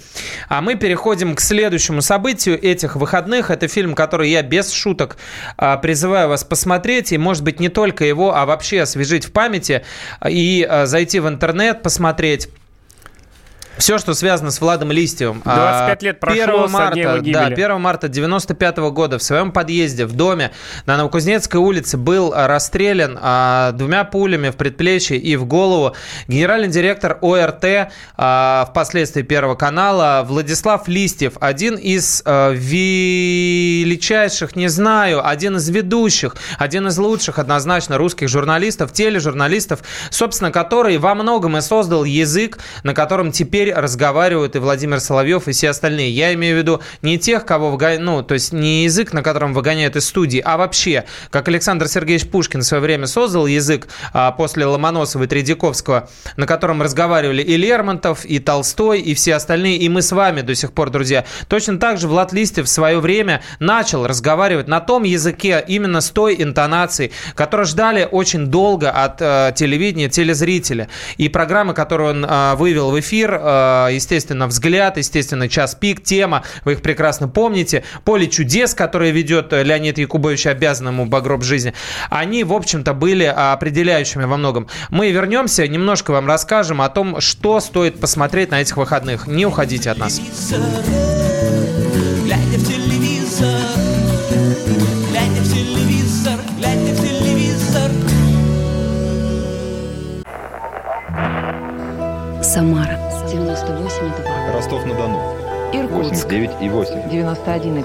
А 0.49 0.61
мы 0.61 0.75
переходим 0.77 1.35
к 1.35 1.41
следующему 1.41 2.03
событию 2.03 2.63
этих 2.63 2.97
выходных. 2.97 3.51
Это 3.51 3.69
фильм, 3.69 3.95
который 3.95 4.31
я 4.31 4.43
без 4.43 4.71
шуток 4.73 5.17
а, 5.57 5.77
призываю 5.77 6.29
вас 6.29 6.45
посмотреть, 6.45 7.13
и, 7.13 7.19
может 7.19 7.43
быть, 7.43 7.61
не 7.61 7.69
только 7.69 8.05
его, 8.05 8.35
а 8.35 8.47
вообще 8.47 8.83
освежить 8.83 9.25
в 9.25 9.33
памяти 9.33 9.85
и 10.29 10.67
а, 10.69 10.87
зайти 10.87 11.21
в 11.21 11.29
интернет, 11.29 11.83
посмотреть. 11.83 12.49
Все, 13.79 13.99
что 13.99 14.15
связано 14.15 14.51
с 14.51 14.61
Владом 14.61 14.93
Листьевым. 14.93 15.43
25 15.45 16.03
лет 16.03 16.21
прошло 16.21 16.43
1 16.43 16.47
со 16.47 16.53
дня 16.53 16.55
его 16.55 16.69
марта, 16.69 17.03
да, 17.03 17.19
гибели. 17.19 17.65
1 17.65 17.81
марта 17.81 18.09
95 18.09 18.77
года 18.79 19.19
в 19.19 19.23
своем 19.23 19.53
подъезде 19.53 20.07
в 20.07 20.13
доме 20.13 20.53
на 20.87 20.97
Новокузнецкой 20.97 21.61
улице 21.61 21.97
был 21.97 22.33
а, 22.35 22.47
расстрелян 22.47 23.19
а, 23.21 23.73
двумя 23.73 24.05
пулями 24.05 24.51
в 24.51 24.57
предплечье 24.57 25.19
и 25.19 25.35
в 25.37 25.47
голову 25.47 25.97
генеральный 26.29 26.69
директор 26.69 27.19
ОРТ, 27.21 27.91
а, 28.17 28.67
впоследствии 28.71 29.23
Первого 29.23 29.57
канала, 29.57 30.25
Владислав 30.27 30.87
Листьев, 30.87 31.33
один 31.41 31.75
из 31.75 32.23
а, 32.25 32.53
величайших, 32.53 34.55
не 34.55 34.69
знаю, 34.69 35.27
один 35.27 35.57
из 35.57 35.69
ведущих, 35.69 36.37
один 36.59 36.87
из 36.87 36.99
лучших 36.99 37.41
однозначно 37.41 37.99
русских 37.99 38.29
журналистов, 38.29 38.93
тележурналистов, 38.93 39.81
собственно, 40.11 40.53
который 40.53 40.97
во 40.99 41.15
многом 41.15 41.57
и 41.57 41.61
создал 41.61 42.05
язык, 42.05 42.59
на 42.85 42.95
котором 42.95 43.33
теперь 43.33 43.64
разговаривают 43.73 44.57
и 44.57 44.59
Владимир 44.59 45.01
Соловьев, 45.01 45.49
и 45.49 45.53
все 45.53 45.71
остальные. 45.71 46.11
Я 46.11 46.35
имею 46.35 46.57
в 46.57 46.59
виду 46.59 46.83
не 47.03 47.19
тех, 47.19 47.45
кого 47.45 47.71
выгоняют, 47.71 48.03
ну, 48.03 48.23
то 48.23 48.35
есть 48.35 48.53
не 48.53 48.85
язык, 48.85 49.13
на 49.13 49.23
котором 49.23 49.55
выгоняют 49.55 49.97
из 49.97 50.07
студии, 50.07 50.43
а 50.45 50.57
вообще, 50.57 51.05
как 51.31 51.49
Александр 51.49 51.89
Сергеевич 51.89 52.29
Пушкин 52.29 52.61
в 52.61 52.65
свое 52.65 52.83
время 52.83 53.07
создал 53.07 53.47
язык 53.47 53.89
а, 54.13 54.33
после 54.33 54.67
Ломоносова 54.67 55.25
и 55.25 55.27
Тредяковского, 55.27 56.09
на 56.37 56.47
котором 56.47 56.83
разговаривали 56.83 57.43
и 57.43 57.57
Лермонтов, 57.57 58.25
и 58.25 58.39
Толстой, 58.39 59.01
и 59.01 59.15
все 59.15 59.35
остальные, 59.35 59.79
и 59.79 59.89
мы 59.89 60.03
с 60.03 60.13
вами 60.13 60.41
до 60.41 60.55
сих 60.55 60.73
пор, 60.73 60.91
друзья. 60.91 61.25
Точно 61.49 61.79
так 61.79 61.99
же 61.99 62.09
Влад 62.09 62.33
Листьев 62.33 62.67
в 62.67 62.69
свое 62.69 63.01
время 63.01 63.43
начал 63.59 64.07
разговаривать 64.07 64.69
на 64.69 64.81
том 64.81 65.05
языке, 65.05 65.65
именно 65.67 66.01
с 66.01 66.11
той 66.11 66.37
интонацией, 66.43 67.13
которую 67.35 67.67
ждали 67.67 68.09
очень 68.11 68.47
долго 68.47 68.91
от 68.91 69.21
э, 69.21 69.53
телевидения 69.55 70.09
телезрители. 70.09 70.89
И 71.17 71.29
программы, 71.29 71.75
которые 71.75 72.11
он 72.11 72.25
э, 72.25 72.55
вывел 72.55 72.91
в 72.91 73.01
эфир, 73.01 73.35
э, 73.35 73.39
естественно, 73.93 74.47
«Взгляд», 74.47 74.97
естественно, 74.97 75.49
«Час 75.49 75.75
пик», 75.75 76.03
тема, 76.03 76.43
вы 76.65 76.73
их 76.73 76.83
прекрасно 76.83 77.29
помните, 77.29 77.85
«Поле 78.05 78.27
чудес», 78.27 78.75
которое 78.75 79.11
ведет 79.11 79.53
э, 79.53 79.63
Леонид 79.63 79.99
Якубович, 79.99 80.47
обязан 80.47 80.89
ему 80.89 81.07
«Багроб 81.07 81.43
жизни», 81.43 81.75
они, 82.11 82.45
в 82.45 82.53
общем-то, 82.53 82.95
были 82.95 83.25
определяющими 83.25 84.25
во 84.25 84.37
многом. 84.37 84.69
Мы 84.91 85.11
вернемся, 85.11 85.67
немножко 85.67 86.13
вам 86.13 86.27
расскажем 86.27 86.81
о 86.81 86.89
том, 86.89 87.21
что 87.21 87.61
стоит 87.61 88.01
посмотреть 88.01 88.51
на 88.51 88.61
этих 88.61 88.77
выходных. 88.77 89.27
Не 89.27 89.47
уходите 89.47 89.91
от 89.91 89.99
нас. 89.99 90.21
Глядя 92.25 92.59
в 92.59 92.67
телевизор, 92.67 93.61
глядя 95.11 95.41
в 95.41 95.53
телевизор, 95.53 96.41
глядя 96.59 96.93
в 96.93 97.01
телевизор. 97.01 97.91
Самара 102.43 102.95
98,2. 102.95 103.04
Ростов-на-Дону. 104.55 105.19
Иркутск 105.73 106.27
89,8. 106.27 107.11
91,5. 107.11 107.85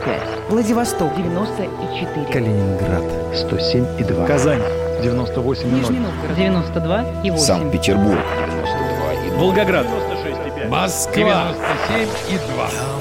Владивосток 0.49 1.15
94. 1.15 2.25
Калининград. 2.31 3.03
107,2. 3.33 4.27
Казань. 4.27 4.61
98,0. 5.01 5.65
Нижний 5.65 5.99
Новгород 5.99 6.37
92,8. 6.37 7.37
Санкт-Петербург. 7.37 8.19
Волгоград. 9.37 9.87
Москва. 10.69 11.53
97,2. 11.89 12.99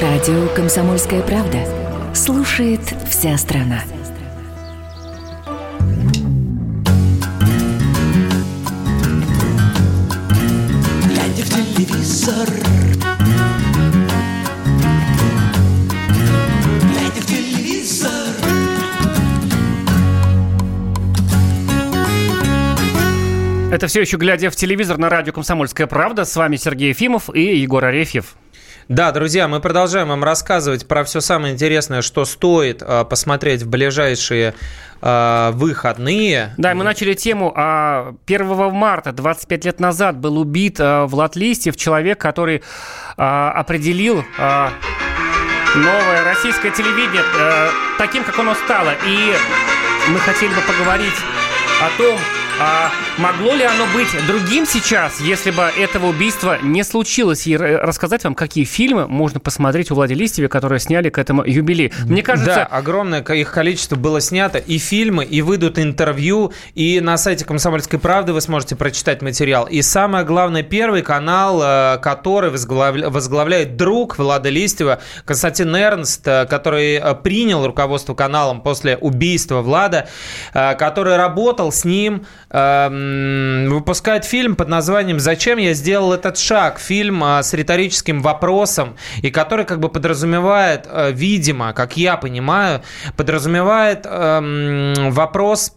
Радио 0.00 0.46
«Комсомольская 0.54 1.22
правда». 1.22 1.58
Слушает 2.14 2.80
вся 3.08 3.36
страна. 3.36 3.82
Это 23.80 23.86
все 23.86 24.02
еще 24.02 24.18
глядя 24.18 24.50
в 24.50 24.56
телевизор 24.56 24.98
на 24.98 25.08
радио 25.08 25.32
«Комсомольская 25.32 25.86
правда». 25.86 26.26
С 26.26 26.36
вами 26.36 26.56
Сергей 26.56 26.90
Ефимов 26.90 27.34
и 27.34 27.56
Егор 27.56 27.82
Арефьев. 27.82 28.34
Да, 28.88 29.10
друзья, 29.10 29.48
мы 29.48 29.60
продолжаем 29.60 30.08
вам 30.08 30.22
рассказывать 30.22 30.86
про 30.86 31.02
все 31.04 31.22
самое 31.22 31.54
интересное, 31.54 32.02
что 32.02 32.26
стоит 32.26 32.82
э, 32.82 33.06
посмотреть 33.06 33.62
в 33.62 33.70
ближайшие 33.70 34.52
э, 35.00 35.50
выходные. 35.54 36.52
Да, 36.58 36.74
мы 36.74 36.84
начали 36.84 37.14
тему. 37.14 37.54
а, 37.56 38.14
1 38.26 38.70
марта, 38.70 39.12
25 39.12 39.64
лет 39.64 39.80
назад, 39.80 40.18
был 40.18 40.36
убит 40.36 40.76
а, 40.78 41.06
Влад 41.06 41.34
Листьев, 41.34 41.74
человек, 41.74 42.20
который 42.20 42.62
а, 43.16 43.50
определил 43.52 44.22
а, 44.38 44.74
новое 45.74 46.22
российское 46.22 46.70
телевидение 46.70 47.22
а, 47.40 47.70
таким, 47.96 48.24
как 48.24 48.38
оно 48.38 48.54
стало. 48.56 48.90
И 49.06 49.34
мы 50.10 50.18
хотели 50.18 50.50
бы 50.50 50.60
поговорить 50.68 51.16
о 51.80 51.96
том, 51.96 52.18
А 52.62 52.90
могло 53.16 53.54
ли 53.54 53.64
оно 53.64 53.86
быть 53.94 54.08
другим 54.26 54.66
сейчас, 54.66 55.18
если 55.20 55.50
бы 55.50 55.62
этого 55.62 56.08
убийства 56.08 56.58
не 56.62 56.84
случилось? 56.84 57.46
И 57.46 57.54
р- 57.54 57.80
рассказать 57.82 58.22
вам, 58.24 58.34
какие 58.34 58.64
фильмы 58.64 59.08
можно 59.08 59.40
посмотреть 59.40 59.90
у 59.90 59.94
Влади 59.94 60.12
Листьева, 60.12 60.48
которые 60.48 60.78
сняли 60.78 61.08
к 61.08 61.16
этому 61.16 61.42
юбилею. 61.42 61.90
Мне 62.04 62.22
кажется... 62.22 62.54
Да, 62.54 62.64
огромное 62.66 63.22
их 63.22 63.50
количество 63.50 63.96
было 63.96 64.20
снято, 64.20 64.58
и 64.58 64.76
фильмы, 64.76 65.24
и 65.24 65.40
выйдут 65.40 65.78
интервью, 65.78 66.52
и 66.74 67.00
на 67.00 67.16
сайте 67.16 67.46
«Комсомольской 67.46 67.98
правды» 67.98 68.34
вы 68.34 68.42
сможете 68.42 68.76
прочитать 68.76 69.22
материал. 69.22 69.64
И 69.64 69.80
самое 69.80 70.26
главное, 70.26 70.62
первый 70.62 71.00
канал, 71.00 71.62
э, 71.62 71.98
который 72.02 72.50
возглавля- 72.50 73.08
возглавляет 73.08 73.78
друг 73.78 74.18
Влада 74.18 74.50
Листьева, 74.50 75.00
Константин 75.24 75.74
Эрнст, 75.74 76.28
э, 76.28 76.44
который 76.44 76.96
э, 76.96 77.14
принял 77.14 77.66
руководство 77.66 78.12
каналом 78.12 78.60
после 78.60 78.98
убийства 78.98 79.62
Влада, 79.62 80.08
э, 80.52 80.74
который 80.74 81.16
работал 81.16 81.72
с 81.72 81.86
ним, 81.86 82.26
э, 82.49 82.49
выпускает 82.50 84.24
фильм 84.24 84.56
под 84.56 84.68
названием 84.68 85.20
«Зачем 85.20 85.58
я 85.58 85.72
сделал 85.72 86.12
этот 86.12 86.36
шаг?» 86.36 86.80
Фильм 86.80 87.22
э, 87.22 87.42
с 87.44 87.54
риторическим 87.54 88.20
вопросом, 88.22 88.96
и 89.22 89.30
который 89.30 89.64
как 89.64 89.78
бы 89.78 89.88
подразумевает, 89.88 90.88
э, 90.90 91.12
видимо, 91.12 91.72
как 91.72 91.96
я 91.96 92.16
понимаю, 92.16 92.82
подразумевает 93.16 94.04
эм, 94.04 95.12
вопрос 95.12 95.74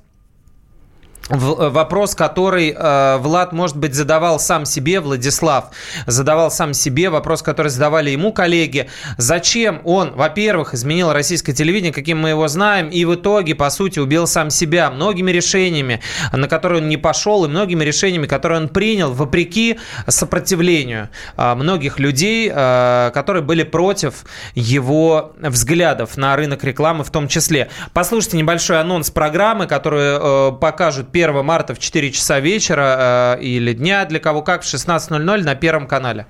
вопрос, 1.30 2.16
который 2.16 2.76
э, 2.78 3.18
Влад, 3.18 3.54
может 3.54 3.78
быть, 3.78 3.94
задавал 3.94 4.40
сам 4.40 4.66
себе, 4.66 5.00
Владислав, 5.00 5.72
задавал 6.06 6.52
сам 6.52 6.74
себе, 6.74 7.10
вопрос, 7.10 7.42
который 7.42 7.70
задавали 7.70 8.10
ему 8.10 8.34
коллеги. 8.34 8.90
Зачем 9.18 9.82
он, 9.86 10.12
во-первых, 10.14 10.74
изменил 10.74 11.14
российское 11.14 11.54
телевидение, 11.54 11.94
каким 11.94 12.20
мы 12.20 12.30
его 12.30 12.48
знаем, 12.48 12.90
и 12.90 13.06
в 13.06 13.16
итоге, 13.16 13.56
по 13.56 13.70
сути, 13.70 14.00
убил 14.00 14.28
сам 14.28 14.50
себя 14.50 14.92
многими 14.92 15.32
решениями, 15.32 16.02
на 16.34 16.48
которые 16.48 16.82
он 16.82 16.90
не 16.90 16.98
пошел, 16.98 17.46
и 17.46 17.48
многими 17.48 17.84
решениями, 17.84 18.28
которые 18.28 18.62
он 18.62 18.68
принял, 18.68 19.14
вопреки 19.14 19.80
сопротивлению 20.08 21.10
э, 21.38 21.56
многих 21.56 22.00
людей, 22.00 22.52
э, 22.54 23.12
которые 23.14 23.44
были 23.44 23.64
против 23.64 24.26
его 24.56 25.34
взглядов 25.40 26.18
на 26.18 26.36
рынок 26.36 26.64
рекламы 26.64 27.04
в 27.06 27.12
том 27.12 27.28
числе. 27.30 27.70
Послушайте 27.94 28.38
небольшой 28.38 28.80
анонс 28.82 29.10
программы, 29.10 29.68
которую 29.68 30.20
э, 30.20 30.52
покажут 30.60 31.13
1 31.14 31.46
марта 31.46 31.76
в 31.76 31.80
4 31.80 32.12
часа 32.12 32.40
вечера 32.40 33.36
э, 33.38 33.42
или 33.44 33.74
дня, 33.74 34.06
для 34.06 34.20
кого 34.20 34.42
как, 34.42 34.64
в 34.64 34.66
16.00 34.66 35.44
на 35.44 35.56
Первом 35.56 35.88
канале. 35.88 36.26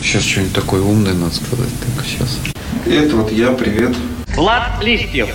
Сейчас 0.00 0.22
что-нибудь 0.22 0.54
такое 0.54 0.80
умное 0.80 1.12
надо 1.12 1.34
сказать. 1.34 1.68
Так, 1.80 2.04
сейчас. 2.04 2.40
Это 2.86 3.16
вот 3.16 3.30
я, 3.30 3.52
привет. 3.52 3.94
Влад 4.34 4.82
Листьев. 4.82 5.28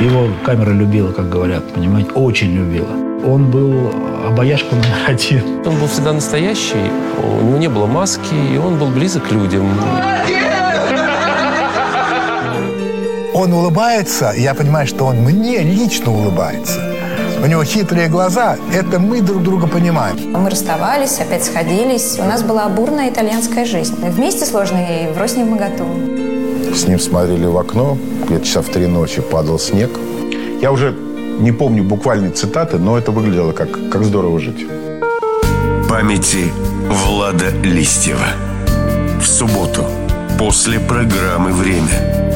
Его 0.00 0.30
камера 0.44 0.70
любила, 0.70 1.12
как 1.12 1.30
говорят, 1.30 1.72
понимаете, 1.72 2.10
очень 2.10 2.54
любила. 2.54 2.90
Он 3.24 3.50
был 3.50 3.90
обаяшка 4.26 4.74
номер 4.74 4.98
один. 5.06 5.62
Он 5.64 5.78
был 5.78 5.86
всегда 5.86 6.12
настоящий, 6.12 6.90
у 7.22 7.44
него 7.44 7.58
не 7.58 7.68
было 7.68 7.86
маски, 7.86 8.34
и 8.52 8.58
он 8.58 8.78
был 8.78 8.88
близок 8.88 9.28
к 9.28 9.32
людям. 9.32 9.68
Он 13.42 13.52
улыбается, 13.54 14.32
я 14.36 14.54
понимаю, 14.54 14.86
что 14.86 15.04
он 15.04 15.16
мне 15.16 15.64
лично 15.64 16.12
улыбается. 16.12 16.78
У 17.42 17.46
него 17.46 17.64
хитрые 17.64 18.06
глаза, 18.08 18.56
это 18.72 19.00
мы 19.00 19.20
друг 19.20 19.42
друга 19.42 19.66
понимаем. 19.66 20.16
Мы 20.30 20.48
расставались, 20.48 21.18
опять 21.18 21.42
сходились. 21.42 22.20
У 22.20 22.22
нас 22.22 22.44
была 22.44 22.68
бурная 22.68 23.10
итальянская 23.10 23.64
жизнь. 23.64 23.96
Вместе 23.96 24.44
сложно 24.46 24.78
и 24.78 25.12
врозь 25.12 25.34
не 25.34 25.42
в 25.42 25.48
моготу. 25.48 25.84
С 26.72 26.86
ним 26.86 27.00
смотрели 27.00 27.46
в 27.46 27.58
окно, 27.58 27.98
где-то 28.26 28.46
часа 28.46 28.62
в 28.62 28.68
три 28.68 28.86
ночи 28.86 29.20
падал 29.20 29.58
снег. 29.58 29.90
Я 30.60 30.70
уже 30.70 30.96
не 31.40 31.50
помню 31.50 31.82
буквальные 31.82 32.30
цитаты, 32.30 32.78
но 32.78 32.96
это 32.96 33.10
выглядело 33.10 33.50
как, 33.50 33.90
как 33.90 34.04
здорово 34.04 34.38
жить. 34.38 34.68
Памяти 35.90 36.52
Влада 36.88 37.50
Листьева. 37.64 38.28
В 39.20 39.26
субботу 39.26 39.84
после 40.38 40.78
программы 40.78 41.50
«Время». 41.50 42.31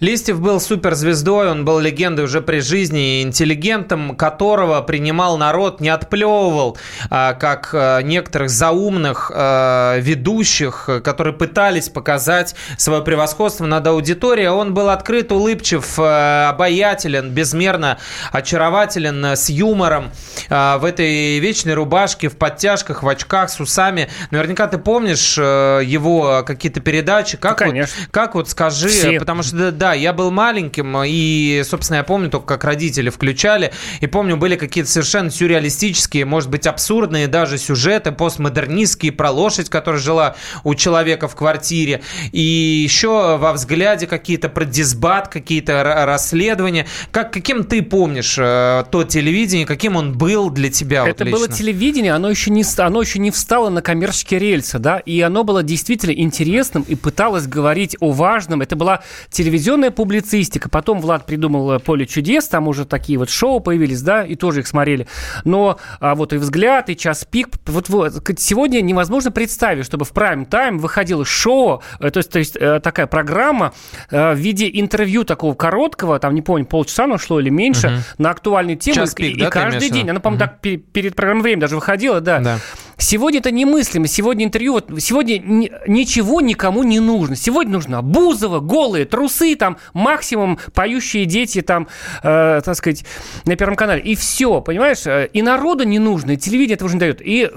Листьев 0.00 0.40
был 0.40 0.60
суперзвездой, 0.60 1.50
он 1.50 1.64
был 1.64 1.78
легендой 1.78 2.24
уже 2.24 2.40
при 2.40 2.60
жизни, 2.60 3.22
интеллигентом, 3.22 4.16
которого 4.16 4.80
принимал 4.82 5.38
народ, 5.38 5.80
не 5.80 5.88
отплевывал, 5.88 6.76
а, 7.10 7.34
как 7.34 7.70
а, 7.72 8.00
некоторых 8.00 8.50
заумных 8.50 9.30
а, 9.34 9.96
ведущих, 9.98 10.88
которые 11.04 11.34
пытались 11.34 11.88
показать 11.88 12.54
свое 12.76 13.02
превосходство 13.02 13.66
над 13.66 13.86
аудиторией. 13.86 14.48
Он 14.48 14.74
был 14.74 14.88
открыт, 14.88 15.30
улыбчив, 15.30 15.98
обаятелен, 15.98 17.30
безмерно 17.30 17.98
очарователен, 18.32 19.24
с 19.24 19.48
юмором, 19.48 20.10
в 20.48 20.84
этой 20.84 21.38
вечной 21.38 21.74
рубашке, 21.74 22.28
в 22.28 22.36
подтяжках, 22.36 23.02
в 23.02 23.08
очках, 23.08 23.50
с 23.50 23.60
усами. 23.60 24.08
Наверняка 24.30 24.66
ты 24.66 24.78
помнишь 24.78 25.36
его 25.36 26.42
какие-то 26.46 26.80
передачи. 26.80 27.36
Как, 27.36 27.64
вот, 27.64 27.74
как 28.10 28.34
вот 28.34 28.48
скажи, 28.48 28.88
Все. 28.88 29.18
потому 29.18 29.42
что 29.42 29.72
да, 29.84 29.92
я 29.92 30.14
был 30.14 30.30
маленьким, 30.30 30.96
и, 31.04 31.62
собственно, 31.62 31.98
я 31.98 32.04
помню 32.04 32.30
только, 32.30 32.46
как 32.46 32.64
родители 32.64 33.10
включали, 33.10 33.70
и 34.00 34.06
помню, 34.06 34.38
были 34.38 34.56
какие-то 34.56 34.88
совершенно 34.88 35.30
сюрреалистические, 35.30 36.24
может 36.24 36.48
быть, 36.48 36.66
абсурдные 36.66 37.28
даже 37.28 37.58
сюжеты, 37.58 38.10
постмодернистские, 38.10 39.12
про 39.12 39.30
лошадь, 39.30 39.68
которая 39.68 40.00
жила 40.00 40.36
у 40.62 40.74
человека 40.74 41.28
в 41.28 41.36
квартире, 41.36 42.00
и 42.32 42.40
еще 42.40 43.36
во 43.36 43.52
взгляде 43.52 44.06
какие-то 44.06 44.48
про 44.48 44.64
дисбат, 44.64 45.28
какие-то 45.28 45.82
расследования. 46.06 46.86
Как, 47.10 47.30
каким 47.30 47.64
ты 47.64 47.82
помнишь 47.82 48.36
э, 48.38 48.84
то 48.90 49.04
телевидение, 49.04 49.66
каким 49.66 49.96
он 49.96 50.16
был 50.16 50.48
для 50.48 50.70
тебя? 50.70 51.02
вот 51.02 51.10
Это 51.10 51.26
было 51.26 51.44
лично? 51.44 51.58
телевидение, 51.58 52.14
оно 52.14 52.30
еще, 52.30 52.50
не, 52.50 52.64
оно 52.78 53.02
еще 53.02 53.18
не 53.18 53.30
встало 53.30 53.68
на 53.68 53.82
коммерческие 53.82 54.40
рельсы, 54.40 54.78
да, 54.78 55.00
и 55.00 55.20
оно 55.20 55.44
было 55.44 55.62
действительно 55.62 56.12
интересным 56.12 56.86
и 56.88 56.94
пыталось 56.94 57.46
говорить 57.46 57.98
о 58.00 58.12
важном. 58.12 58.62
Это 58.62 58.76
была 58.76 59.02
телевизионная 59.28 59.73
публицистика. 59.90 60.68
Потом 60.68 61.00
Влад 61.00 61.26
придумал 61.26 61.72
э, 61.72 61.78
«Поле 61.78 62.06
чудес», 62.06 62.48
там 62.48 62.68
уже 62.68 62.84
такие 62.84 63.18
вот 63.18 63.30
шоу 63.30 63.60
появились, 63.60 64.02
да, 64.02 64.22
и 64.24 64.34
тоже 64.34 64.60
их 64.60 64.66
смотрели. 64.66 65.06
Но 65.44 65.78
а, 66.00 66.14
вот 66.14 66.32
и 66.32 66.36
«Взгляд», 66.36 66.90
и 66.90 66.96
«Час 66.96 67.24
пик». 67.30 67.48
Вот, 67.66 67.88
вот 67.88 68.12
сегодня 68.38 68.80
невозможно 68.80 69.30
представить, 69.30 69.84
чтобы 69.86 70.04
в 70.04 70.12
прайм-тайм 70.12 70.78
выходило 70.78 71.24
шоу, 71.24 71.82
э, 72.00 72.10
то 72.10 72.18
есть, 72.18 72.30
то 72.30 72.38
есть 72.38 72.56
э, 72.56 72.80
такая 72.80 73.06
программа 73.06 73.72
в 74.10 74.34
виде 74.34 74.68
интервью 74.72 75.24
такого 75.24 75.54
короткого, 75.54 76.18
там, 76.18 76.34
не 76.34 76.42
помню, 76.42 76.66
полчаса 76.66 77.04
оно 77.04 77.18
шло 77.18 77.40
или 77.40 77.50
меньше, 77.50 77.88
Мгм. 77.88 77.98
на 78.18 78.30
актуальные 78.30 78.76
темы. 78.76 78.94
«Час 78.94 79.12
и, 79.12 79.16
пик», 79.16 79.36
и 79.36 79.40
да, 79.40 79.46
ты 79.46 79.50
каждый 79.50 79.90
день. 79.90 80.08
Она, 80.10 80.20
по-моему, 80.20 80.40
так 80.44 80.60
пе- 80.60 80.76
перед 80.76 81.14
программой 81.16 81.42
«Время» 81.42 81.60
даже 81.62 81.74
выходила, 81.76 82.20
да. 82.20 82.58
Сегодня 82.96 83.40
это 83.40 83.50
немыслимо. 83.50 84.06
Сегодня 84.06 84.44
интервью, 84.44 84.74
вот 84.74 84.88
сегодня 85.00 85.38
ни- 85.38 85.70
ничего 85.88 86.40
никому 86.40 86.84
не 86.84 87.00
нужно. 87.00 87.34
Сегодня 87.34 87.72
нужно 87.72 88.02
Бузова, 88.02 88.60
голые 88.60 89.04
трусы, 89.04 89.56
там 89.64 89.78
максимум 89.94 90.58
поющие 90.74 91.24
дети, 91.24 91.62
там, 91.62 91.88
э, 92.22 92.60
так 92.62 92.76
сказать, 92.76 93.04
на 93.46 93.56
Первом 93.56 93.76
канале. 93.76 94.02
И 94.02 94.14
все, 94.14 94.60
понимаешь? 94.60 95.06
Э, 95.06 95.30
И 95.32 95.40
народу 95.40 95.84
не 95.84 95.98
нужно, 95.98 96.32
и 96.32 96.36
телевидение 96.36 96.74
этого 96.74 96.88
уже 96.88 96.96
не 96.96 97.00
дает. 97.00 97.22
И 97.22 97.50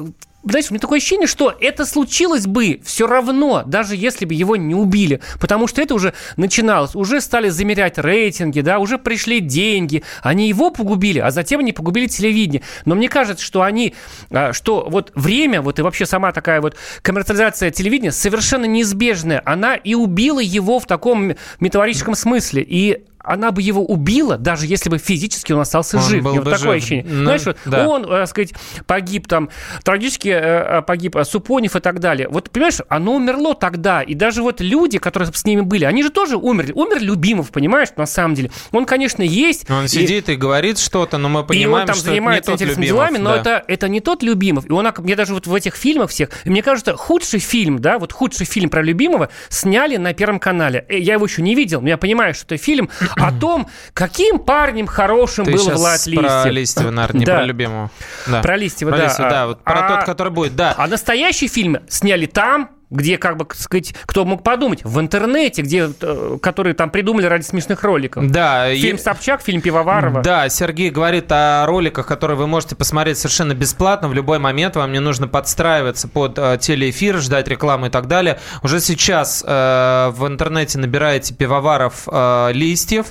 знаешь, 0.51 0.67
у 0.69 0.73
меня 0.73 0.79
такое 0.79 0.97
ощущение, 0.97 1.27
что 1.27 1.53
это 1.59 1.85
случилось 1.85 2.47
бы 2.47 2.79
все 2.83 3.07
равно, 3.07 3.63
даже 3.65 3.95
если 3.95 4.25
бы 4.25 4.33
его 4.33 4.55
не 4.55 4.75
убили. 4.75 5.21
Потому 5.39 5.67
что 5.67 5.81
это 5.81 5.93
уже 5.95 6.13
начиналось. 6.35 6.95
Уже 6.95 7.21
стали 7.21 7.49
замерять 7.49 7.97
рейтинги, 7.97 8.61
да, 8.61 8.79
уже 8.79 8.97
пришли 8.97 9.39
деньги. 9.39 10.03
Они 10.21 10.47
его 10.47 10.71
погубили, 10.71 11.19
а 11.19 11.31
затем 11.31 11.59
они 11.59 11.73
погубили 11.73 12.07
телевидение. 12.07 12.61
Но 12.85 12.95
мне 12.95 13.09
кажется, 13.09 13.43
что 13.43 13.61
они, 13.61 13.95
а, 14.29 14.53
что 14.53 14.87
вот 14.89 15.11
время, 15.15 15.61
вот 15.61 15.79
и 15.79 15.81
вообще 15.81 16.05
сама 16.05 16.31
такая 16.31 16.61
вот 16.61 16.75
коммерциализация 17.01 17.71
телевидения 17.71 18.11
совершенно 18.11 18.65
неизбежная. 18.65 19.41
Она 19.45 19.75
и 19.75 19.95
убила 19.95 20.39
его 20.39 20.79
в 20.79 20.85
таком 20.85 21.35
метафорическом 21.59 22.15
смысле. 22.15 22.65
И 22.67 23.03
она 23.19 23.51
бы 23.51 23.61
его 23.61 23.83
убила, 23.83 24.37
даже 24.37 24.65
если 24.67 24.89
бы 24.89 24.97
физически 24.97 25.51
он 25.53 25.59
остался 25.61 25.97
Он 25.97 26.03
жив. 26.03 26.23
был 26.23 26.31
У 26.31 26.33
меня 26.35 26.43
бы 26.43 26.51
такое 26.51 26.73
жив. 26.73 26.77
ощущение. 26.77 27.05
Ну, 27.07 27.23
Знаешь, 27.23 27.45
вот 27.45 27.57
да. 27.65 27.87
он, 27.87 28.03
э, 28.05 28.07
так 28.07 28.27
сказать, 28.29 28.53
погиб 28.85 29.27
там, 29.27 29.49
трагически 29.83 30.29
э, 30.29 30.81
погиб 30.83 31.15
э, 31.15 31.23
Супонев 31.25 31.75
и 31.75 31.79
так 31.79 31.99
далее. 31.99 32.27
Вот, 32.29 32.49
понимаешь, 32.49 32.79
оно 32.89 33.15
умерло 33.15 33.53
тогда. 33.55 34.01
И 34.01 34.13
даже 34.13 34.41
вот 34.41 34.61
люди, 34.61 34.97
которые 34.97 35.31
с 35.33 35.45
ними 35.45 35.61
были, 35.61 35.85
они 35.85 36.03
же 36.03 36.09
тоже 36.09 36.37
умерли. 36.37 36.71
Умер 36.73 37.01
Любимов, 37.01 37.51
понимаешь, 37.51 37.89
на 37.97 38.05
самом 38.05 38.35
деле. 38.35 38.51
Он, 38.71 38.85
конечно, 38.85 39.21
есть. 39.23 39.69
Он 39.69 39.85
И- 39.85 39.87
сидит 39.87 40.29
и 40.29 40.35
говорит 40.35 40.77
что-то, 40.79 41.17
но 41.17 41.29
мы 41.29 41.39
и 41.39 41.41
он 41.41 41.47
понимаем, 41.47 41.87
там 41.87 41.95
что 41.95 42.05
это 42.05 42.11
не 42.11 42.15
занимается 42.17 42.51
тот 42.51 42.61
интересными 42.61 42.85
Любимов, 42.87 43.09
делами, 43.09 43.23
но 43.23 43.29
да. 43.31 43.57
это, 43.57 43.63
это 43.67 43.89
не 43.89 43.99
тот 43.99 44.23
Любимов. 44.23 44.65
И 44.65 44.71
он, 44.71 44.85
ок- 44.85 44.99
мне 44.99 45.15
даже 45.15 45.33
вот 45.33 45.47
в 45.47 45.53
этих 45.53 45.75
фильмах 45.75 46.09
всех, 46.09 46.29
и 46.45 46.49
мне 46.49 46.61
кажется, 46.61 46.95
худший 46.95 47.39
фильм, 47.39 47.79
да, 47.79 47.99
вот 47.99 48.13
худший 48.13 48.45
фильм 48.45 48.69
про 48.69 48.81
Любимого 48.81 49.29
сняли 49.49 49.97
на 49.97 50.13
Первом 50.13 50.39
канале. 50.39 50.85
Э, 50.89 50.97
Я 50.97 51.13
его 51.13 51.25
еще 51.25 51.41
не 51.41 51.55
видел, 51.55 51.81
но 51.81 51.89
я 51.89 51.97
понимаю, 51.97 52.33
что 52.33 52.45
это 52.55 52.57
фильм 52.63 52.89
о 53.15 53.31
том, 53.31 53.67
каким 53.93 54.39
парнем 54.39 54.87
хорошим 54.87 55.45
Ты 55.45 55.53
был 55.53 55.69
Влад 55.71 56.01
про 56.03 56.11
Листьев. 56.11 56.45
Листьева, 56.51 56.91
наверное, 56.91 57.19
не 57.19 57.25
Да. 57.25 57.35
про 57.35 57.43
любимого. 57.43 57.91
Да. 58.27 58.41
Про 58.41 58.55
Листьева, 58.57 58.89
Про 58.89 58.97
да. 58.97 59.03
Листьева, 59.05 59.29
да, 59.29 59.47
вот 59.47 59.63
про 59.63 59.85
А- 59.85 59.95
тот, 59.97 60.05
который 60.05 60.31
будет, 60.31 60.55
да. 60.55 60.73
А 60.77 60.87
настоящий 60.87 61.47
фильм 61.47 61.77
сняли 61.87 62.25
там, 62.25 62.69
Где, 62.89 63.17
как 63.17 63.35
бы, 63.37 63.45
так 63.45 63.55
сказать, 63.57 63.93
кто 64.05 64.23
мог 64.23 64.43
подумать? 64.43 64.83
В 64.83 64.99
интернете, 64.99 65.61
где, 65.61 65.89
э, 66.01 66.37
которые 66.41 66.73
там 66.73 66.89
придумали 66.89 67.25
ради 67.25 67.43
смешных 67.43 67.83
роликов. 67.83 68.29
Да. 68.31 68.73
Фильм 68.73 68.95
и- 68.95 68.99
Собчак, 68.99 69.41
фильм 69.41 69.61
Пивоварова. 69.61 70.21
Да, 70.21 70.47
Сергей 70.49 70.89
говорит 70.89 71.25
о 71.29 71.65
роликах, 71.65 72.07
которые 72.07 72.37
вы 72.37 72.47
можете 72.47 72.75
посмотреть 72.75 73.17
совершенно 73.17 73.53
бесплатно 73.53 74.07
в 74.07 74.13
любой 74.13 74.39
момент. 74.39 74.75
Вам 74.77 74.91
не 74.93 74.99
нужно 74.99 75.27
подстраиваться 75.27 76.07
под 76.07 76.37
э, 76.39 76.57
телеэфир, 76.61 77.17
ждать 77.17 77.47
рекламу 77.47 77.87
и 77.87 77.89
так 77.89 78.07
далее. 78.07 78.39
Уже 78.63 78.79
сейчас 78.79 79.43
э, 79.45 80.09
в 80.15 80.25
интернете 80.27 80.77
набираете 80.79 81.33
пивоваров 81.33 82.07
э, 82.09 82.51
листьев, 82.53 83.07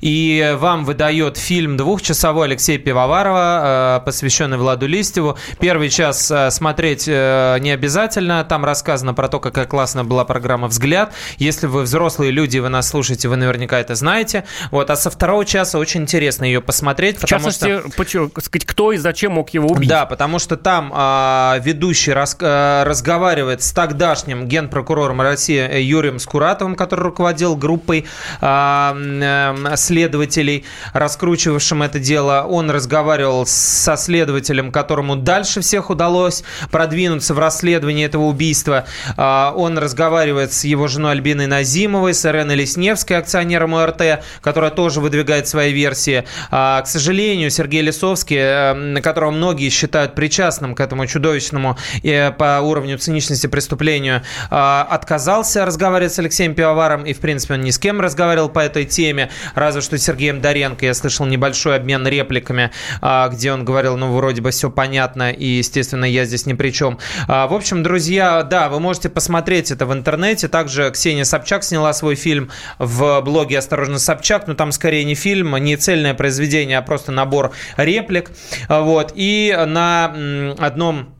и 0.00 0.56
вам 0.58 0.84
выдает 0.84 1.36
фильм 1.36 1.76
двухчасовой 1.76 2.46
Алексея 2.48 2.78
Пивоварова, 2.78 3.98
э, 4.00 4.04
посвященный 4.04 4.56
Владу 4.58 4.86
Листьеву. 4.86 5.36
Первый 5.60 5.88
час 5.88 6.30
э, 6.30 6.50
смотреть 6.50 7.04
э, 7.06 7.58
не 7.60 7.70
обязательно. 7.70 8.44
Там 8.44 8.64
рассказано 8.64 9.14
про 9.20 9.28
то, 9.28 9.38
какая 9.38 9.66
классная 9.66 10.02
была 10.02 10.24
программа 10.24 10.66
«Взгляд». 10.68 11.12
Если 11.36 11.66
вы 11.66 11.82
взрослые 11.82 12.30
люди, 12.30 12.56
вы 12.58 12.70
нас 12.70 12.88
слушаете, 12.88 13.28
вы 13.28 13.36
наверняка 13.36 13.78
это 13.78 13.94
знаете. 13.94 14.44
Вот. 14.70 14.88
А 14.88 14.96
со 14.96 15.10
второго 15.10 15.44
часа 15.44 15.78
очень 15.78 16.00
интересно 16.00 16.46
ее 16.46 16.62
посмотреть, 16.62 17.18
В 17.18 17.20
потому 17.20 17.50
что... 17.50 17.66
частности, 17.66 17.96
почему- 17.98 18.30
сказать, 18.40 18.64
кто 18.64 18.92
и 18.92 18.96
зачем 18.96 19.32
мог 19.32 19.50
его 19.50 19.68
убить. 19.68 19.90
Да, 19.90 20.06
потому 20.06 20.38
что 20.38 20.56
там 20.56 20.90
а, 20.94 21.58
ведущий 21.62 22.12
рас- 22.14 22.34
а, 22.40 22.82
разговаривает 22.84 23.62
с 23.62 23.72
тогдашним 23.72 24.48
генпрокурором 24.48 25.20
России 25.20 25.58
э, 25.70 25.82
Юрием 25.82 26.18
Скуратовым, 26.18 26.74
который 26.74 27.02
руководил 27.02 27.56
группой 27.56 28.06
а, 28.40 28.92
м, 28.96 29.66
э, 29.66 29.76
следователей, 29.76 30.64
раскручивавшим 30.94 31.82
это 31.82 31.98
дело. 31.98 32.46
Он 32.48 32.70
разговаривал 32.70 33.44
со 33.44 33.98
следователем, 33.98 34.72
которому 34.72 35.16
дальше 35.16 35.60
всех 35.60 35.90
удалось 35.90 36.42
продвинуться 36.70 37.34
в 37.34 37.38
расследовании 37.38 38.06
этого 38.06 38.22
убийства. 38.22 38.86
А, 39.16 39.52
он 39.56 39.78
разговаривает 39.78 40.52
с 40.52 40.64
его 40.64 40.88
женой 40.88 41.12
Альбиной 41.12 41.46
Назимовой, 41.46 42.14
с 42.14 42.24
Иреной 42.26 42.56
Лесневской, 42.56 43.16
акционером 43.18 43.74
ОРТ, 43.74 44.22
которая 44.40 44.70
тоже 44.70 45.00
выдвигает 45.00 45.48
свои 45.48 45.72
версии. 45.72 46.24
А, 46.50 46.82
к 46.82 46.86
сожалению, 46.86 47.50
Сергей 47.50 47.82
Лисовский, 47.82 48.36
э, 48.38 49.00
которого 49.00 49.30
многие 49.30 49.68
считают 49.70 50.14
причастным 50.14 50.74
к 50.74 50.80
этому 50.80 51.06
чудовищному 51.06 51.76
э, 52.02 52.30
по 52.32 52.60
уровню 52.60 52.98
циничности 52.98 53.46
преступлению, 53.46 54.22
а, 54.50 54.86
отказался 54.90 55.64
разговаривать 55.64 56.12
с 56.12 56.18
Алексеем 56.18 56.54
Пивоваром, 56.54 57.04
и, 57.04 57.12
в 57.12 57.18
принципе, 57.20 57.54
он 57.54 57.62
ни 57.62 57.70
с 57.70 57.78
кем 57.78 58.00
разговаривал 58.00 58.48
по 58.48 58.60
этой 58.60 58.84
теме, 58.84 59.30
разве 59.54 59.80
что 59.82 59.98
с 59.98 60.02
Сергеем 60.02 60.40
Доренко. 60.40 60.84
Я 60.84 60.94
слышал 60.94 61.26
небольшой 61.26 61.76
обмен 61.76 62.06
репликами, 62.06 62.70
где 63.00 63.52
он 63.52 63.64
говорил, 63.64 63.96
ну, 63.96 64.14
вроде 64.14 64.40
бы 64.40 64.50
все 64.50 64.70
понятно, 64.70 65.30
и, 65.30 65.44
естественно, 65.44 66.04
я 66.04 66.24
здесь 66.24 66.46
ни 66.46 66.52
при 66.52 66.70
чем. 66.70 66.98
В 67.26 67.54
общем, 67.54 67.82
друзья, 67.82 68.42
да, 68.42 68.68
вы 68.68 68.80
можете 68.80 68.99
посмотреть 69.08 69.70
это 69.70 69.86
в 69.86 69.92
интернете. 69.92 70.48
Также 70.48 70.90
Ксения 70.90 71.24
Собчак 71.24 71.64
сняла 71.64 71.92
свой 71.92 72.16
фильм 72.16 72.50
в 72.78 73.20
блоге 73.22 73.58
«Осторожно, 73.58 73.98
Собчак», 73.98 74.46
но 74.46 74.54
там 74.54 74.72
скорее 74.72 75.04
не 75.04 75.14
фильм, 75.14 75.56
не 75.56 75.76
цельное 75.76 76.14
произведение, 76.14 76.78
а 76.78 76.82
просто 76.82 77.12
набор 77.12 77.52
реплик. 77.76 78.32
Вот. 78.68 79.12
И 79.14 79.56
на 79.66 80.54
одном 80.58 81.14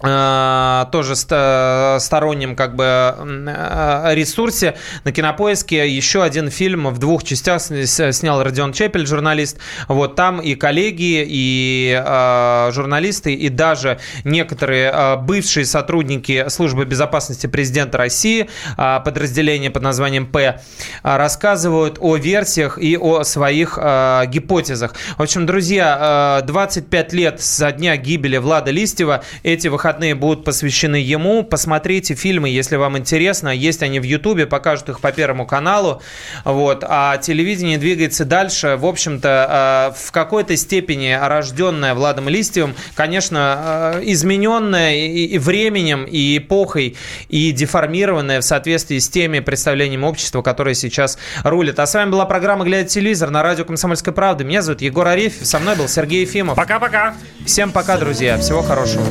тоже 0.00 1.16
ст- 1.16 2.00
стороннем 2.04 2.54
как 2.54 2.76
бы 2.76 2.84
э, 2.84 4.14
ресурсе 4.14 4.76
на 5.02 5.10
Кинопоиске 5.10 5.88
еще 5.88 6.22
один 6.22 6.50
фильм 6.50 6.86
в 6.88 6.98
двух 6.98 7.24
частях 7.24 7.60
снял 7.60 8.42
Родион 8.44 8.72
Чепель, 8.72 9.06
журналист. 9.06 9.58
Вот 9.88 10.14
там 10.14 10.40
и 10.40 10.54
коллеги, 10.54 11.26
и 11.28 12.00
э, 12.00 12.70
журналисты, 12.72 13.34
и 13.34 13.48
даже 13.48 13.98
некоторые 14.22 14.92
э, 14.94 15.16
бывшие 15.16 15.66
сотрудники 15.66 16.48
службы 16.48 16.84
безопасности 16.84 17.48
президента 17.48 17.98
России, 17.98 18.48
э, 18.76 19.00
подразделение 19.04 19.70
под 19.70 19.82
названием 19.82 20.26
П, 20.26 20.60
э, 21.02 21.16
рассказывают 21.16 21.98
о 22.00 22.14
версиях 22.14 22.78
и 22.78 22.96
о 22.96 23.24
своих 23.24 23.76
э, 23.82 24.26
гипотезах. 24.26 24.94
В 25.16 25.22
общем, 25.22 25.44
друзья, 25.44 26.38
э, 26.42 26.46
25 26.46 27.12
лет 27.14 27.40
со 27.40 27.72
дня 27.72 27.96
гибели 27.96 28.36
Влада 28.36 28.70
Листьева. 28.70 29.24
Эти 29.42 29.66
выходные 29.66 29.87
будут 30.14 30.44
посвящены 30.44 30.96
ему. 30.96 31.42
Посмотрите 31.42 32.14
фильмы, 32.14 32.48
если 32.48 32.76
вам 32.76 32.98
интересно. 32.98 33.48
Есть 33.48 33.82
они 33.82 34.00
в 34.00 34.02
Ютубе, 34.02 34.46
покажут 34.46 34.88
их 34.88 35.00
по 35.00 35.12
Первому 35.12 35.46
каналу. 35.46 36.02
Вот. 36.44 36.84
А 36.86 37.16
телевидение 37.18 37.78
двигается 37.78 38.24
дальше. 38.24 38.76
В 38.78 38.86
общем-то, 38.86 39.92
э, 39.94 40.06
в 40.06 40.12
какой-то 40.12 40.56
степени 40.56 41.18
рожденная 41.20 41.94
Владом 41.94 42.28
Листьевым, 42.28 42.74
конечно, 42.94 43.94
э, 43.94 44.02
измененная 44.04 44.96
и 44.96 45.38
временем, 45.38 46.04
и 46.04 46.38
эпохой, 46.38 46.96
и 47.28 47.52
деформированная 47.52 48.40
в 48.40 48.44
соответствии 48.44 48.98
с 48.98 49.08
теми 49.08 49.40
представлениями 49.40 50.04
общества, 50.04 50.42
которые 50.42 50.74
сейчас 50.74 51.18
рулят. 51.44 51.78
А 51.78 51.86
с 51.86 51.94
вами 51.94 52.10
была 52.10 52.26
программа 52.26 52.64
«Глядя 52.64 52.88
телевизор» 52.88 53.30
на 53.30 53.42
радио 53.42 53.64
«Комсомольская 53.64 54.14
правда». 54.14 54.44
Меня 54.44 54.62
зовут 54.62 54.82
Егор 54.82 55.06
Арефьев, 55.06 55.46
со 55.46 55.58
мной 55.58 55.76
был 55.76 55.88
Сергей 55.88 56.22
Ефимов. 56.22 56.56
Пока-пока. 56.56 57.14
Всем 57.46 57.72
пока, 57.72 57.96
друзья. 57.96 58.38
Всего 58.38 58.62
хорошего. 58.62 59.04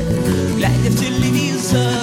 Глядя 0.57 0.89
в 0.89 0.99
телевизор, 0.99 1.93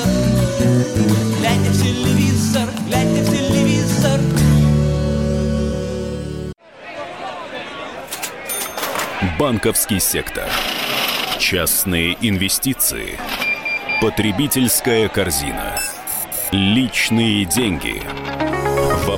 глядя 1.41 1.71
в 1.71 1.83
телевизор, 1.83 2.69
глядя 2.87 3.23
в 3.25 3.31
телевизор. 3.33 4.21
Банковский 9.41 9.99
сектор. 9.99 10.49
Частные 11.41 12.17
инвестиции. 12.21 13.19
Потребительская 14.01 15.09
корзина. 15.09 15.81
Личные 16.53 17.47
деньги. 17.47 18.01